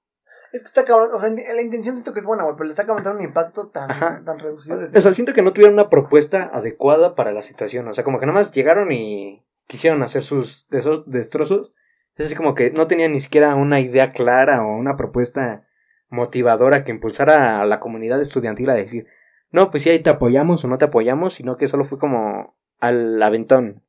Es 0.53 0.61
que 0.63 0.67
está 0.69 0.83
cabrón. 0.85 1.09
O 1.13 1.19
sea, 1.19 1.29
la 1.29 1.61
intención 1.61 1.93
siento 1.95 2.13
que 2.13 2.21
es 2.21 2.25
buena, 2.25 2.43
güey. 2.43 2.55
Pero 2.55 2.65
le 2.65 2.71
está 2.71 2.85
cabrón 2.87 3.17
un 3.17 3.21
impacto 3.21 3.67
tan, 3.67 3.91
Ajá. 3.91 4.21
tan 4.25 4.39
reducido. 4.39 4.77
desde- 4.77 4.97
o 4.97 5.01
sea, 5.01 5.13
siento 5.13 5.33
que 5.33 5.41
no 5.43 5.53
tuvieron 5.53 5.73
una 5.75 5.89
propuesta 5.89 6.49
adecuada 6.51 7.13
para 7.15 7.31
la 7.33 7.41
situación, 7.43 7.87
o 7.87 7.93
sea, 7.93 8.03
como 8.03 8.19
que 8.19 8.25
nada 8.25 8.39
más 8.39 8.51
llegaron 8.53 8.91
y 8.91 9.43
quisieron 9.67 10.01
hacer 10.03 10.23
sus 10.23 10.67
destrozos, 10.69 11.73
es 12.15 12.25
así 12.25 12.35
como 12.35 12.55
que 12.55 12.71
no 12.71 12.87
tenían 12.87 13.11
ni 13.11 13.19
siquiera 13.19 13.53
una 13.55 13.79
idea 13.79 14.11
clara 14.11 14.65
o 14.65 14.75
una 14.75 14.97
propuesta 14.97 15.67
motivadora 16.09 16.83
que 16.83 16.91
impulsara 16.91 17.61
a 17.61 17.65
la 17.65 17.79
comunidad 17.79 18.19
estudiantil 18.21 18.69
a 18.69 18.73
decir, 18.75 19.07
no, 19.51 19.69
pues 19.71 19.83
sí, 19.83 19.89
ahí 19.89 20.01
te 20.01 20.09
apoyamos 20.09 20.63
o 20.63 20.67
no 20.67 20.77
te 20.77 20.85
apoyamos, 20.85 21.35
sino 21.35 21.57
que 21.57 21.67
solo 21.67 21.85
fue 21.85 21.99
como 21.99 22.57
al 22.79 23.21
aventón. 23.21 23.83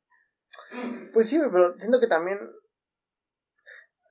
Pues 1.13 1.27
sí, 1.27 1.39
pero 1.51 1.77
siento 1.77 1.99
que 1.99 2.07
también. 2.07 2.39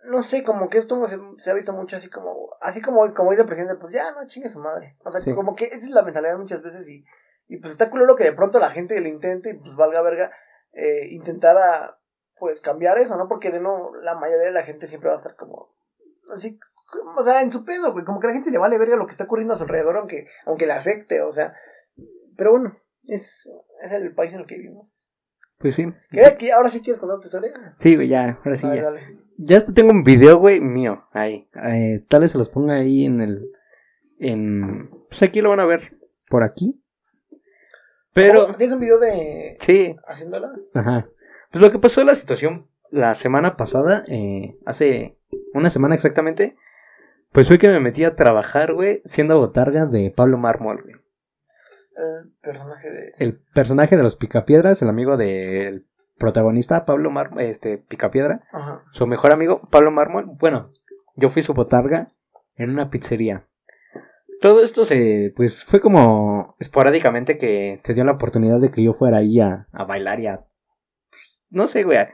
No 0.04 0.22
sé, 0.22 0.42
como 0.44 0.68
que 0.70 0.78
esto 0.78 1.04
se, 1.06 1.18
se 1.38 1.50
ha 1.50 1.54
visto 1.54 1.72
mucho 1.72 1.96
así 1.96 2.08
como. 2.08 2.50
Así 2.60 2.80
como, 2.80 3.12
como 3.14 3.30
dice 3.30 3.42
el 3.42 3.48
presidente, 3.48 3.76
pues 3.76 3.92
ya 3.92 4.12
no 4.12 4.26
chingue 4.26 4.48
su 4.48 4.58
madre. 4.60 4.96
O 5.04 5.10
sea, 5.10 5.20
Sí. 5.20 5.34
como 5.34 5.54
que 5.54 5.66
esa 5.66 5.76
es 5.86 5.90
la 5.90 6.02
mentalidad 6.02 6.38
muchas 6.38 6.62
veces 6.62 6.88
y. 6.88 7.04
Y 7.48 7.56
pues 7.58 7.72
está 7.72 7.88
culero 7.90 8.14
que 8.14 8.24
de 8.24 8.32
pronto 8.32 8.58
la 8.60 8.70
gente 8.70 9.00
lo 9.00 9.08
intente 9.08 9.50
y 9.50 9.54
pues 9.54 9.74
valga 9.74 10.02
verga 10.02 10.30
eh, 10.72 11.08
intentara 11.10 11.98
pues 12.38 12.60
cambiar 12.60 12.98
eso, 12.98 13.16
¿no? 13.16 13.28
Porque 13.28 13.50
de 13.50 13.60
no, 13.60 13.92
la 14.02 14.14
mayoría 14.14 14.46
de 14.46 14.52
la 14.52 14.62
gente 14.62 14.86
siempre 14.86 15.08
va 15.08 15.16
a 15.16 15.18
estar 15.18 15.36
como 15.36 15.74
así, 16.32 16.58
o 17.16 17.22
sea, 17.22 17.42
en 17.42 17.52
su 17.52 17.64
pedo, 17.64 17.92
güey, 17.92 18.04
como 18.04 18.20
que 18.20 18.26
a 18.26 18.30
la 18.30 18.34
gente 18.34 18.50
le 18.50 18.58
vale 18.58 18.78
verga 18.78 18.96
lo 18.96 19.06
que 19.06 19.12
está 19.12 19.24
ocurriendo 19.24 19.54
a 19.54 19.56
su 19.56 19.64
alrededor, 19.64 19.96
aunque, 19.96 20.26
aunque 20.46 20.66
le 20.66 20.72
afecte, 20.72 21.20
o 21.22 21.32
sea, 21.32 21.54
pero 22.36 22.52
bueno, 22.52 22.76
es, 23.04 23.50
es 23.82 23.92
el 23.92 24.14
país 24.14 24.32
en 24.34 24.40
el 24.40 24.46
que 24.46 24.56
vivimos. 24.56 24.88
Pues 25.58 25.74
sí. 25.74 25.86
¿Qué, 26.10 26.52
ahora 26.52 26.70
sí 26.70 26.80
quieres 26.80 27.00
contar 27.00 27.18
tu 27.18 27.26
historia? 27.26 27.52
Sí, 27.78 27.96
güey, 27.96 28.08
ya, 28.08 28.38
ahora 28.44 28.56
sí, 28.56 28.68
ver, 28.68 28.76
ya. 28.76 28.82
dale. 28.84 29.18
Ya 29.38 29.64
tengo 29.64 29.90
un 29.90 30.04
video, 30.04 30.38
güey, 30.38 30.60
mío, 30.60 31.04
ahí. 31.12 31.48
Eh, 31.64 32.04
tal 32.08 32.22
vez 32.22 32.32
se 32.32 32.38
los 32.38 32.48
ponga 32.48 32.74
ahí 32.74 33.04
en 33.04 33.20
el... 33.20 33.52
En... 34.18 34.90
Pues 35.08 35.22
aquí 35.22 35.40
lo 35.40 35.50
van 35.50 35.60
a 35.60 35.66
ver, 35.66 35.96
por 36.28 36.42
aquí. 36.42 36.82
Pero... 38.18 38.48
Oh, 38.48 38.54
¿Tienes 38.54 38.74
un 38.74 38.80
video 38.80 38.98
de 38.98 39.56
Sí, 39.60 39.94
haciéndola? 40.06 40.52
Ajá. 40.74 41.08
Pues 41.52 41.62
lo 41.62 41.70
que 41.70 41.78
pasó 41.78 42.00
en 42.00 42.08
la 42.08 42.14
situación 42.14 42.66
la 42.90 43.14
semana 43.14 43.56
pasada, 43.56 44.04
eh, 44.08 44.56
hace 44.66 45.18
una 45.54 45.70
semana 45.70 45.94
exactamente, 45.94 46.56
pues 47.32 47.46
fue 47.48 47.58
que 47.58 47.68
me 47.68 47.80
metí 47.80 48.04
a 48.04 48.16
trabajar, 48.16 48.72
güey, 48.72 49.02
siendo 49.04 49.38
botarga 49.38 49.86
de 49.86 50.10
Pablo 50.10 50.38
Mármol, 50.38 50.82
güey. 50.82 50.94
El 51.96 52.32
personaje 52.40 52.90
de... 52.90 53.12
El 53.18 53.38
personaje 53.54 53.96
de 53.96 54.02
los 54.02 54.16
Picapiedras, 54.16 54.82
el 54.82 54.88
amigo 54.88 55.16
del 55.16 55.86
protagonista, 56.18 56.84
Pablo 56.86 57.10
Mármol, 57.10 57.42
este, 57.42 57.78
Picapiedra, 57.78 58.42
Ajá. 58.52 58.82
su 58.92 59.06
mejor 59.06 59.32
amigo, 59.32 59.68
Pablo 59.70 59.90
Mármol. 59.90 60.26
Bueno, 60.26 60.72
yo 61.16 61.30
fui 61.30 61.42
su 61.42 61.54
botarga 61.54 62.12
en 62.56 62.70
una 62.70 62.90
pizzería. 62.90 63.44
Todo 64.40 64.62
esto 64.62 64.84
se, 64.84 65.32
pues, 65.36 65.64
fue 65.64 65.80
como 65.80 66.37
esporádicamente 66.58 67.38
que 67.38 67.80
se 67.82 67.94
dio 67.94 68.04
la 68.04 68.12
oportunidad 68.12 68.60
de 68.60 68.70
que 68.70 68.82
yo 68.82 68.94
fuera 68.94 69.18
ahí 69.18 69.40
a, 69.40 69.66
a 69.72 69.84
bailar 69.84 70.20
y 70.20 70.26
a, 70.26 70.44
pues, 71.10 71.44
no 71.50 71.66
sé, 71.66 71.84
güey, 71.84 71.98
a 71.98 72.10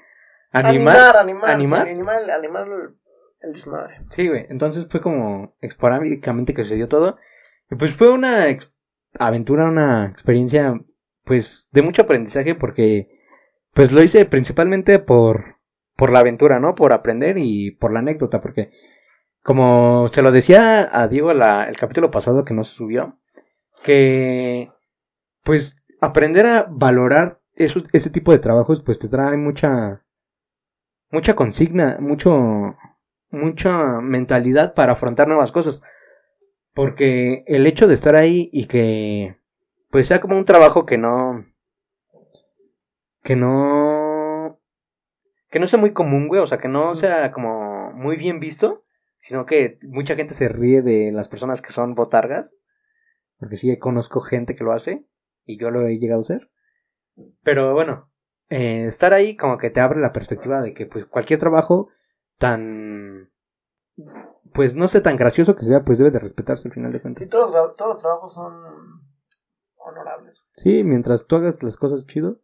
animar. 0.52 0.96
animar, 0.96 1.16
animar, 1.16 1.50
animar. 1.50 1.86
sí, 1.86 1.92
animar, 1.92 2.30
animar 2.30 2.68
el, 2.68 2.94
el 3.40 3.52
desmadre. 3.52 4.00
Sí, 4.10 4.28
güey. 4.28 4.46
Entonces 4.48 4.86
fue 4.88 5.00
como 5.00 5.56
esporádicamente 5.60 6.54
que 6.54 6.64
sucedió 6.64 6.88
todo. 6.88 7.18
Y 7.70 7.76
pues 7.76 7.92
fue 7.92 8.12
una 8.12 8.46
aventura, 9.18 9.64
una 9.64 10.06
experiencia, 10.06 10.80
pues, 11.24 11.68
de 11.72 11.82
mucho 11.82 12.02
aprendizaje 12.02 12.54
porque, 12.54 13.08
pues, 13.72 13.92
lo 13.92 14.02
hice 14.02 14.24
principalmente 14.26 14.98
por, 14.98 15.56
por 15.96 16.12
la 16.12 16.20
aventura, 16.20 16.60
¿no? 16.60 16.74
Por 16.74 16.92
aprender 16.92 17.38
y 17.38 17.70
por 17.72 17.92
la 17.92 18.00
anécdota, 18.00 18.40
porque, 18.40 18.70
como 19.42 20.08
se 20.08 20.22
lo 20.22 20.32
decía 20.32 20.88
a 20.92 21.08
Diego 21.08 21.32
la, 21.32 21.64
el 21.64 21.76
capítulo 21.76 22.10
pasado 22.10 22.44
que 22.44 22.54
no 22.54 22.64
se 22.64 22.74
subió, 22.74 23.18
que, 23.84 24.72
pues, 25.44 25.76
aprender 26.00 26.46
a 26.46 26.66
valorar 26.68 27.40
esos, 27.54 27.84
ese 27.92 28.10
tipo 28.10 28.32
de 28.32 28.38
trabajos, 28.38 28.82
pues, 28.82 28.98
te 28.98 29.08
trae 29.08 29.36
mucha, 29.36 30.04
mucha 31.10 31.36
consigna, 31.36 31.98
mucho, 32.00 32.74
mucha 33.30 34.00
mentalidad 34.00 34.74
para 34.74 34.94
afrontar 34.94 35.28
nuevas 35.28 35.52
cosas. 35.52 35.82
Porque 36.72 37.44
el 37.46 37.66
hecho 37.66 37.86
de 37.86 37.94
estar 37.94 38.16
ahí 38.16 38.50
y 38.52 38.66
que 38.66 39.38
pues 39.90 40.08
sea 40.08 40.20
como 40.20 40.36
un 40.36 40.44
trabajo 40.44 40.86
que 40.86 40.98
no 40.98 41.46
que 43.22 43.36
no 43.36 44.58
que 45.50 45.60
no 45.60 45.68
sea 45.68 45.78
muy 45.78 45.92
común, 45.92 46.26
güey, 46.26 46.40
o 46.40 46.48
sea, 46.48 46.58
que 46.58 46.66
no 46.66 46.96
sea 46.96 47.30
como 47.30 47.92
muy 47.92 48.16
bien 48.16 48.40
visto, 48.40 48.84
sino 49.20 49.46
que 49.46 49.78
mucha 49.82 50.16
gente 50.16 50.34
se 50.34 50.48
ríe 50.48 50.82
de 50.82 51.12
las 51.12 51.28
personas 51.28 51.62
que 51.62 51.70
son 51.70 51.94
botargas, 51.94 52.56
porque 53.44 53.56
sí 53.56 53.78
conozco 53.78 54.20
gente 54.20 54.54
que 54.56 54.64
lo 54.64 54.72
hace 54.72 55.06
y 55.44 55.58
yo 55.58 55.70
lo 55.70 55.86
he 55.86 55.98
llegado 55.98 56.20
a 56.20 56.22
hacer. 56.22 56.50
Pero 57.42 57.74
bueno, 57.74 58.10
eh, 58.48 58.86
estar 58.86 59.12
ahí 59.12 59.36
como 59.36 59.58
que 59.58 59.70
te 59.70 59.80
abre 59.80 60.00
la 60.00 60.12
perspectiva 60.12 60.60
de 60.62 60.74
que 60.74 60.86
pues 60.86 61.06
cualquier 61.06 61.38
trabajo 61.38 61.88
tan 62.38 63.30
pues 64.52 64.76
no 64.76 64.88
sé 64.88 65.00
tan 65.00 65.16
gracioso 65.16 65.56
que 65.56 65.64
sea 65.66 65.84
pues 65.84 65.98
debe 65.98 66.10
de 66.10 66.18
respetarse 66.18 66.68
al 66.68 66.74
final 66.74 66.92
de 66.92 66.98
Sí, 66.98 67.02
cuentas 67.02 67.28
todos, 67.28 67.50
los 67.52 67.54
tra- 67.70 67.74
todos 67.76 67.90
los 67.94 68.00
trabajos 68.02 68.34
son 68.34 68.54
honorables. 69.76 70.42
sí 70.56 70.82
mientras 70.84 71.26
tú 71.26 71.36
hagas 71.36 71.62
las 71.62 71.76
cosas 71.76 72.06
chido 72.06 72.40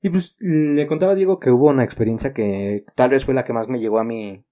y 0.00 0.10
pues 0.10 0.36
le 0.40 0.86
contaba 0.86 1.12
a 1.12 1.14
Diego 1.14 1.38
que 1.40 1.50
hubo 1.50 1.68
una 1.68 1.84
experiencia 1.84 2.32
que 2.34 2.84
tal 2.94 3.10
vez 3.10 3.24
fue 3.24 3.34
la 3.34 3.44
que 3.44 3.52
más 3.54 3.68
me 3.68 3.78
llegó 3.78 3.98
a 3.98 4.04
mi 4.04 4.44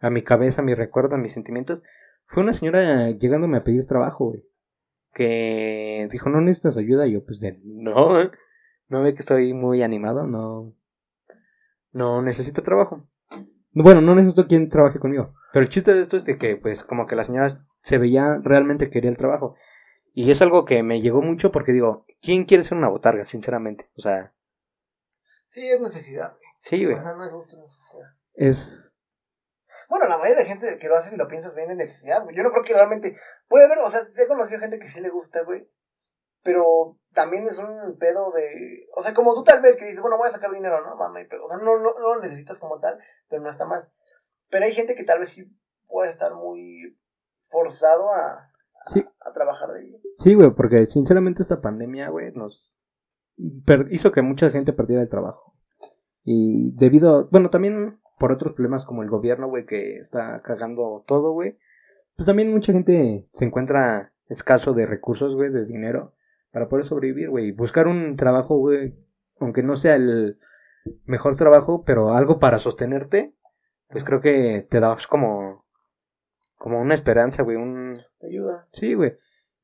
a 0.00 0.10
mi 0.10 0.22
cabeza 0.22 0.62
a 0.62 0.64
mi 0.64 0.74
recuerdo 0.74 1.14
a 1.16 1.18
mis 1.18 1.32
sentimientos 1.32 1.82
fue 2.26 2.42
una 2.42 2.52
señora 2.52 3.10
llegándome 3.10 3.58
a 3.58 3.64
pedir 3.64 3.86
trabajo 3.86 4.26
güey 4.26 4.44
que 5.12 6.08
dijo 6.10 6.30
no 6.30 6.40
necesitas 6.40 6.76
ayuda 6.76 7.06
y 7.06 7.12
yo 7.12 7.24
pues 7.24 7.40
de 7.40 7.60
no 7.64 8.20
eh, 8.20 8.30
no 8.88 9.02
ve 9.02 9.14
que 9.14 9.20
estoy 9.20 9.52
muy 9.52 9.82
animado 9.82 10.26
no 10.26 10.74
no 11.92 12.22
necesito 12.22 12.62
trabajo 12.62 13.06
bueno 13.72 14.00
no 14.00 14.14
necesito 14.14 14.46
quien 14.46 14.68
trabaje 14.68 14.98
conmigo. 14.98 15.34
Pero 15.52 15.64
el 15.64 15.68
chiste 15.70 15.92
de 15.94 16.00
esto 16.02 16.16
es 16.16 16.24
de 16.24 16.38
que 16.38 16.56
pues 16.56 16.82
como 16.84 17.06
que 17.06 17.16
la 17.16 17.24
señora 17.24 17.48
se 17.82 17.98
veía 17.98 18.38
realmente 18.42 18.88
quería 18.90 19.10
el 19.10 19.16
trabajo. 19.18 19.54
Y 20.14 20.30
es 20.30 20.40
algo 20.42 20.64
que 20.64 20.82
me 20.82 21.00
llegó 21.00 21.20
mucho 21.22 21.52
porque 21.52 21.72
digo 21.72 22.04
quién 22.20 22.44
quiere 22.44 22.64
ser 22.64 22.76
una 22.78 22.88
botarga 22.88 23.24
sinceramente 23.26 23.88
o 23.96 24.00
sea 24.00 24.32
Sí, 25.46 25.60
es 25.68 25.80
necesidad. 25.80 26.34
sí 26.58 26.84
güey. 26.84 26.96
O 26.96 27.02
sea, 27.02 27.14
no 27.14 27.24
es 27.26 27.32
gusto, 27.32 27.56
es 27.56 27.62
necesidad. 27.62 28.10
es 28.34 28.91
Bueno, 29.92 30.08
la 30.08 30.16
mayoría 30.16 30.44
de 30.44 30.48
gente 30.48 30.78
que 30.78 30.88
lo 30.88 30.96
hace, 30.96 31.10
si 31.10 31.16
lo 31.18 31.28
piensas 31.28 31.54
bien, 31.54 31.70
es 31.70 31.76
necesidad, 31.76 32.24
güey. 32.24 32.34
Yo 32.34 32.42
no 32.42 32.50
creo 32.50 32.64
que 32.64 32.72
realmente... 32.72 33.14
Puede 33.46 33.66
haber, 33.66 33.76
o 33.80 33.90
sea, 33.90 34.00
sí 34.00 34.22
he 34.22 34.26
conocido 34.26 34.58
gente 34.58 34.78
que 34.78 34.88
sí 34.88 35.02
le 35.02 35.10
gusta, 35.10 35.42
güey. 35.42 35.68
Pero 36.42 36.96
también 37.12 37.46
es 37.46 37.58
un 37.58 37.98
pedo 37.98 38.32
de... 38.32 38.88
O 38.96 39.02
sea, 39.02 39.12
como 39.12 39.34
tú 39.34 39.44
tal 39.44 39.60
vez 39.60 39.76
que 39.76 39.84
dices, 39.84 40.00
bueno, 40.00 40.16
voy 40.16 40.28
a 40.28 40.32
sacar 40.32 40.50
dinero, 40.50 40.80
¿no? 40.80 40.96
Mamá, 40.96 41.20
y 41.20 41.26
pedo. 41.28 41.44
O 41.44 41.48
sea, 41.50 41.58
no, 41.58 41.76
no, 41.78 41.92
no 41.92 42.14
lo 42.14 42.22
necesitas 42.22 42.58
como 42.58 42.80
tal, 42.80 42.98
pero 43.28 43.42
no 43.42 43.50
está 43.50 43.66
mal. 43.66 43.86
Pero 44.48 44.64
hay 44.64 44.72
gente 44.72 44.94
que 44.94 45.04
tal 45.04 45.18
vez 45.18 45.28
sí 45.28 45.44
puede 45.88 46.10
estar 46.10 46.34
muy 46.36 46.98
forzado 47.48 48.14
a, 48.14 48.32
a, 48.32 48.90
Sí. 48.90 49.06
a 49.20 49.32
trabajar 49.34 49.72
de 49.72 49.82
ello. 49.82 49.98
Sí, 50.16 50.32
güey, 50.32 50.52
porque 50.54 50.86
sinceramente 50.86 51.42
esta 51.42 51.60
pandemia, 51.60 52.08
güey, 52.08 52.32
nos 52.32 52.74
hizo 53.90 54.10
que 54.10 54.22
mucha 54.22 54.48
gente 54.48 54.72
perdiera 54.72 55.02
el 55.02 55.10
trabajo. 55.10 55.54
Y 56.24 56.74
debido, 56.76 57.28
bueno, 57.28 57.50
también 57.50 58.00
por 58.18 58.32
otros 58.32 58.54
problemas 58.54 58.84
como 58.84 59.02
el 59.02 59.10
gobierno, 59.10 59.48
güey, 59.48 59.66
que 59.66 59.98
está 59.98 60.40
cagando 60.40 61.04
todo, 61.06 61.32
güey. 61.32 61.58
Pues 62.16 62.26
también 62.26 62.52
mucha 62.52 62.72
gente 62.72 63.28
se 63.32 63.44
encuentra 63.44 64.12
escaso 64.28 64.72
de 64.74 64.86
recursos, 64.86 65.34
güey, 65.34 65.50
de 65.50 65.64
dinero 65.64 66.14
para 66.50 66.68
poder 66.68 66.84
sobrevivir, 66.84 67.30
güey. 67.30 67.52
Buscar 67.52 67.88
un 67.88 68.16
trabajo, 68.16 68.56
güey, 68.56 68.94
aunque 69.40 69.62
no 69.62 69.76
sea 69.76 69.96
el 69.96 70.38
mejor 71.04 71.36
trabajo, 71.36 71.84
pero 71.84 72.14
algo 72.14 72.38
para 72.38 72.58
sostenerte, 72.58 73.34
pues 73.88 74.04
creo 74.04 74.20
que 74.20 74.66
te 74.68 74.80
da 74.80 74.96
como 75.08 75.62
como 76.62 76.80
una 76.80 76.94
esperanza, 76.94 77.42
güey, 77.42 77.56
un 77.56 77.98
Te 78.20 78.28
ayuda. 78.28 78.68
Sí, 78.72 78.94
güey. 78.94 79.14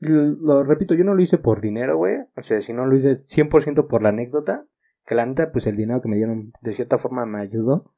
Lo, 0.00 0.24
lo 0.24 0.64
repito, 0.64 0.94
yo 0.94 1.04
no 1.04 1.14
lo 1.14 1.22
hice 1.22 1.38
por 1.38 1.60
dinero, 1.60 1.96
güey. 1.96 2.16
O 2.36 2.42
sea, 2.42 2.60
si 2.60 2.72
no 2.72 2.86
lo 2.86 2.96
hice 2.96 3.24
100% 3.24 3.86
por 3.86 4.02
la 4.02 4.08
anécdota. 4.08 4.66
Que 5.06 5.14
la 5.14 5.24
neta, 5.24 5.52
pues 5.52 5.68
el 5.68 5.76
dinero 5.76 6.02
que 6.02 6.08
me 6.08 6.16
dieron 6.16 6.52
de 6.60 6.72
cierta 6.72 6.98
forma 6.98 7.24
me 7.24 7.40
ayudó. 7.40 7.94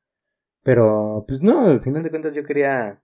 Pero, 0.63 1.25
pues 1.27 1.43
no, 1.43 1.67
al 1.67 1.81
final 1.81 2.03
de 2.03 2.11
cuentas 2.11 2.35
yo 2.35 2.45
quería 2.45 3.01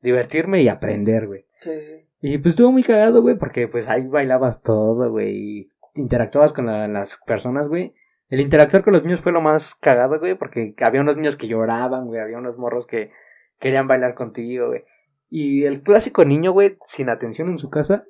divertirme 0.00 0.62
y 0.62 0.68
aprender, 0.68 1.26
güey. 1.26 1.44
Sí, 1.60 1.70
sí. 1.80 2.06
Y 2.22 2.38
pues 2.38 2.52
estuvo 2.52 2.70
muy 2.70 2.82
cagado, 2.82 3.22
güey, 3.22 3.36
porque 3.36 3.66
pues 3.68 3.88
ahí 3.88 4.06
bailabas 4.06 4.62
todo, 4.62 5.10
güey. 5.10 5.34
Y 5.36 5.68
interactuabas 5.94 6.52
con 6.52 6.66
la- 6.66 6.86
las 6.88 7.16
personas, 7.26 7.68
güey. 7.68 7.94
El 8.28 8.40
interactuar 8.40 8.84
con 8.84 8.92
los 8.92 9.02
niños 9.02 9.20
fue 9.20 9.32
lo 9.32 9.40
más 9.40 9.74
cagado, 9.74 10.18
güey, 10.20 10.34
porque 10.36 10.74
había 10.82 11.00
unos 11.00 11.16
niños 11.16 11.36
que 11.36 11.48
lloraban, 11.48 12.06
güey. 12.06 12.20
Había 12.20 12.38
unos 12.38 12.56
morros 12.58 12.86
que 12.86 13.10
querían 13.58 13.88
bailar 13.88 14.14
contigo, 14.14 14.68
güey. 14.68 14.84
Y 15.30 15.64
el 15.64 15.82
clásico 15.82 16.24
niño, 16.24 16.52
güey, 16.52 16.76
sin 16.86 17.08
atención 17.08 17.48
en 17.48 17.58
su 17.58 17.70
casa, 17.70 18.04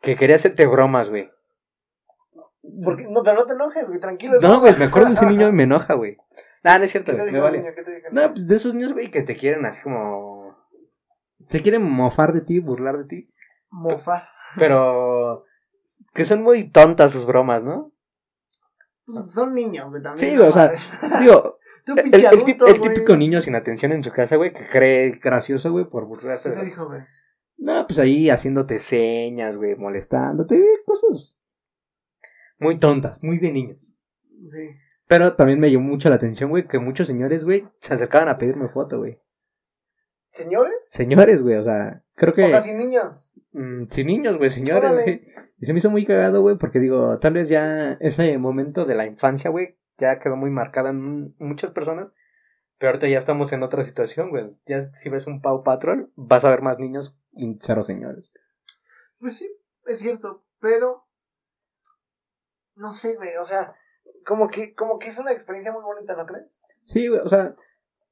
que 0.00 0.16
quería 0.16 0.36
hacerte 0.36 0.66
bromas, 0.66 1.08
güey. 1.10 1.28
Porque, 2.84 3.06
no, 3.08 3.22
pero 3.24 3.36
no 3.40 3.46
te 3.46 3.54
enojes, 3.54 3.86
güey, 3.88 3.98
tranquilo. 4.00 4.40
No, 4.40 4.60
güey, 4.60 4.76
me 4.78 4.84
acuerdo 4.84 5.08
de 5.08 5.14
ese 5.14 5.26
niño 5.30 5.48
y 5.48 5.52
me 5.52 5.64
enoja, 5.64 5.94
güey. 5.94 6.16
Nah, 6.62 6.78
no 6.78 6.84
es 6.84 6.90
cierto, 6.92 7.12
¿Qué 7.12 7.16
te 7.18 7.22
güey, 7.24 7.34
dijo 7.34 7.42
me 7.42 7.48
el 7.48 7.52
vale. 7.52 7.58
niño? 7.58 7.74
¿Qué 7.74 7.82
te 7.82 7.94
dijo 7.94 8.08
el 8.08 8.14
No, 8.14 8.32
pues 8.32 8.46
de 8.46 8.56
esos 8.56 8.74
niños, 8.74 8.92
güey, 8.92 9.10
que 9.10 9.22
te 9.22 9.36
quieren 9.36 9.64
así 9.66 9.82
como... 9.82 10.56
Se 11.48 11.60
quieren 11.60 11.82
mofar 11.82 12.32
de 12.32 12.40
ti, 12.40 12.60
burlar 12.60 12.98
de 12.98 13.04
ti. 13.04 13.30
Mofa. 13.70 14.28
Pero... 14.56 15.44
Que 16.14 16.24
son 16.24 16.42
muy 16.42 16.70
tontas 16.70 17.12
sus 17.12 17.24
bromas, 17.26 17.64
¿no? 17.64 17.92
Pues 19.06 19.32
Son 19.32 19.54
niños, 19.54 19.90
güey, 19.90 20.02
también. 20.02 20.30
Sí, 20.30 20.36
güey, 20.36 20.48
o 20.48 20.52
sea. 20.52 20.72
Digo, 21.20 21.58
Tú, 21.84 21.94
el, 21.96 22.02
pinche 22.02 22.18
el 22.20 22.26
adulto, 22.26 22.66
el 22.66 22.78
güey. 22.78 22.94
típico 22.94 23.16
niño 23.16 23.40
sin 23.40 23.56
atención 23.56 23.92
en 23.92 24.02
su 24.02 24.12
casa, 24.12 24.36
güey, 24.36 24.52
que 24.52 24.68
cree 24.68 25.18
gracioso, 25.22 25.72
güey, 25.72 25.84
por 25.86 26.06
burlarse. 26.06 26.50
¿Qué 26.52 26.60
te 26.60 26.64
dijo, 26.66 26.86
güey? 26.86 27.00
No, 27.56 27.86
pues 27.86 27.98
ahí 27.98 28.30
haciéndote 28.30 28.78
señas, 28.78 29.56
güey, 29.56 29.74
molestándote, 29.74 30.56
güey, 30.56 30.76
cosas 30.84 31.38
muy 32.58 32.78
tontas, 32.78 33.22
muy 33.22 33.38
de 33.38 33.52
niños. 33.52 33.94
Sí. 34.50 34.68
Pero 35.12 35.34
también 35.34 35.60
me 35.60 35.70
llamó 35.70 35.90
mucho 35.90 36.08
la 36.08 36.14
atención, 36.14 36.48
güey, 36.48 36.66
que 36.66 36.78
muchos 36.78 37.06
señores, 37.06 37.44
güey, 37.44 37.68
se 37.80 37.92
acercaban 37.92 38.30
a 38.30 38.38
pedirme 38.38 38.70
foto, 38.70 38.96
güey. 38.96 39.20
¿Señores? 40.30 40.72
Señores, 40.86 41.42
güey, 41.42 41.56
o 41.56 41.62
sea, 41.62 42.02
creo 42.14 42.32
que... 42.32 42.44
O 42.44 42.48
sea, 42.48 42.62
sin 42.62 42.78
niños. 42.78 43.30
mm, 43.52 43.88
sin 43.90 44.06
niños, 44.06 44.38
güey, 44.38 44.48
señores, 44.48 44.90
güey. 44.90 45.20
Y 45.58 45.66
se 45.66 45.74
me 45.74 45.80
hizo 45.80 45.90
muy 45.90 46.06
cagado, 46.06 46.40
güey, 46.40 46.56
porque 46.56 46.78
digo, 46.78 47.18
tal 47.18 47.34
vez 47.34 47.50
ya 47.50 47.98
ese 48.00 48.38
momento 48.38 48.86
de 48.86 48.94
la 48.94 49.04
infancia, 49.04 49.50
güey, 49.50 49.76
ya 49.98 50.18
quedó 50.18 50.34
muy 50.36 50.48
marcada 50.48 50.88
en 50.88 51.34
muchas 51.36 51.72
personas. 51.72 52.14
Pero 52.78 52.92
ahorita 52.92 53.06
ya 53.06 53.18
estamos 53.18 53.52
en 53.52 53.62
otra 53.62 53.84
situación, 53.84 54.30
güey. 54.30 54.56
Ya 54.64 54.80
si 54.94 55.10
ves 55.10 55.26
un 55.26 55.42
Pau 55.42 55.62
Patrol, 55.62 56.10
vas 56.16 56.46
a 56.46 56.50
ver 56.50 56.62
más 56.62 56.78
niños 56.78 57.14
y 57.32 57.58
cero 57.60 57.82
señores. 57.82 58.32
Pues 59.18 59.36
sí, 59.36 59.54
es 59.84 59.98
cierto, 59.98 60.46
pero 60.58 61.06
no 62.76 62.94
sé, 62.94 63.16
güey, 63.16 63.36
o 63.36 63.44
sea, 63.44 63.74
como 64.24 64.48
que 64.48 64.74
como 64.74 64.98
que 64.98 65.08
es 65.08 65.18
una 65.18 65.32
experiencia 65.32 65.72
muy 65.72 65.82
bonita, 65.82 66.14
¿no 66.16 66.26
crees? 66.26 66.60
Sí, 66.84 67.08
güey, 67.08 67.20
o 67.20 67.28
sea, 67.28 67.54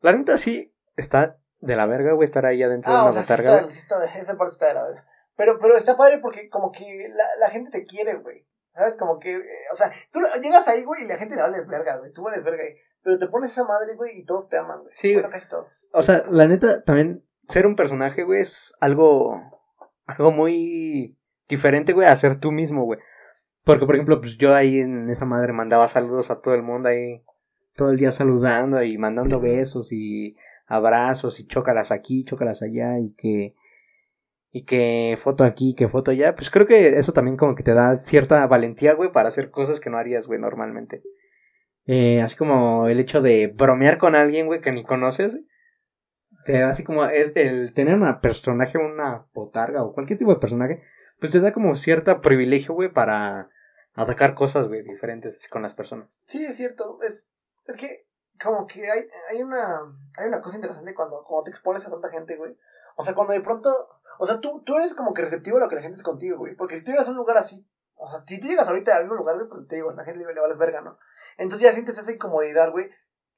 la 0.01 0.13
neta 0.13 0.37
sí 0.39 0.75
está 0.97 1.39
de 1.61 1.77
la 1.77 1.87
verga, 1.87 2.13
güey, 2.13 2.25
estar 2.27 2.47
ahí 2.47 2.63
adentro 2.63 2.91
de 2.93 2.99
Ah, 2.99 3.03
una 3.03 3.11
o 3.11 3.13
sea, 3.13 3.23
sí 3.23 3.29
botarga, 3.33 3.51
está, 3.53 3.63
güey. 3.65 3.75
sí 3.75 3.81
está 3.81 3.99
de- 4.01 4.21
esa 4.21 4.37
parte 4.37 4.53
está 4.53 4.67
de 4.69 4.75
la 4.75 4.83
verga. 4.85 5.07
Pero, 5.37 5.59
pero 5.61 5.77
está 5.77 5.97
padre 5.97 6.19
porque 6.19 6.49
como 6.51 6.71
que 6.73 7.09
la, 7.09 7.25
la 7.39 7.51
gente 7.51 7.71
te 7.71 7.87
quiere, 7.87 8.15
güey. 8.17 8.47
¿Sabes? 8.75 8.97
Como 8.97 9.19
que, 9.19 9.35
eh, 9.37 9.43
o 9.73 9.77
sea, 9.77 9.91
tú 10.13 10.21
llegas 10.41 10.69
ahí, 10.69 10.85
güey, 10.85 11.03
y 11.03 11.07
la 11.09 11.17
gente 11.17 11.35
le 11.35 11.43
vales 11.43 11.67
verga, 11.67 11.99
güey. 11.99 12.13
Tú 12.13 12.23
vales 12.23 12.45
verga 12.45 12.63
ahí. 12.63 12.75
Pero 13.03 13.19
te 13.19 13.27
pones 13.27 13.51
esa 13.51 13.65
madre, 13.65 13.97
güey, 13.97 14.19
y 14.21 14.25
todos 14.25 14.49
te 14.49 14.59
aman, 14.59 14.83
güey. 14.83 14.93
Sí, 14.97 15.13
Bueno, 15.15 15.29
güey. 15.29 15.39
casi 15.39 15.49
todos. 15.49 15.87
O 15.93 16.03
sea, 16.03 16.25
la 16.31 16.47
neta, 16.47 16.83
también 16.85 17.25
ser 17.49 17.67
un 17.67 17.75
personaje, 17.75 18.23
güey, 18.23 18.43
es 18.43 18.73
algo, 18.81 19.41
algo 20.07 20.31
muy 20.31 21.19
diferente, 21.49 21.93
güey, 21.95 22.07
a 22.07 22.17
ser 22.17 22.39
tú 22.39 22.53
mismo, 22.53 22.85
güey. 22.85 23.01
Porque, 23.71 23.87
por 23.87 23.95
ejemplo, 23.95 24.21
pues 24.21 24.37
yo 24.37 24.53
ahí 24.53 24.81
en 24.81 25.09
esa 25.11 25.25
madre 25.25 25.53
mandaba 25.53 25.87
saludos 25.87 26.33
a 26.33 26.41
todo 26.41 26.55
el 26.55 26.63
mundo 26.65 26.89
ahí, 26.89 27.23
todo 27.77 27.93
el 27.93 27.99
día 27.99 28.11
saludando 28.11 28.83
y 28.83 28.99
mandando 28.99 29.39
besos 29.41 29.93
y 29.93 30.37
abrazos 30.67 31.39
y 31.39 31.47
chócalas 31.47 31.93
aquí, 31.93 32.25
chócalas 32.25 32.65
allá 32.65 32.99
y 32.99 33.15
que, 33.15 33.55
y 34.51 34.65
que 34.65 35.17
foto 35.21 35.45
aquí, 35.45 35.77
que 35.77 35.89
foto 35.89 36.11
allá. 36.11 36.35
Pues 36.35 36.51
creo 36.51 36.67
que 36.67 36.99
eso 36.99 37.13
también 37.13 37.37
como 37.37 37.55
que 37.55 37.63
te 37.63 37.73
da 37.73 37.95
cierta 37.95 38.45
valentía, 38.49 38.95
güey, 38.95 39.13
para 39.13 39.29
hacer 39.29 39.53
cosas 39.53 39.79
que 39.79 39.89
no 39.89 39.99
harías, 39.99 40.27
güey, 40.27 40.41
normalmente. 40.41 41.05
Eh, 41.87 42.21
así 42.23 42.35
como 42.35 42.89
el 42.89 42.99
hecho 42.99 43.23
de 43.23 43.47
bromear 43.47 43.99
con 43.99 44.17
alguien, 44.17 44.47
güey, 44.47 44.61
que 44.61 44.73
ni 44.73 44.83
conoces. 44.83 45.39
Te 46.45 46.59
da 46.59 46.71
así 46.71 46.83
como 46.83 47.05
es 47.05 47.37
el 47.37 47.73
tener 47.73 47.95
una 47.95 48.21
personaje, 48.21 48.79
una 48.79 49.27
botarga 49.33 49.85
o 49.85 49.93
cualquier 49.93 50.19
tipo 50.19 50.35
de 50.35 50.41
personaje, 50.41 50.83
pues 51.21 51.31
te 51.31 51.39
da 51.39 51.53
como 51.53 51.77
cierto 51.77 52.21
privilegio, 52.21 52.75
güey, 52.75 52.93
para 52.93 53.49
atacar 53.95 54.35
cosas, 54.35 54.69
güey, 54.69 54.83
diferentes 54.83 55.49
con 55.49 55.63
las 55.63 55.75
personas. 55.75 56.09
Sí, 56.27 56.45
es 56.45 56.57
cierto. 56.57 57.01
Es, 57.03 57.29
es 57.67 57.77
que 57.77 58.07
como 58.43 58.67
que 58.67 58.91
hay, 58.91 59.07
hay 59.31 59.43
una 59.43 59.81
hay 60.17 60.29
una 60.29 60.41
cosa 60.41 60.57
interesante 60.57 60.95
cuando, 60.95 61.25
cuando 61.25 61.45
te 61.45 61.51
expones 61.51 61.87
a 61.87 61.91
tanta 61.91 62.09
gente, 62.09 62.37
güey. 62.37 62.57
O 62.97 63.05
sea, 63.05 63.15
cuando 63.15 63.33
de 63.33 63.41
pronto... 63.41 63.71
O 64.19 64.27
sea, 64.27 64.41
tú, 64.41 64.63
tú 64.65 64.77
eres 64.77 64.93
como 64.95 65.15
que 65.15 65.23
receptivo 65.23 65.57
a 65.57 65.61
lo 65.61 65.69
que 65.69 65.77
la 65.77 65.83
gente 65.83 65.95
hace 65.95 66.03
contigo, 66.03 66.39
güey. 66.39 66.55
Porque 66.55 66.77
si 66.77 66.85
tú 66.85 66.91
llegas 66.91 67.09
a 67.09 67.11
un 67.11 67.17
lugar 67.17 67.39
así... 67.39 67.67
O 67.95 68.11
sea, 68.11 68.25
si 68.27 68.39
tú 68.41 68.47
llegas 68.47 68.69
ahorita 68.69 68.97
al 68.97 69.05
mismo 69.05 69.17
lugar, 69.17 69.37
güey, 69.37 69.49
pues 69.49 69.67
te 69.67 69.77
digo, 69.77 69.93
la 69.93 70.05
gente 70.05 70.25
le, 70.25 70.35
le 70.35 70.41
vales 70.41 70.59
verga, 70.59 70.81
¿no? 70.83 70.99
Entonces 71.39 71.67
ya 71.67 71.73
sientes 71.73 71.97
esa 71.97 72.13
incomodidad, 72.13 72.71
güey. 72.71 72.91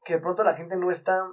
Que 0.05 0.15
de 0.15 0.21
pronto 0.21 0.43
la 0.43 0.55
gente 0.55 0.77
no 0.77 0.91
está... 0.91 1.25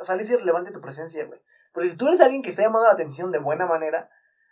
O 0.00 0.04
sea, 0.04 0.14
es 0.16 0.30
irrelevante 0.30 0.70
tu 0.70 0.80
presencia, 0.80 1.24
güey. 1.26 1.40
Pero 1.72 1.88
si 1.88 1.96
tú 1.96 2.06
eres 2.08 2.20
alguien 2.20 2.42
que 2.42 2.50
está 2.50 2.62
llamando 2.62 2.86
la 2.86 2.94
atención 2.94 3.32
de 3.32 3.38
buena 3.38 3.66
manera... 3.66 4.10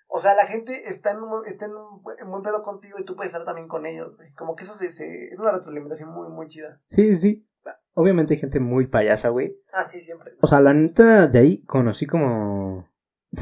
O 0.09 0.20
sea, 0.20 0.34
la 0.34 0.46
gente 0.46 0.88
está 0.88 1.11
en 1.12 1.18
un, 1.22 1.46
está 1.46 1.66
en 1.66 1.72
un, 1.74 2.02
bu- 2.02 2.14
en 2.18 2.30
buen 2.30 2.42
pedo 2.42 2.62
contigo 2.62 2.98
y 2.98 3.04
tú 3.04 3.16
puedes 3.16 3.32
estar 3.32 3.44
también 3.44 3.68
con 3.68 3.86
ellos, 3.86 4.16
güey. 4.16 4.32
Como 4.34 4.54
que 4.57 4.64
eso 4.64 4.74
se, 4.74 4.92
se- 4.92 5.28
es 5.32 5.38
una 5.38 5.52
retroalimentación 5.52 6.11
muy, 6.11 6.28
muy 6.28 6.48
chida. 6.48 6.80
Sí, 6.86 7.14
sí, 7.14 7.16
sí. 7.16 7.46
Obviamente 7.94 8.34
hay 8.34 8.40
gente 8.40 8.61
muy 8.61 8.86
payasa, 8.86 9.30
güey. 9.30 9.57
Ah, 9.72 9.84
sí, 9.84 10.00
siempre. 10.00 10.32
O 10.40 10.46
sea, 10.46 10.61
la 10.61 10.72
neta 10.74 11.26
de 11.26 11.38
ahí 11.38 11.62
conocí 11.64 12.07
como... 12.07 12.88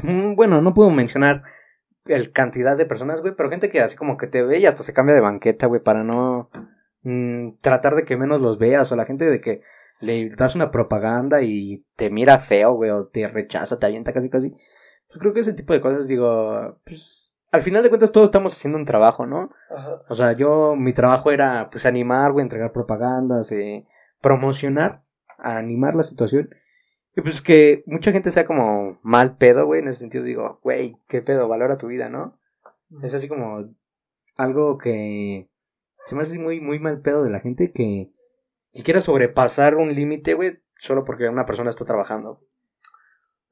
Mm, 0.03 0.35
Bueno, 0.37 0.63
no 0.63 0.73
puedo 0.75 0.91
mencionar 0.91 1.43
el 2.07 2.33
cantidad 2.33 2.77
de 2.77 2.87
personas, 2.87 3.21
güey, 3.21 3.35
pero 3.37 3.51
gente 3.51 3.71
que 3.71 3.81
así 3.81 3.97
como 3.97 4.17
que 4.17 4.27
te 4.27 4.43
ve 4.43 4.59
y 4.59 4.67
hasta 4.67 4.83
se 4.83 4.93
cambia 4.93 5.15
de 5.15 5.21
banqueta, 5.21 5.67
güey, 5.67 5.83
para 5.83 6.03
no 6.05 6.51
mm, 7.03 7.57
tratar 7.61 7.95
de 7.95 8.05
que 8.05 8.17
menos 8.17 8.41
los 8.41 8.59
veas, 8.59 8.91
o 8.93 8.97
la 8.97 9.05
gente 9.07 9.29
de 9.29 9.41
que 9.41 9.63
le 10.01 10.31
das 10.37 10.55
una 10.55 10.71
propaganda 10.71 11.43
y 11.43 11.85
te 11.97 12.11
mira 12.11 12.39
feo, 12.39 12.73
güey, 12.75 12.91
o 12.91 13.07
te 13.07 13.27
rechaza, 13.29 13.79
te 13.79 13.87
avienta 13.87 14.13
casi 14.13 14.29
casi. 14.31 14.55
Pues 15.15 15.21
creo 15.21 15.33
que 15.33 15.41
ese 15.41 15.53
tipo 15.53 15.73
de 15.73 15.81
cosas, 15.81 16.09
digo, 16.09 16.81
pues 16.85 17.39
al 17.53 17.63
final 17.63 17.85
de 17.85 17.89
cuentas 17.89 18.11
todos 18.11 18.25
estamos 18.25 18.53
haciendo 18.53 18.77
un 18.77 18.85
trabajo, 18.85 19.27
¿no? 19.27 19.53
Ajá. 19.71 20.03
O 20.09 20.15
sea, 20.17 20.33
yo, 20.33 20.75
mi 20.75 20.93
trabajo 20.93 21.31
era, 21.31 21.71
pues, 21.71 21.87
animar, 21.87 22.33
güey, 22.33 22.43
entregar 22.43 22.73
propagandas, 22.73 23.53
eh, 23.53 23.87
promocionar, 24.21 25.05
animar 25.39 25.95
la 25.95 26.03
situación. 26.03 26.51
Y 27.15 27.21
pues 27.21 27.41
que 27.41 27.85
mucha 27.87 28.11
gente 28.11 28.33
sea 28.33 28.45
como 28.45 28.99
mal 29.05 29.37
pedo, 29.37 29.67
güey, 29.67 29.83
en 29.83 29.87
ese 29.87 30.01
sentido 30.01 30.25
digo, 30.25 30.59
güey, 30.65 30.97
qué 31.07 31.23
pedo, 31.23 31.47
valora 31.47 31.79
tu 31.79 31.87
vida, 31.87 32.09
¿no? 32.09 32.37
Es 33.05 33.15
así 33.15 33.29
como 33.29 33.73
algo 34.37 34.79
que 34.79 35.49
se 36.07 36.17
me 36.17 36.23
hace 36.23 36.41
muy, 36.41 36.61
muy 36.61 36.81
mal 36.81 37.03
pedo 37.03 37.23
de 37.23 37.31
la 37.31 37.39
gente 37.39 37.71
que, 37.71 38.11
que 38.73 38.83
quiera 38.83 39.01
sobrepasar 39.01 39.77
un 39.77 39.95
límite, 39.95 40.35
güey, 40.35 40.59
solo 40.77 41.05
porque 41.05 41.29
una 41.29 41.47
persona 41.47 41.71
está 41.71 41.85
trabajando. 41.85 42.41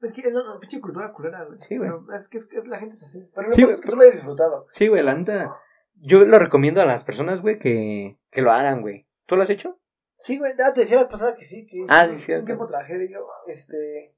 Es 0.03 0.13
que 0.13 0.21
es 0.21 0.35
una 0.35 0.59
pinche 0.59 0.81
cultura 0.81 1.11
culera, 1.13 1.43
güey. 1.45 1.59
Sí, 1.67 1.77
güey. 1.77 1.89
Pero 1.89 2.13
Es 2.17 2.27
que, 2.27 2.37
es 2.37 2.45
que 2.45 2.61
la 2.63 2.77
gente 2.79 2.95
es 2.95 3.03
así. 3.03 3.27
Pero 3.33 3.47
no 3.49 3.53
Sí, 3.55 3.63
es 3.63 3.81
que 3.81 3.89
tú 3.89 3.95
lo 3.95 4.01
hayas 4.01 4.15
disfrutado. 4.15 4.67
Sí, 4.73 4.87
güey, 4.87 5.01
la 5.03 5.15
neta, 5.15 5.55
yo 5.95 6.25
lo 6.25 6.37
recomiendo 6.39 6.81
a 6.81 6.85
las 6.85 7.03
personas, 7.03 7.41
güey, 7.41 7.57
que, 7.57 8.19
que 8.31 8.41
lo 8.41 8.51
hagan, 8.51 8.81
güey. 8.81 9.07
¿Tú 9.25 9.35
lo 9.35 9.43
has 9.43 9.49
hecho? 9.49 9.79
Sí, 10.17 10.37
güey, 10.37 10.53
ya 10.57 10.73
te 10.73 10.81
decía 10.81 10.97
la 11.01 11.09
pasada 11.09 11.35
que 11.35 11.45
sí, 11.45 11.65
que 11.65 11.85
Ah, 11.89 12.05
sí, 12.07 12.15
un 12.15 12.19
cierto. 12.21 12.45
tiempo 12.45 12.65
trabajé 12.65 12.97
de 12.97 13.09
yo, 13.11 13.27
este... 13.47 14.15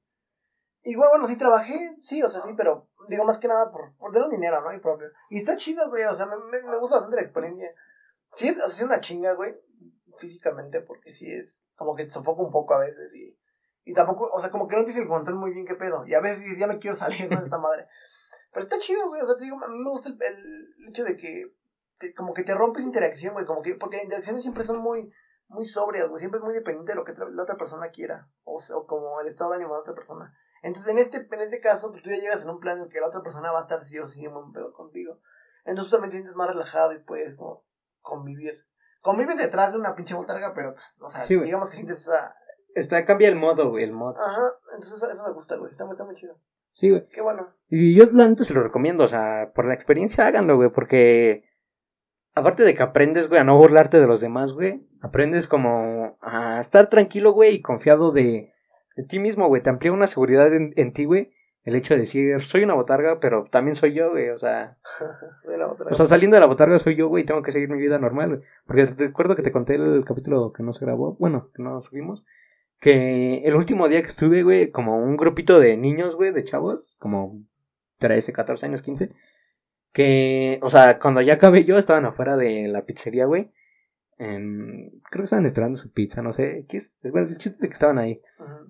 Igual, 0.82 1.08
bueno, 1.10 1.26
sí 1.26 1.36
trabajé, 1.36 1.96
sí, 2.00 2.22
o 2.22 2.28
sea, 2.28 2.40
sí, 2.42 2.54
pero 2.56 2.88
digo 3.08 3.24
más 3.24 3.38
que 3.38 3.48
nada 3.48 3.72
por, 3.72 3.96
por 3.96 4.12
tener 4.12 4.26
un 4.26 4.30
dinero, 4.34 4.60
¿no? 4.60 4.72
Y 4.72 4.78
propio. 4.78 5.08
Y 5.30 5.38
está 5.38 5.56
chido, 5.56 5.88
güey, 5.90 6.04
o 6.04 6.14
sea, 6.14 6.26
me, 6.26 6.36
me, 6.36 6.62
me 6.62 6.78
gusta 6.78 6.96
bastante 6.96 7.16
la 7.16 7.22
experiencia. 7.22 7.72
Sí 8.34 8.48
es, 8.48 8.56
o 8.58 8.68
sea, 8.68 8.68
es 8.68 8.82
una 8.82 9.00
chinga, 9.00 9.32
güey, 9.32 9.56
físicamente, 10.18 10.80
porque 10.80 11.12
sí 11.12 11.30
es 11.30 11.64
como 11.74 11.96
que 11.96 12.04
te 12.04 12.10
sofoca 12.10 12.42
un 12.42 12.52
poco 12.52 12.74
a 12.74 12.78
veces 12.80 13.12
y... 13.14 13.36
Y 13.86 13.94
tampoco, 13.94 14.28
o 14.30 14.38
sea, 14.40 14.50
como 14.50 14.66
que 14.68 14.76
no 14.76 14.84
tienes 14.84 15.00
el 15.00 15.08
control 15.08 15.38
muy 15.38 15.52
bien 15.52 15.64
qué 15.64 15.76
pedo. 15.76 16.04
Y 16.06 16.12
a 16.14 16.20
veces 16.20 16.40
dices, 16.44 16.58
ya 16.58 16.66
me 16.66 16.78
quiero 16.78 16.94
salir 16.96 17.30
¿no? 17.30 17.38
de 17.38 17.44
esta 17.44 17.56
madre. 17.58 17.86
Pero 18.52 18.62
está 18.64 18.78
chido, 18.78 19.06
güey, 19.08 19.22
o 19.22 19.26
sea, 19.26 19.36
te 19.36 19.44
digo, 19.44 19.62
a 19.64 19.68
mí 19.68 19.78
me 19.78 19.88
gusta 19.90 20.08
el, 20.10 20.20
el 20.22 20.88
hecho 20.88 21.04
de 21.04 21.16
que 21.16 21.54
te- 21.98 22.12
como 22.14 22.34
que 22.34 22.42
te 22.42 22.52
rompes 22.54 22.84
interacción, 22.84 23.32
güey, 23.34 23.46
como 23.46 23.62
que, 23.62 23.74
porque 23.76 23.96
las 23.96 24.04
interacciones 24.04 24.42
siempre 24.42 24.64
son 24.64 24.80
muy, 24.80 25.12
muy 25.48 25.66
sobrias, 25.66 26.08
güey, 26.08 26.18
siempre 26.18 26.38
es 26.38 26.44
muy 26.44 26.52
dependiente 26.52 26.92
de 26.92 26.96
lo 26.96 27.04
que 27.04 27.12
la 27.14 27.42
otra 27.42 27.56
persona 27.56 27.90
quiera, 27.90 28.28
o, 28.44 28.58
sea, 28.58 28.76
o 28.76 28.86
como 28.86 29.20
el 29.20 29.28
estado 29.28 29.50
de 29.50 29.56
ánimo 29.56 29.70
de 29.70 29.76
la 29.76 29.80
otra 29.82 29.94
persona. 29.94 30.34
Entonces, 30.62 30.90
en 30.90 30.98
este, 30.98 31.28
en 31.30 31.40
este 31.40 31.60
caso, 31.60 31.92
pues 31.92 32.02
tú 32.02 32.10
ya 32.10 32.16
llegas 32.16 32.42
en 32.42 32.50
un 32.50 32.58
plan 32.58 32.78
en 32.78 32.84
el 32.84 32.88
que 32.90 33.00
la 33.00 33.06
otra 33.06 33.22
persona 33.22 33.52
va 33.52 33.60
a 33.60 33.62
estar 33.62 33.84
sí 33.84 33.98
o 34.00 34.06
sí 34.08 34.24
en 34.24 34.34
buen 34.34 34.50
pedo 34.52 34.72
contigo. 34.72 35.20
Entonces 35.64 35.92
también 35.92 36.10
te 36.10 36.16
sientes 36.16 36.34
más 36.34 36.48
relajado 36.48 36.92
y 36.92 36.98
puedes 37.04 37.36
como 37.36 37.64
convivir. 38.00 38.64
Convives 39.00 39.36
detrás 39.36 39.72
de 39.72 39.78
una 39.78 39.94
pinche 39.94 40.14
botarga, 40.14 40.52
pero, 40.54 40.72
pues, 40.74 40.84
o 40.98 41.08
sea, 41.10 41.26
Sí, 41.26 41.36
digamos 41.38 41.70
que 41.70 41.76
sientes 41.76 41.98
esa... 42.00 42.34
Está, 42.76 43.04
cambia 43.04 43.28
el 43.28 43.36
modo, 43.36 43.70
güey, 43.70 43.84
el 43.84 43.92
modo. 43.92 44.16
Ajá, 44.20 44.52
entonces 44.74 44.94
eso, 44.96 45.10
eso 45.10 45.26
me 45.26 45.32
gusta, 45.32 45.56
güey, 45.56 45.70
está, 45.70 45.84
muy- 45.84 45.92
está 45.94 46.04
muy 46.04 46.14
chido. 46.14 46.36
Sí, 46.72 46.90
güey. 46.90 47.06
Qué 47.08 47.20
bueno. 47.22 47.48
Y 47.68 47.94
yo 47.94 48.04
la 48.12 48.28
neta 48.28 48.44
se 48.44 48.52
lo 48.54 48.62
recomiendo, 48.62 49.04
o 49.04 49.08
sea, 49.08 49.50
por 49.54 49.64
la 49.64 49.74
experiencia 49.74 50.26
háganlo, 50.26 50.56
güey, 50.56 50.68
porque 50.70 51.44
aparte 52.34 52.62
de 52.64 52.74
que 52.74 52.82
aprendes, 52.82 53.28
güey, 53.28 53.40
a 53.40 53.44
no 53.44 53.56
burlarte 53.58 53.98
de 53.98 54.06
los 54.06 54.20
demás, 54.20 54.52
güey, 54.52 54.86
aprendes 55.00 55.46
como 55.46 56.18
a 56.20 56.60
estar 56.60 56.88
tranquilo, 56.90 57.32
güey, 57.32 57.54
y 57.54 57.62
confiado 57.62 58.12
de, 58.12 58.52
de 58.96 59.02
ti 59.04 59.18
mismo, 59.18 59.48
güey, 59.48 59.62
te 59.62 59.70
amplía 59.70 59.92
una 59.92 60.06
seguridad 60.06 60.52
en, 60.52 60.74
en 60.76 60.92
ti, 60.92 61.06
güey, 61.06 61.32
el 61.64 61.74
hecho 61.76 61.94
de 61.94 62.00
decir, 62.00 62.40
soy 62.42 62.62
una 62.62 62.74
botarga, 62.74 63.18
pero 63.20 63.44
también 63.50 63.74
soy 63.74 63.94
yo, 63.94 64.10
güey, 64.10 64.28
o 64.28 64.38
sea, 64.38 64.76
De 65.48 65.56
la 65.56 65.66
botarga. 65.66 65.92
o 65.92 65.94
sea, 65.94 66.06
saliendo 66.06 66.36
de 66.36 66.42
la 66.42 66.46
botarga 66.46 66.78
soy 66.78 66.94
yo, 66.94 67.08
güey, 67.08 67.22
y 67.24 67.26
tengo 67.26 67.40
que 67.42 67.52
seguir 67.52 67.70
mi 67.70 67.78
vida 67.78 67.98
normal, 67.98 68.28
güey, 68.28 68.40
porque 68.66 68.84
recuerdo 68.84 69.34
que 69.34 69.42
te 69.42 69.50
conté 69.50 69.76
el 69.76 70.04
capítulo 70.04 70.52
que 70.52 70.62
no 70.62 70.74
se 70.74 70.84
grabó, 70.84 71.14
bueno, 71.18 71.48
que 71.54 71.62
no 71.62 71.80
subimos, 71.80 72.22
que 72.80 73.38
el 73.44 73.54
último 73.54 73.88
día 73.88 74.02
que 74.02 74.08
estuve, 74.08 74.42
güey, 74.42 74.70
como 74.70 74.98
un 74.98 75.16
grupito 75.16 75.58
de 75.60 75.76
niños, 75.76 76.14
güey, 76.14 76.32
de 76.32 76.44
chavos, 76.44 76.96
como 76.98 77.40
13, 77.98 78.32
14 78.32 78.66
años, 78.66 78.82
15, 78.82 79.10
que, 79.92 80.58
o 80.62 80.70
sea, 80.70 80.98
cuando 80.98 81.20
ya 81.22 81.34
acabé 81.34 81.64
yo, 81.64 81.78
estaban 81.78 82.04
afuera 82.04 82.36
de 82.36 82.68
la 82.68 82.84
pizzería, 82.84 83.24
güey, 83.26 83.50
en- 84.18 84.90
creo 85.10 85.22
que 85.22 85.24
estaban 85.24 85.46
esperando 85.46 85.78
su 85.78 85.90
pizza, 85.92 86.22
no 86.22 86.32
sé, 86.32 86.58
X, 86.60 86.92
es 87.02 87.12
bueno, 87.12 87.28
el 87.28 87.38
chiste 87.38 87.56
es 87.56 87.60
de 87.60 87.68
que 87.68 87.72
estaban 87.74 87.98
ahí, 87.98 88.20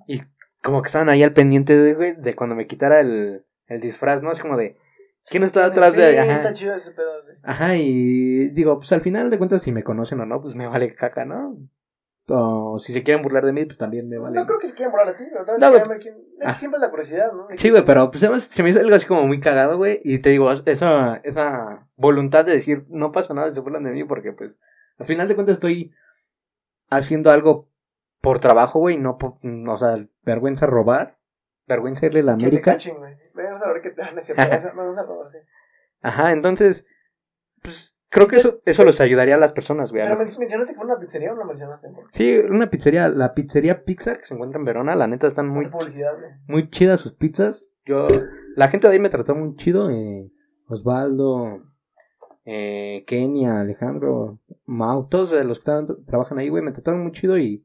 y 0.07 0.21
como 0.63 0.83
que 0.83 0.87
estaban 0.87 1.09
ahí 1.09 1.23
al 1.23 1.33
pendiente, 1.33 1.77
de, 1.77 1.95
güey, 1.95 2.15
de 2.17 2.35
cuando 2.35 2.55
me 2.57 2.67
quitara 2.67 3.01
el, 3.01 3.45
el 3.67 3.81
disfraz, 3.81 4.23
¿no? 4.23 4.31
Es 4.33 4.41
como 4.41 4.57
de, 4.57 4.77
¿quién 5.29 5.43
está 5.43 5.65
atrás 5.65 5.95
Sí, 5.95 6.01
de? 6.01 6.19
Ajá. 6.19 6.33
está 6.33 6.53
chido 6.53 6.75
ese 6.75 6.91
pedo, 6.93 7.23
güey. 7.25 7.37
Ajá, 7.43 7.77
y 7.77 8.49
digo, 8.51 8.79
pues 8.79 8.93
al 8.93 9.01
final 9.01 9.31
de 9.31 9.39
cuentas, 9.39 9.63
si 9.63 9.73
me 9.73 9.83
conocen 9.85 10.21
o 10.21 10.27
no, 10.27 10.41
pues 10.41 10.55
me 10.55 10.67
vale 10.67 10.95
caca, 10.95 11.25
¿no? 11.25 11.57
O 12.29 12.79
si 12.81 12.93
se 12.93 13.05
quieren 13.05 13.23
burlar 13.23 13.45
de 13.45 13.53
mí, 13.53 13.65
pues 13.67 13.79
también 13.79 14.09
me 14.09 14.19
vale. 14.19 14.35
No 14.35 14.47
creo 14.47 14.59
que 14.59 14.67
se 14.67 14.75
quieran 14.75 14.91
burlar 14.93 15.15
a 15.15 15.17
ti, 15.17 15.25
vez 15.25 15.61
No, 15.61 15.77
Es 15.77 15.83
Ah. 16.45 16.53
que 16.53 16.59
siempre 16.59 16.77
es 16.79 16.81
la 16.83 16.91
curiosidad, 16.91 17.33
¿no? 17.33 17.47
Sí, 17.57 17.71
güey, 17.71 17.85
pero 17.85 18.11
pues 18.11 18.23
además 18.25 18.45
se 18.45 18.63
me 18.65 18.71
hizo 18.71 18.81
algo 18.81 18.95
así 18.97 19.07
como 19.07 19.27
muy 19.27 19.39
cagado, 19.41 19.77
güey. 19.77 20.01
Y 20.03 20.19
te 20.19 20.31
digo, 20.31 20.51
esa, 20.51 21.17
esa 21.23 21.87
voluntad 21.97 22.45
de 22.45 22.53
decir, 22.53 22.85
no 22.89 23.13
pasa 23.13 23.33
nada 23.33 23.49
si 23.49 23.55
se 23.55 23.61
burlan 23.61 23.85
de 23.85 23.93
mí, 23.93 24.03
porque 24.05 24.33
pues 24.33 24.57
al 24.99 25.07
final 25.07 25.29
de 25.29 25.35
cuentas 25.37 25.55
estoy 25.55 25.93
haciendo 26.91 27.31
algo 27.31 27.69
por 28.21 28.41
trabajo, 28.41 28.81
güey, 28.81 28.97
no 28.97 29.19
por, 29.19 29.35
o 29.45 29.77
sea, 29.77 30.05
vergüenza 30.23 30.67
robar, 30.67 31.19
vergüenza 31.67 32.07
irle 32.07 32.21
a 32.21 32.25
la 32.25 32.33
Que 32.35 32.39
te 32.41 32.47
América. 32.47 32.73
cachen, 32.73 32.97
güey. 32.97 33.15
Vamos 33.35 33.63
a 33.63 33.73
ver 33.73 33.83
qué 33.83 33.91
te 33.91 34.03
van 34.75 34.99
a 34.99 35.03
robar, 35.05 35.31
sí. 35.31 35.39
Ajá, 36.03 36.33
entonces, 36.33 36.87
pues 37.63 37.96
creo 38.09 38.29
que 38.29 38.37
eso, 38.37 38.61
eso 38.65 38.85
los 38.85 39.01
ayudaría 39.01 39.35
a 39.35 39.39
las 39.39 39.53
personas, 39.53 39.91
güey. 39.91 40.03
Pero 40.05 40.17
mencionaste 40.17 40.73
que 40.73 40.77
fue 40.79 40.85
una 40.87 40.99
pizzería 40.99 41.33
o 41.33 41.37
no 41.37 41.45
mencionaste? 41.45 41.89
Sí, 42.11 42.39
una 42.39 42.69
pizzería, 42.71 43.09
la 43.09 43.35
pizzería 43.35 43.85
Pixar 43.85 44.19
que 44.21 44.27
se 44.27 44.35
encuentra 44.35 44.59
en 44.59 44.65
Verona, 44.65 44.95
la 44.97 45.07
neta 45.07 45.27
están 45.27 45.49
muy, 45.49 45.69
publicidad, 45.69 46.13
muy 46.47 46.71
chidas 46.71 47.01
sus 47.01 47.13
pizzas. 47.13 47.73
Yo, 47.85 48.07
la 48.57 48.69
gente 48.69 48.89
de 48.89 48.95
ahí 48.95 49.01
me 49.01 49.11
trató 49.11 49.35
muy 49.35 49.55
chido, 49.57 49.91
eh, 49.91 50.31
Osvaldo, 50.69 51.63
eh, 52.45 53.05
Kenia, 53.07 53.61
Alejandro, 53.61 54.41
Mau, 54.67 55.09
todos 55.09 55.33
los 55.33 55.59
que 55.59 55.61
estaban- 55.61 56.05
trabajan 56.07 56.39
ahí, 56.39 56.49
güey, 56.49 56.63
me 56.63 56.73
trataron 56.73 57.03
muy 57.03 57.13
chido 57.13 57.39
y 57.39 57.65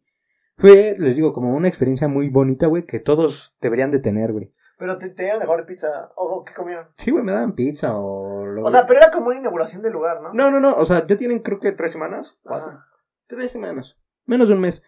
fue, 0.58 0.96
les 1.00 1.16
digo, 1.16 1.34
como 1.34 1.56
una 1.56 1.68
experiencia 1.68 2.08
muy 2.08 2.30
bonita, 2.30 2.68
güey, 2.68 2.86
que 2.86 3.00
todos 3.00 3.56
deberían 3.62 3.90
de 3.92 4.00
tener, 4.00 4.32
güey. 4.32 4.54
Pero 4.78 4.98
te, 4.98 5.10
te 5.10 5.24
dieron 5.24 5.40
mejor 5.40 5.66
pizza. 5.66 6.10
¿O 6.16 6.38
o 6.38 6.44
qué 6.44 6.54
comieron? 6.56 6.88
Sí, 6.98 7.12
güey, 7.12 7.24
me 7.24 7.32
daban 7.32 7.54
pizza 7.54 7.92
o... 7.96 8.31
Lo... 8.52 8.64
O 8.64 8.72
sea, 8.72 8.86
pero 8.86 9.00
era 9.00 9.12
como 9.12 9.28
una 9.28 9.40
inauguración 9.40 9.82
del 9.82 9.94
lugar, 9.94 10.22
¿no? 10.22 10.34
No, 10.34 10.52
no, 10.52 10.60
no, 10.60 10.76
o 10.76 10.86
sea, 10.86 11.06
ya 11.08 11.18
tienen 11.18 11.40
creo 11.40 11.60
que 11.60 11.72
tres 11.72 11.92
semanas, 11.92 12.40
cuatro, 12.44 12.80
tres 13.28 13.52
semanas, 13.52 13.98
menos 14.26 14.48
de 14.48 14.56
un 14.56 14.62
mes. 14.62 14.84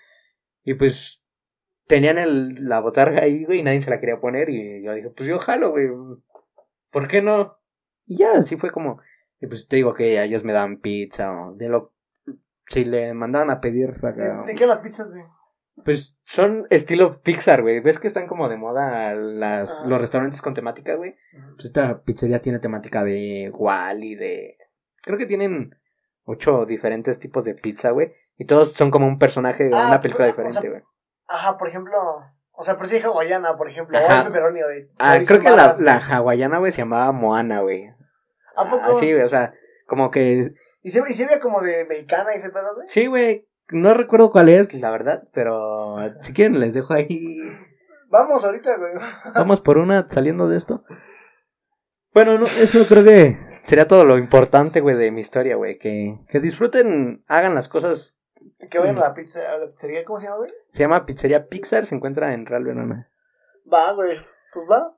Y 0.64 0.76
pues 0.76 1.22
tenían 1.88 2.18
el, 2.18 2.68
la 2.68 2.80
botarga 2.80 3.24
ahí, 3.24 3.46
güey, 3.46 3.60
y 3.60 3.64
nadie 3.64 3.82
se 3.82 3.90
la 3.90 4.00
quería 4.00 4.20
poner. 4.20 4.50
Y 4.50 4.84
yo 4.84 4.94
dije, 4.94 5.10
pues 5.10 5.28
yo 5.28 5.40
jalo, 5.40 5.72
güey, 5.72 5.88
¿por 6.92 7.08
qué 7.08 7.22
no? 7.22 7.58
Y 8.06 8.18
ya, 8.18 8.32
así 8.34 8.58
fue 8.58 8.72
como, 8.72 9.02
y 9.40 9.48
pues 9.48 9.68
te 9.68 9.78
digo 9.78 9.94
que 9.94 10.22
ellos 10.22 10.44
me 10.44 10.54
dan 10.54 10.78
pizza, 10.78 11.32
o 11.32 11.54
de 11.56 11.70
lo, 11.70 11.94
si 12.68 12.86
le 12.86 13.14
mandaban 13.14 13.50
a 13.50 13.62
pedir 13.62 13.92
acá, 14.04 14.42
¿De, 14.42 14.54
de 14.54 14.56
qué 14.56 14.66
las 14.68 14.80
pizzas, 14.80 15.12
güey? 15.12 15.24
Pues 15.84 16.16
son 16.24 16.68
estilo 16.70 17.22
Pixar, 17.22 17.62
güey, 17.62 17.80
ves 17.80 18.00
que 18.00 18.08
están 18.08 18.28
como 18.28 18.48
de 18.50 18.58
moda 18.58 19.14
las, 19.16 19.82
Ah. 19.82 19.88
los 19.88 20.00
restaurantes 20.00 20.42
con 20.42 20.54
temática, 20.54 20.96
güey. 20.96 21.16
Pues 21.56 21.66
esta 21.66 22.02
pizzería 22.04 22.42
tiene 22.42 22.60
temática 22.60 23.04
de 23.04 23.50
Wally, 23.54 24.16
de... 24.16 24.58
Creo 25.02 25.18
que 25.18 25.26
tienen 25.26 25.76
ocho 26.26 26.66
diferentes 26.66 27.20
tipos 27.20 27.44
de 27.46 27.56
pizza, 27.56 27.92
güey. 27.92 28.14
Y 28.38 28.46
todos 28.46 28.74
son 28.74 28.92
como 28.92 29.08
un 29.08 29.20
personaje 29.20 29.66
de 29.66 29.72
Ah, 29.76 29.88
una 29.90 30.02
película 30.02 30.26
pero, 30.28 30.34
o 30.48 30.48
diferente, 30.48 30.62
sea, 30.62 30.70
güey. 30.70 30.82
Ajá, 31.28 31.58
por 31.58 31.68
ejemplo. 31.68 31.94
O 32.52 32.64
sea, 32.64 32.76
pero 32.76 32.88
sí 32.88 32.96
hay 32.98 33.02
hawaiana, 33.02 33.58
por 33.58 33.68
ejemplo. 33.68 33.98
O 33.98 34.02
Ajá. 34.02 34.20
hay 34.20 34.24
pepperoni 34.26 34.62
o 34.62 34.68
de. 34.68 34.90
Ah, 35.00 35.18
creo 35.26 35.42
que 35.42 35.50
la, 35.50 35.76
la 35.80 35.98
hawaiana, 35.98 36.60
güey, 36.60 36.72
se 36.72 36.80
llamaba 36.80 37.12
Moana, 37.12 37.62
güey. 37.62 37.90
¿A 38.56 38.70
poco? 38.70 38.84
Así, 38.84 39.12
güey, 39.12 39.24
o 39.24 39.28
sea, 39.28 39.54
como 39.88 40.12
que... 40.12 40.54
¿Y 40.82 40.92
se, 40.92 41.00
y 41.10 41.14
se 41.14 41.26
veía 41.26 41.40
como 41.40 41.62
de 41.62 41.86
mexicana 41.86 42.30
y 42.34 42.38
ese 42.38 42.50
pedo, 42.52 42.76
güey? 42.76 42.88
Sí, 42.88 43.08
güey, 43.08 43.48
no 43.70 43.94
recuerdo 43.94 44.32
cuál 44.32 44.50
es, 44.50 44.74
la 44.74 44.92
verdad, 44.92 45.28
pero 45.34 45.98
si 46.22 46.34
quieren 46.34 46.60
les 46.60 46.74
dejo 46.74 46.94
ahí... 46.94 47.40
Vamos 48.10 48.44
ahorita, 48.44 48.78
güey. 48.78 48.94
Vamos 49.34 49.62
por 49.62 49.78
una 49.78 50.08
saliendo 50.10 50.48
de 50.48 50.58
esto. 50.58 50.84
Bueno, 52.14 52.38
no, 52.38 52.46
eso 52.46 52.86
creo 52.88 53.04
que 53.04 53.40
sería 53.64 53.88
todo 53.88 54.06
lo 54.06 54.20
importante, 54.20 54.82
güey, 54.82 54.96
de 54.96 55.10
mi 55.10 55.22
historia, 55.22 55.56
güey. 55.56 55.80
Que, 55.80 56.20
que 56.30 56.40
disfruten, 56.40 57.24
hagan 57.28 57.56
las 57.56 57.68
cosas 57.68 58.20
Que 58.70 58.78
vayan 58.78 58.98
a 58.98 59.02
la 59.02 59.14
pizza, 59.16 59.40
a 59.52 59.58
la 59.58 59.72
pizzería, 59.72 60.06
¿cómo 60.06 60.20
se 60.20 60.26
llama, 60.26 60.38
güey? 60.38 60.52
Se 60.70 60.84
llama 60.84 61.06
Pizzería 61.06 61.48
Pixar, 61.48 61.88
se 61.88 61.96
encuentra 61.96 62.34
en 62.34 62.46
Real 62.46 62.64
Verona. 62.64 63.10
Va, 63.72 63.94
güey. 63.94 64.18
Pues 64.54 64.66
va. 64.70 64.96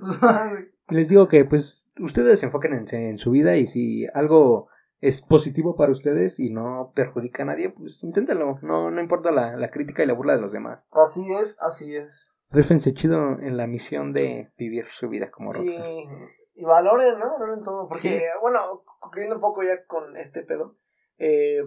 pues 0.00 0.22
va, 0.22 0.48
güey. 0.50 0.68
Les 0.88 1.08
digo 1.08 1.26
que 1.26 1.44
pues 1.44 1.90
ustedes 1.98 2.42
enfoquen 2.42 2.74
en, 2.74 2.94
en 2.94 3.18
su 3.18 3.30
vida 3.30 3.56
y 3.56 3.66
si 3.66 4.06
algo 4.14 4.68
es 5.06 5.20
positivo 5.20 5.76
para 5.76 5.92
ustedes 5.92 6.38
y 6.40 6.50
no 6.50 6.92
perjudica 6.94 7.42
a 7.42 7.46
nadie, 7.46 7.70
pues 7.70 8.02
inténtenlo. 8.02 8.58
No, 8.62 8.90
no 8.90 9.00
importa 9.00 9.30
la, 9.30 9.56
la 9.56 9.70
crítica 9.70 10.02
y 10.02 10.06
la 10.06 10.14
burla 10.14 10.34
de 10.34 10.40
los 10.40 10.52
demás. 10.52 10.82
Así 10.90 11.32
es, 11.34 11.56
así 11.60 11.94
es. 11.94 12.28
Rífense 12.50 12.94
chido 12.94 13.38
en 13.40 13.56
la 13.56 13.66
misión 13.66 14.12
de 14.12 14.52
vivir 14.56 14.86
su 14.92 15.08
vida 15.08 15.30
como 15.30 15.52
rockstar. 15.52 15.88
Y, 15.90 16.08
y 16.56 16.64
valoren, 16.64 17.18
¿no? 17.18 17.32
Valoren 17.38 17.62
todo. 17.64 17.88
Porque, 17.88 18.08
Sí. 18.20 18.24
bueno, 18.40 18.84
concluyendo 19.00 19.36
un 19.36 19.40
poco 19.40 19.62
ya 19.62 19.84
con 19.86 20.16
este 20.16 20.42
pedo, 20.42 20.76
eh, 21.18 21.62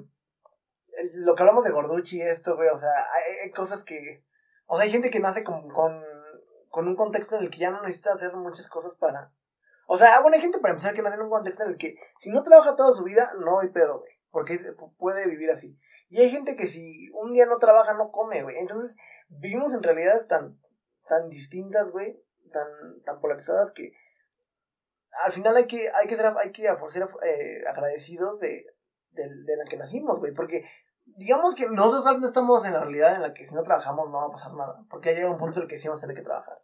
lo 1.25 1.35
que 1.35 1.43
hablamos 1.43 1.63
de 1.63 1.71
Gorducci 1.71 2.17
y 2.17 2.21
esto, 2.21 2.55
güey, 2.55 2.69
o 2.69 2.77
sea, 2.77 2.89
hay, 3.13 3.45
hay 3.45 3.51
cosas 3.51 3.83
que. 3.83 4.23
O 4.65 4.77
sea, 4.77 4.85
hay 4.85 4.91
gente 4.91 5.09
que 5.11 5.19
nace 5.19 5.43
con, 5.43 5.69
con, 5.69 6.01
con 6.69 6.87
un 6.87 6.95
contexto 6.95 7.35
en 7.37 7.43
el 7.43 7.49
que 7.49 7.59
ya 7.59 7.69
no 7.69 7.81
necesita 7.81 8.13
hacer 8.13 8.33
muchas 8.35 8.67
cosas 8.69 8.95
para. 8.95 9.31
O 9.89 9.97
sea, 9.97 10.19
bueno, 10.19 10.35
hay 10.35 10.41
gente 10.41 10.59
para 10.59 10.73
empezar 10.73 10.93
que 10.93 11.01
nace 11.01 11.15
en 11.15 11.23
un 11.23 11.29
contexto 11.29 11.63
en 11.63 11.69
el 11.69 11.77
que 11.77 11.95
si 12.19 12.29
no 12.29 12.43
trabaja 12.43 12.75
toda 12.75 12.93
su 12.93 13.03
vida, 13.03 13.31
no 13.39 13.59
hay 13.59 13.69
pedo, 13.69 14.01
güey. 14.01 14.11
Porque 14.29 14.59
puede 14.97 15.27
vivir 15.27 15.49
así. 15.49 15.79
Y 16.09 16.19
hay 16.19 16.29
gente 16.29 16.57
que 16.57 16.67
si 16.67 17.09
un 17.11 17.31
día 17.33 17.45
no 17.45 17.57
trabaja, 17.57 17.93
no 17.93 18.11
come, 18.11 18.43
güey. 18.43 18.57
Entonces, 18.57 18.97
vivimos 19.29 19.73
en 19.73 19.81
realidades 19.81 20.27
tan, 20.27 20.59
tan 21.07 21.29
distintas, 21.29 21.89
güey, 21.91 22.21
tan, 22.51 22.67
tan 23.05 23.21
polarizadas 23.21 23.71
que 23.71 23.93
al 25.25 25.31
final 25.31 25.55
hay 25.55 25.67
que, 25.67 25.89
hay 25.89 26.07
que 26.07 26.17
ser, 26.17 26.25
hay 26.37 26.51
que 26.51 26.67
ser 26.89 27.07
eh, 27.23 27.61
agradecidos 27.67 28.39
de, 28.39 28.65
de, 29.11 29.23
de 29.23 29.57
la 29.57 29.65
que 29.69 29.77
nacimos, 29.77 30.19
güey, 30.19 30.33
porque 30.33 30.65
digamos 31.15 31.55
que 31.55 31.67
nosotros 31.69 32.19
no 32.19 32.27
estamos 32.27 32.65
en 32.65 32.73
la 32.73 32.81
realidad 32.81 33.15
en 33.15 33.21
la 33.21 33.33
que 33.33 33.45
si 33.45 33.55
no 33.55 33.63
trabajamos 33.63 34.09
no 34.09 34.17
va 34.17 34.25
a 34.25 34.31
pasar 34.31 34.53
nada, 34.53 34.85
porque 34.89 35.09
ya 35.09 35.15
llega 35.15 35.31
un 35.31 35.37
punto 35.37 35.59
en 35.59 35.63
el 35.63 35.69
que 35.69 35.77
sí 35.77 35.87
vamos 35.87 35.99
a 35.99 36.07
tener 36.07 36.17
que 36.17 36.23
trabajar. 36.23 36.61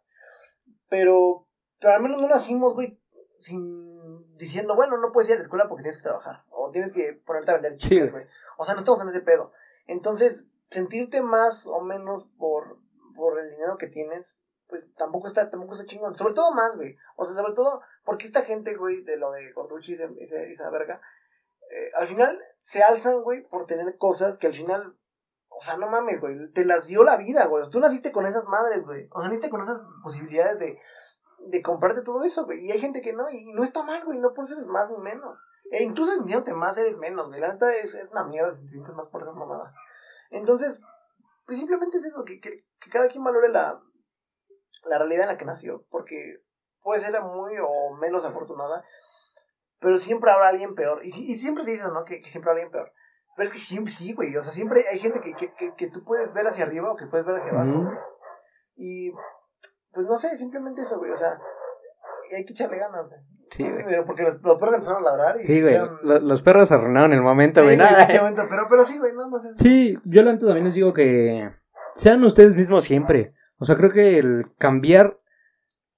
Pero, 0.88 1.48
pero 1.80 1.94
al 1.94 2.02
menos 2.02 2.20
no 2.20 2.28
nacimos, 2.28 2.74
güey, 2.74 3.00
sin 3.44 4.36
diciendo, 4.38 4.74
bueno, 4.74 4.96
no 4.96 5.12
puedes 5.12 5.28
ir 5.28 5.34
a 5.34 5.38
la 5.38 5.42
escuela 5.42 5.68
porque 5.68 5.82
tienes 5.82 5.98
que 5.98 6.08
trabajar, 6.08 6.44
o 6.48 6.70
tienes 6.70 6.92
que 6.92 7.12
ponerte 7.12 7.50
a 7.50 7.54
vender 7.54 7.76
chicas, 7.76 8.10
güey. 8.10 8.24
O 8.56 8.64
sea, 8.64 8.72
no 8.72 8.80
estamos 8.80 9.02
en 9.02 9.08
ese 9.08 9.20
pedo. 9.20 9.52
Entonces, 9.86 10.46
sentirte 10.70 11.20
más 11.20 11.66
o 11.66 11.82
menos 11.82 12.26
por, 12.38 12.78
por 13.14 13.38
el 13.38 13.50
dinero 13.50 13.76
que 13.76 13.88
tienes, 13.88 14.38
pues 14.66 14.86
tampoco 14.94 15.28
está, 15.28 15.50
tampoco 15.50 15.74
está 15.74 15.84
chingón. 15.84 16.16
Sobre 16.16 16.32
todo 16.32 16.52
más, 16.52 16.74
güey. 16.74 16.96
O 17.16 17.26
sea, 17.26 17.34
sobre 17.34 17.52
todo 17.52 17.82
porque 18.02 18.24
esta 18.24 18.42
gente, 18.42 18.76
güey, 18.76 19.02
de 19.02 19.18
lo 19.18 19.30
de 19.30 19.52
Gorducci 19.52 19.92
y 19.92 20.22
esa, 20.22 20.40
esa 20.40 20.70
verga, 20.70 21.02
eh, 21.70 21.90
al 21.96 22.06
final 22.06 22.40
se 22.60 22.82
alzan, 22.82 23.22
güey, 23.22 23.42
por 23.42 23.66
tener 23.66 23.98
cosas 23.98 24.38
que 24.38 24.46
al 24.46 24.54
final, 24.54 24.96
o 25.50 25.60
sea, 25.60 25.76
no 25.76 25.88
mames, 25.88 26.18
güey, 26.18 26.50
te 26.52 26.64
las 26.64 26.86
dio 26.86 27.04
la 27.04 27.18
vida, 27.18 27.44
güey. 27.44 27.68
Tú 27.68 27.78
naciste 27.78 28.10
con 28.10 28.24
esas 28.24 28.46
madres, 28.46 28.82
güey. 28.86 29.06
O 29.12 29.20
sea, 29.20 29.28
naciste 29.28 29.50
con 29.50 29.60
esas 29.60 29.82
posibilidades 30.02 30.58
de, 30.60 30.80
de 31.46 31.62
comprarte 31.62 32.02
todo 32.02 32.22
eso, 32.24 32.44
güey. 32.44 32.66
Y 32.66 32.72
hay 32.72 32.80
gente 32.80 33.00
que 33.02 33.12
no, 33.12 33.28
y, 33.30 33.50
y 33.50 33.52
no 33.54 33.62
está 33.62 33.82
mal, 33.82 34.04
güey. 34.04 34.18
No 34.18 34.32
por 34.34 34.50
eres 34.50 34.66
más 34.66 34.88
ni 34.88 34.98
menos. 34.98 35.38
E 35.70 35.82
incluso 35.82 36.12
sintiéndote 36.14 36.52
más 36.54 36.76
eres 36.76 36.96
menos, 36.98 37.28
güey. 37.28 37.40
La 37.40 37.52
neta 37.52 37.74
es, 37.74 37.94
es 37.94 38.10
una 38.10 38.24
mierda 38.24 38.54
si 38.54 38.64
te 38.64 38.70
sientes 38.70 38.94
más 38.94 39.08
por 39.08 39.22
esas 39.22 39.34
mamadas. 39.34 39.72
Entonces, 40.30 40.80
pues 41.46 41.58
simplemente 41.58 41.98
es 41.98 42.04
eso, 42.04 42.24
que, 42.24 42.40
que, 42.40 42.64
que 42.80 42.90
cada 42.90 43.08
quien 43.08 43.24
valore 43.24 43.48
la, 43.48 43.80
la 44.84 44.98
realidad 44.98 45.22
en 45.22 45.28
la 45.28 45.38
que 45.38 45.44
nació. 45.44 45.84
Porque 45.90 46.42
puede 46.80 47.00
ser 47.00 47.20
muy 47.22 47.54
o 47.60 47.96
menos 47.96 48.24
afortunada, 48.24 48.84
pero 49.80 49.98
siempre 49.98 50.30
habrá 50.30 50.48
alguien 50.48 50.74
peor. 50.74 51.00
Y, 51.04 51.08
y 51.08 51.34
siempre 51.34 51.64
se 51.64 51.72
dice, 51.72 51.84
¿no? 51.88 52.04
Que, 52.04 52.20
que 52.20 52.30
siempre 52.30 52.50
habrá 52.50 52.62
alguien 52.62 52.72
peor. 52.72 52.92
Pero 53.36 53.46
es 53.46 53.52
que 53.52 53.58
siempre 53.58 53.92
sí, 53.92 54.12
güey. 54.12 54.36
O 54.36 54.42
sea, 54.42 54.52
siempre 54.52 54.84
hay 54.88 55.00
gente 55.00 55.20
que, 55.20 55.34
que, 55.34 55.52
que, 55.54 55.74
que 55.74 55.90
tú 55.90 56.04
puedes 56.04 56.32
ver 56.32 56.46
hacia 56.46 56.64
arriba 56.64 56.92
o 56.92 56.96
que 56.96 57.06
puedes 57.06 57.26
ver 57.26 57.36
hacia 57.36 57.50
abajo. 57.50 57.90
Y, 58.76 59.12
pues 59.94 60.06
no 60.06 60.18
sé, 60.18 60.36
simplemente 60.36 60.82
eso, 60.82 60.98
güey. 60.98 61.10
O 61.12 61.16
sea, 61.16 61.38
hay 62.36 62.44
que 62.44 62.52
echarle 62.52 62.78
ganas, 62.78 63.06
güey. 63.08 63.20
Sí, 63.50 63.62
güey. 63.70 64.04
Porque 64.06 64.22
los, 64.22 64.42
los 64.42 64.58
perros 64.58 64.74
empezaron 64.76 65.02
a 65.06 65.10
ladrar 65.10 65.40
y... 65.40 65.44
Sí, 65.44 65.60
güey. 65.60 65.74
dijeron- 65.74 65.98
lo- 66.02 66.20
Los 66.20 66.42
perros 66.42 66.72
arruinaron 66.72 67.12
el 67.12 67.22
momento, 67.22 67.60
Sí, 67.60 67.66
güey. 67.66 67.76
güey, 67.76 67.88
Nada. 67.90 68.02
en 68.02 68.08
qué 68.08 68.18
momento, 68.18 68.42
pero, 68.48 68.66
pero 68.68 68.84
sí, 68.84 68.98
güey, 68.98 69.12
nada 69.14 69.28
más 69.28 69.44
eso. 69.44 69.54
Sí, 69.60 69.98
yo 70.04 70.22
la 70.22 70.32
neta 70.32 70.46
también 70.46 70.64
les 70.64 70.74
digo 70.74 70.92
que 70.92 71.50
sean 71.94 72.24
ustedes 72.24 72.56
mismos 72.56 72.84
siempre. 72.84 73.34
O 73.58 73.64
sea, 73.64 73.76
creo 73.76 73.90
que 73.90 74.18
el 74.18 74.46
cambiar 74.58 75.18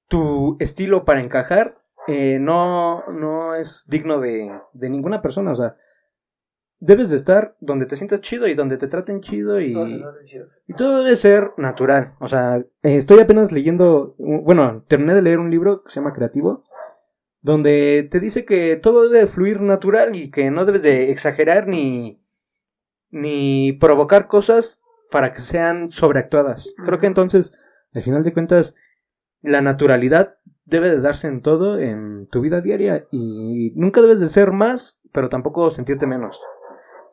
tu 0.08 0.56
estilo 0.60 1.04
para 1.04 1.20
encajar 1.20 1.78
eh, 2.06 2.38
no, 2.40 3.04
no 3.08 3.54
es 3.54 3.84
digno 3.88 4.20
de, 4.20 4.50
de 4.72 4.90
ninguna 4.90 5.22
persona. 5.22 5.52
O 5.52 5.56
sea, 5.56 5.76
debes 6.78 7.10
de 7.10 7.16
estar 7.16 7.56
donde 7.60 7.86
te 7.86 7.96
sientas 7.96 8.20
chido 8.20 8.46
y 8.48 8.54
donde 8.54 8.76
te 8.76 8.88
traten 8.88 9.20
chido 9.20 9.60
y, 9.60 9.72
No, 9.72 9.86
no, 9.86 9.98
no, 9.98 10.24
chidos. 10.24 10.60
y 10.66 10.74
todo 10.74 11.02
debe 11.02 11.16
ser 11.16 11.52
natural. 11.56 12.14
O 12.20 12.28
sea, 12.28 12.58
eh, 12.58 12.66
estoy 12.96 13.18
apenas 13.20 13.52
leyendo, 13.52 14.14
bueno, 14.18 14.84
terminé 14.88 15.14
de 15.14 15.22
leer 15.22 15.38
un 15.38 15.50
libro 15.50 15.82
que 15.82 15.90
se 15.90 16.00
llama 16.00 16.12
Creativo, 16.12 16.64
donde 17.40 18.08
te 18.10 18.20
dice 18.20 18.44
que 18.44 18.76
todo 18.76 19.04
debe 19.08 19.20
de 19.20 19.26
fluir 19.26 19.60
natural 19.60 20.16
y 20.16 20.30
que 20.30 20.50
no 20.50 20.64
debes 20.64 20.82
de 20.82 21.10
exagerar 21.10 21.68
ni, 21.68 22.20
ni 23.10 23.72
provocar 23.74 24.26
cosas 24.26 24.80
para 25.10 25.32
que 25.32 25.40
sean 25.40 25.92
sobreactuadas. 25.92 26.68
Creo 26.84 26.98
que 26.98 27.06
entonces, 27.06 27.52
al 27.94 28.02
final 28.02 28.22
de 28.22 28.32
cuentas, 28.32 28.74
la 29.42 29.60
naturalidad 29.60 30.36
debe 30.64 30.90
de 30.90 31.00
darse 31.00 31.28
en 31.28 31.42
todo, 31.42 31.78
en 31.78 32.26
tu 32.26 32.40
vida 32.40 32.60
diaria, 32.60 33.06
y 33.12 33.72
nunca 33.76 34.02
debes 34.02 34.20
de 34.20 34.26
ser 34.26 34.50
más, 34.50 35.00
pero 35.12 35.28
tampoco 35.28 35.70
sentirte 35.70 36.06
menos. 36.06 36.40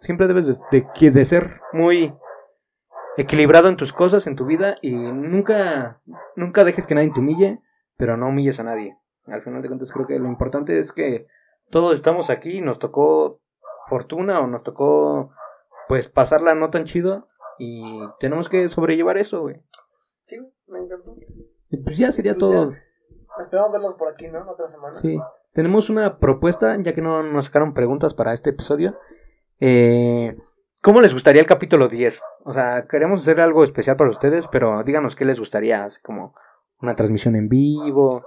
Siempre 0.04 0.28
debes 0.28 0.60
de, 0.70 0.86
de 1.00 1.12
de 1.12 1.26
ser 1.26 1.62
muy 1.72 2.14
equilibrado 3.16 3.70
en 3.70 3.78
tus 3.78 3.94
cosas, 3.94 4.28
en 4.28 4.36
tu 4.36 4.46
vida, 4.46 4.76
y 4.82 4.94
nunca, 4.94 6.02
nunca 6.36 6.66
dejes 6.66 6.86
que 6.86 6.94
nadie 6.94 7.12
te 7.14 7.22
humille, 7.22 7.62
pero 7.96 8.18
no 8.18 8.28
humilles 8.28 8.60
a 8.60 8.64
nadie. 8.64 8.98
Al 9.28 9.42
final 9.44 9.62
de 9.62 9.70
cuentas 9.70 9.94
creo 9.94 10.06
que 10.06 10.20
lo 10.20 10.28
importante 10.28 10.78
es 10.78 10.92
que 10.92 11.28
todos 11.70 11.96
estamos 11.96 12.30
aquí, 12.30 12.60
nos 12.60 12.80
tocó 12.80 13.40
fortuna 13.88 14.42
o 14.42 14.48
nos 14.48 14.64
tocó 14.64 15.32
pues 15.88 16.10
pasarla 16.10 16.54
no 16.54 16.70
tan 16.70 16.84
chido 16.84 17.30
y 17.58 17.82
tenemos 18.20 18.50
que 18.50 18.68
sobrellevar 18.68 19.18
eso, 19.18 19.40
güey. 19.40 19.62
Sí, 20.24 20.38
me 20.68 20.80
encantó. 20.80 21.16
Y 21.70 21.78
pues 21.78 21.98
ya 21.98 22.12
sería 22.12 22.34
Pues 22.34 22.40
todo. 22.40 22.74
Esperamos 23.40 23.72
verlos 23.72 23.96
por 23.96 24.12
aquí, 24.12 24.28
¿no? 24.28 24.42
En 24.42 24.50
otra 24.50 24.70
semana. 24.70 24.96
Sí. 24.96 25.18
tenemos 25.54 25.90
una 25.90 26.20
propuesta, 26.20 26.76
ya 26.82 26.94
que 26.94 27.02
no 27.02 27.24
nos 27.24 27.46
sacaron 27.46 27.74
preguntas 27.74 28.14
para 28.14 28.34
este 28.34 28.50
episodio. 28.50 28.98
Eh, 29.66 30.36
¿Cómo 30.82 31.00
les 31.00 31.14
gustaría 31.14 31.40
el 31.42 31.48
capítulo 31.48 31.88
10? 31.88 32.22
O 32.44 32.52
sea, 32.52 32.86
queremos 32.86 33.22
hacer 33.22 33.40
algo 33.40 33.64
especial 33.64 33.96
para 33.96 34.10
ustedes, 34.10 34.46
pero 34.48 34.84
díganos 34.84 35.16
qué 35.16 35.24
les 35.24 35.40
gustaría, 35.40 35.86
así 35.86 36.02
como 36.02 36.36
una 36.82 36.98
transmisión 36.98 37.38
en 37.38 37.48
vivo, 37.48 38.26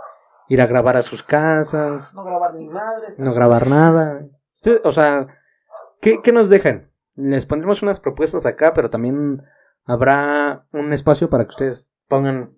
ir 0.48 0.62
a 0.62 0.66
grabar 0.66 0.96
a 0.96 1.02
sus 1.02 1.22
casas, 1.22 2.14
No 2.14 2.24
grabar 2.24 2.54
ni 2.54 2.70
madres. 2.70 3.18
no 3.18 3.34
grabar 3.34 3.66
nada. 3.68 4.26
O 4.82 4.92
sea, 4.92 5.26
¿qué, 6.00 6.20
qué 6.22 6.32
nos 6.32 6.48
dejan? 6.48 6.90
Les 7.16 7.44
pondremos 7.44 7.82
unas 7.82 8.00
propuestas 8.00 8.46
acá, 8.46 8.72
pero 8.72 8.88
también 8.88 9.42
habrá 9.84 10.64
un 10.72 10.94
espacio 10.94 11.28
para 11.28 11.44
que 11.44 11.50
ustedes 11.50 11.90
pongan 12.08 12.56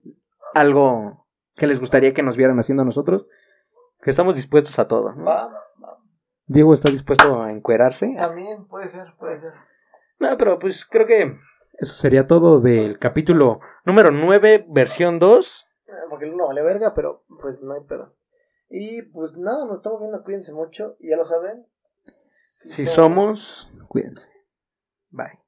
algo 0.55 1.27
que 1.57 1.67
les 1.67 1.81
gustaría 1.81 2.15
que 2.15 2.23
nos 2.23 2.37
vieran 2.37 2.61
haciendo 2.61 2.83
a 2.83 2.87
nosotros. 2.87 3.27
Que 4.03 4.11
estamos 4.11 4.37
dispuestos 4.37 4.79
a 4.79 4.87
todo. 4.87 5.13
¿no? 5.15 5.25
Va, 5.25 5.49
Diego 6.49 6.75
está 6.75 6.91
dispuesto 6.91 7.43
a 7.43 7.53
encuerarse. 7.53 8.15
también 8.17 8.67
puede 8.67 8.89
ser, 8.89 9.15
puede 9.19 9.39
ser. 9.39 9.53
No, 10.19 10.37
pero 10.37 10.59
pues 10.59 10.85
creo 10.85 11.07
que 11.07 11.37
eso 11.75 11.95
sería 11.95 12.27
todo 12.27 12.61
del 12.61 12.99
capítulo 12.99 13.61
número 13.85 14.11
9, 14.11 14.67
versión 14.69 15.19
2. 15.19 15.67
Eh, 15.87 15.93
Porque 16.11 16.25
el 16.25 16.35
uno 16.35 16.49
vale 16.49 16.63
verga, 16.63 16.95
pero 16.95 17.25
pues 17.41 17.61
no 17.63 17.75
hay 17.75 17.83
pedo. 17.83 18.15
Y 18.71 19.03
pues 19.03 19.37
nada, 19.37 19.65
nos 19.67 19.77
estamos 19.77 20.01
viendo, 20.01 20.23
cuídense 20.25 20.53
mucho. 20.53 20.97
Ya 21.01 21.17
lo 21.17 21.25
saben. 21.25 21.67
Si 22.29 22.87
somos, 22.87 23.71
cuídense. 23.89 24.29
Bye. 25.11 25.39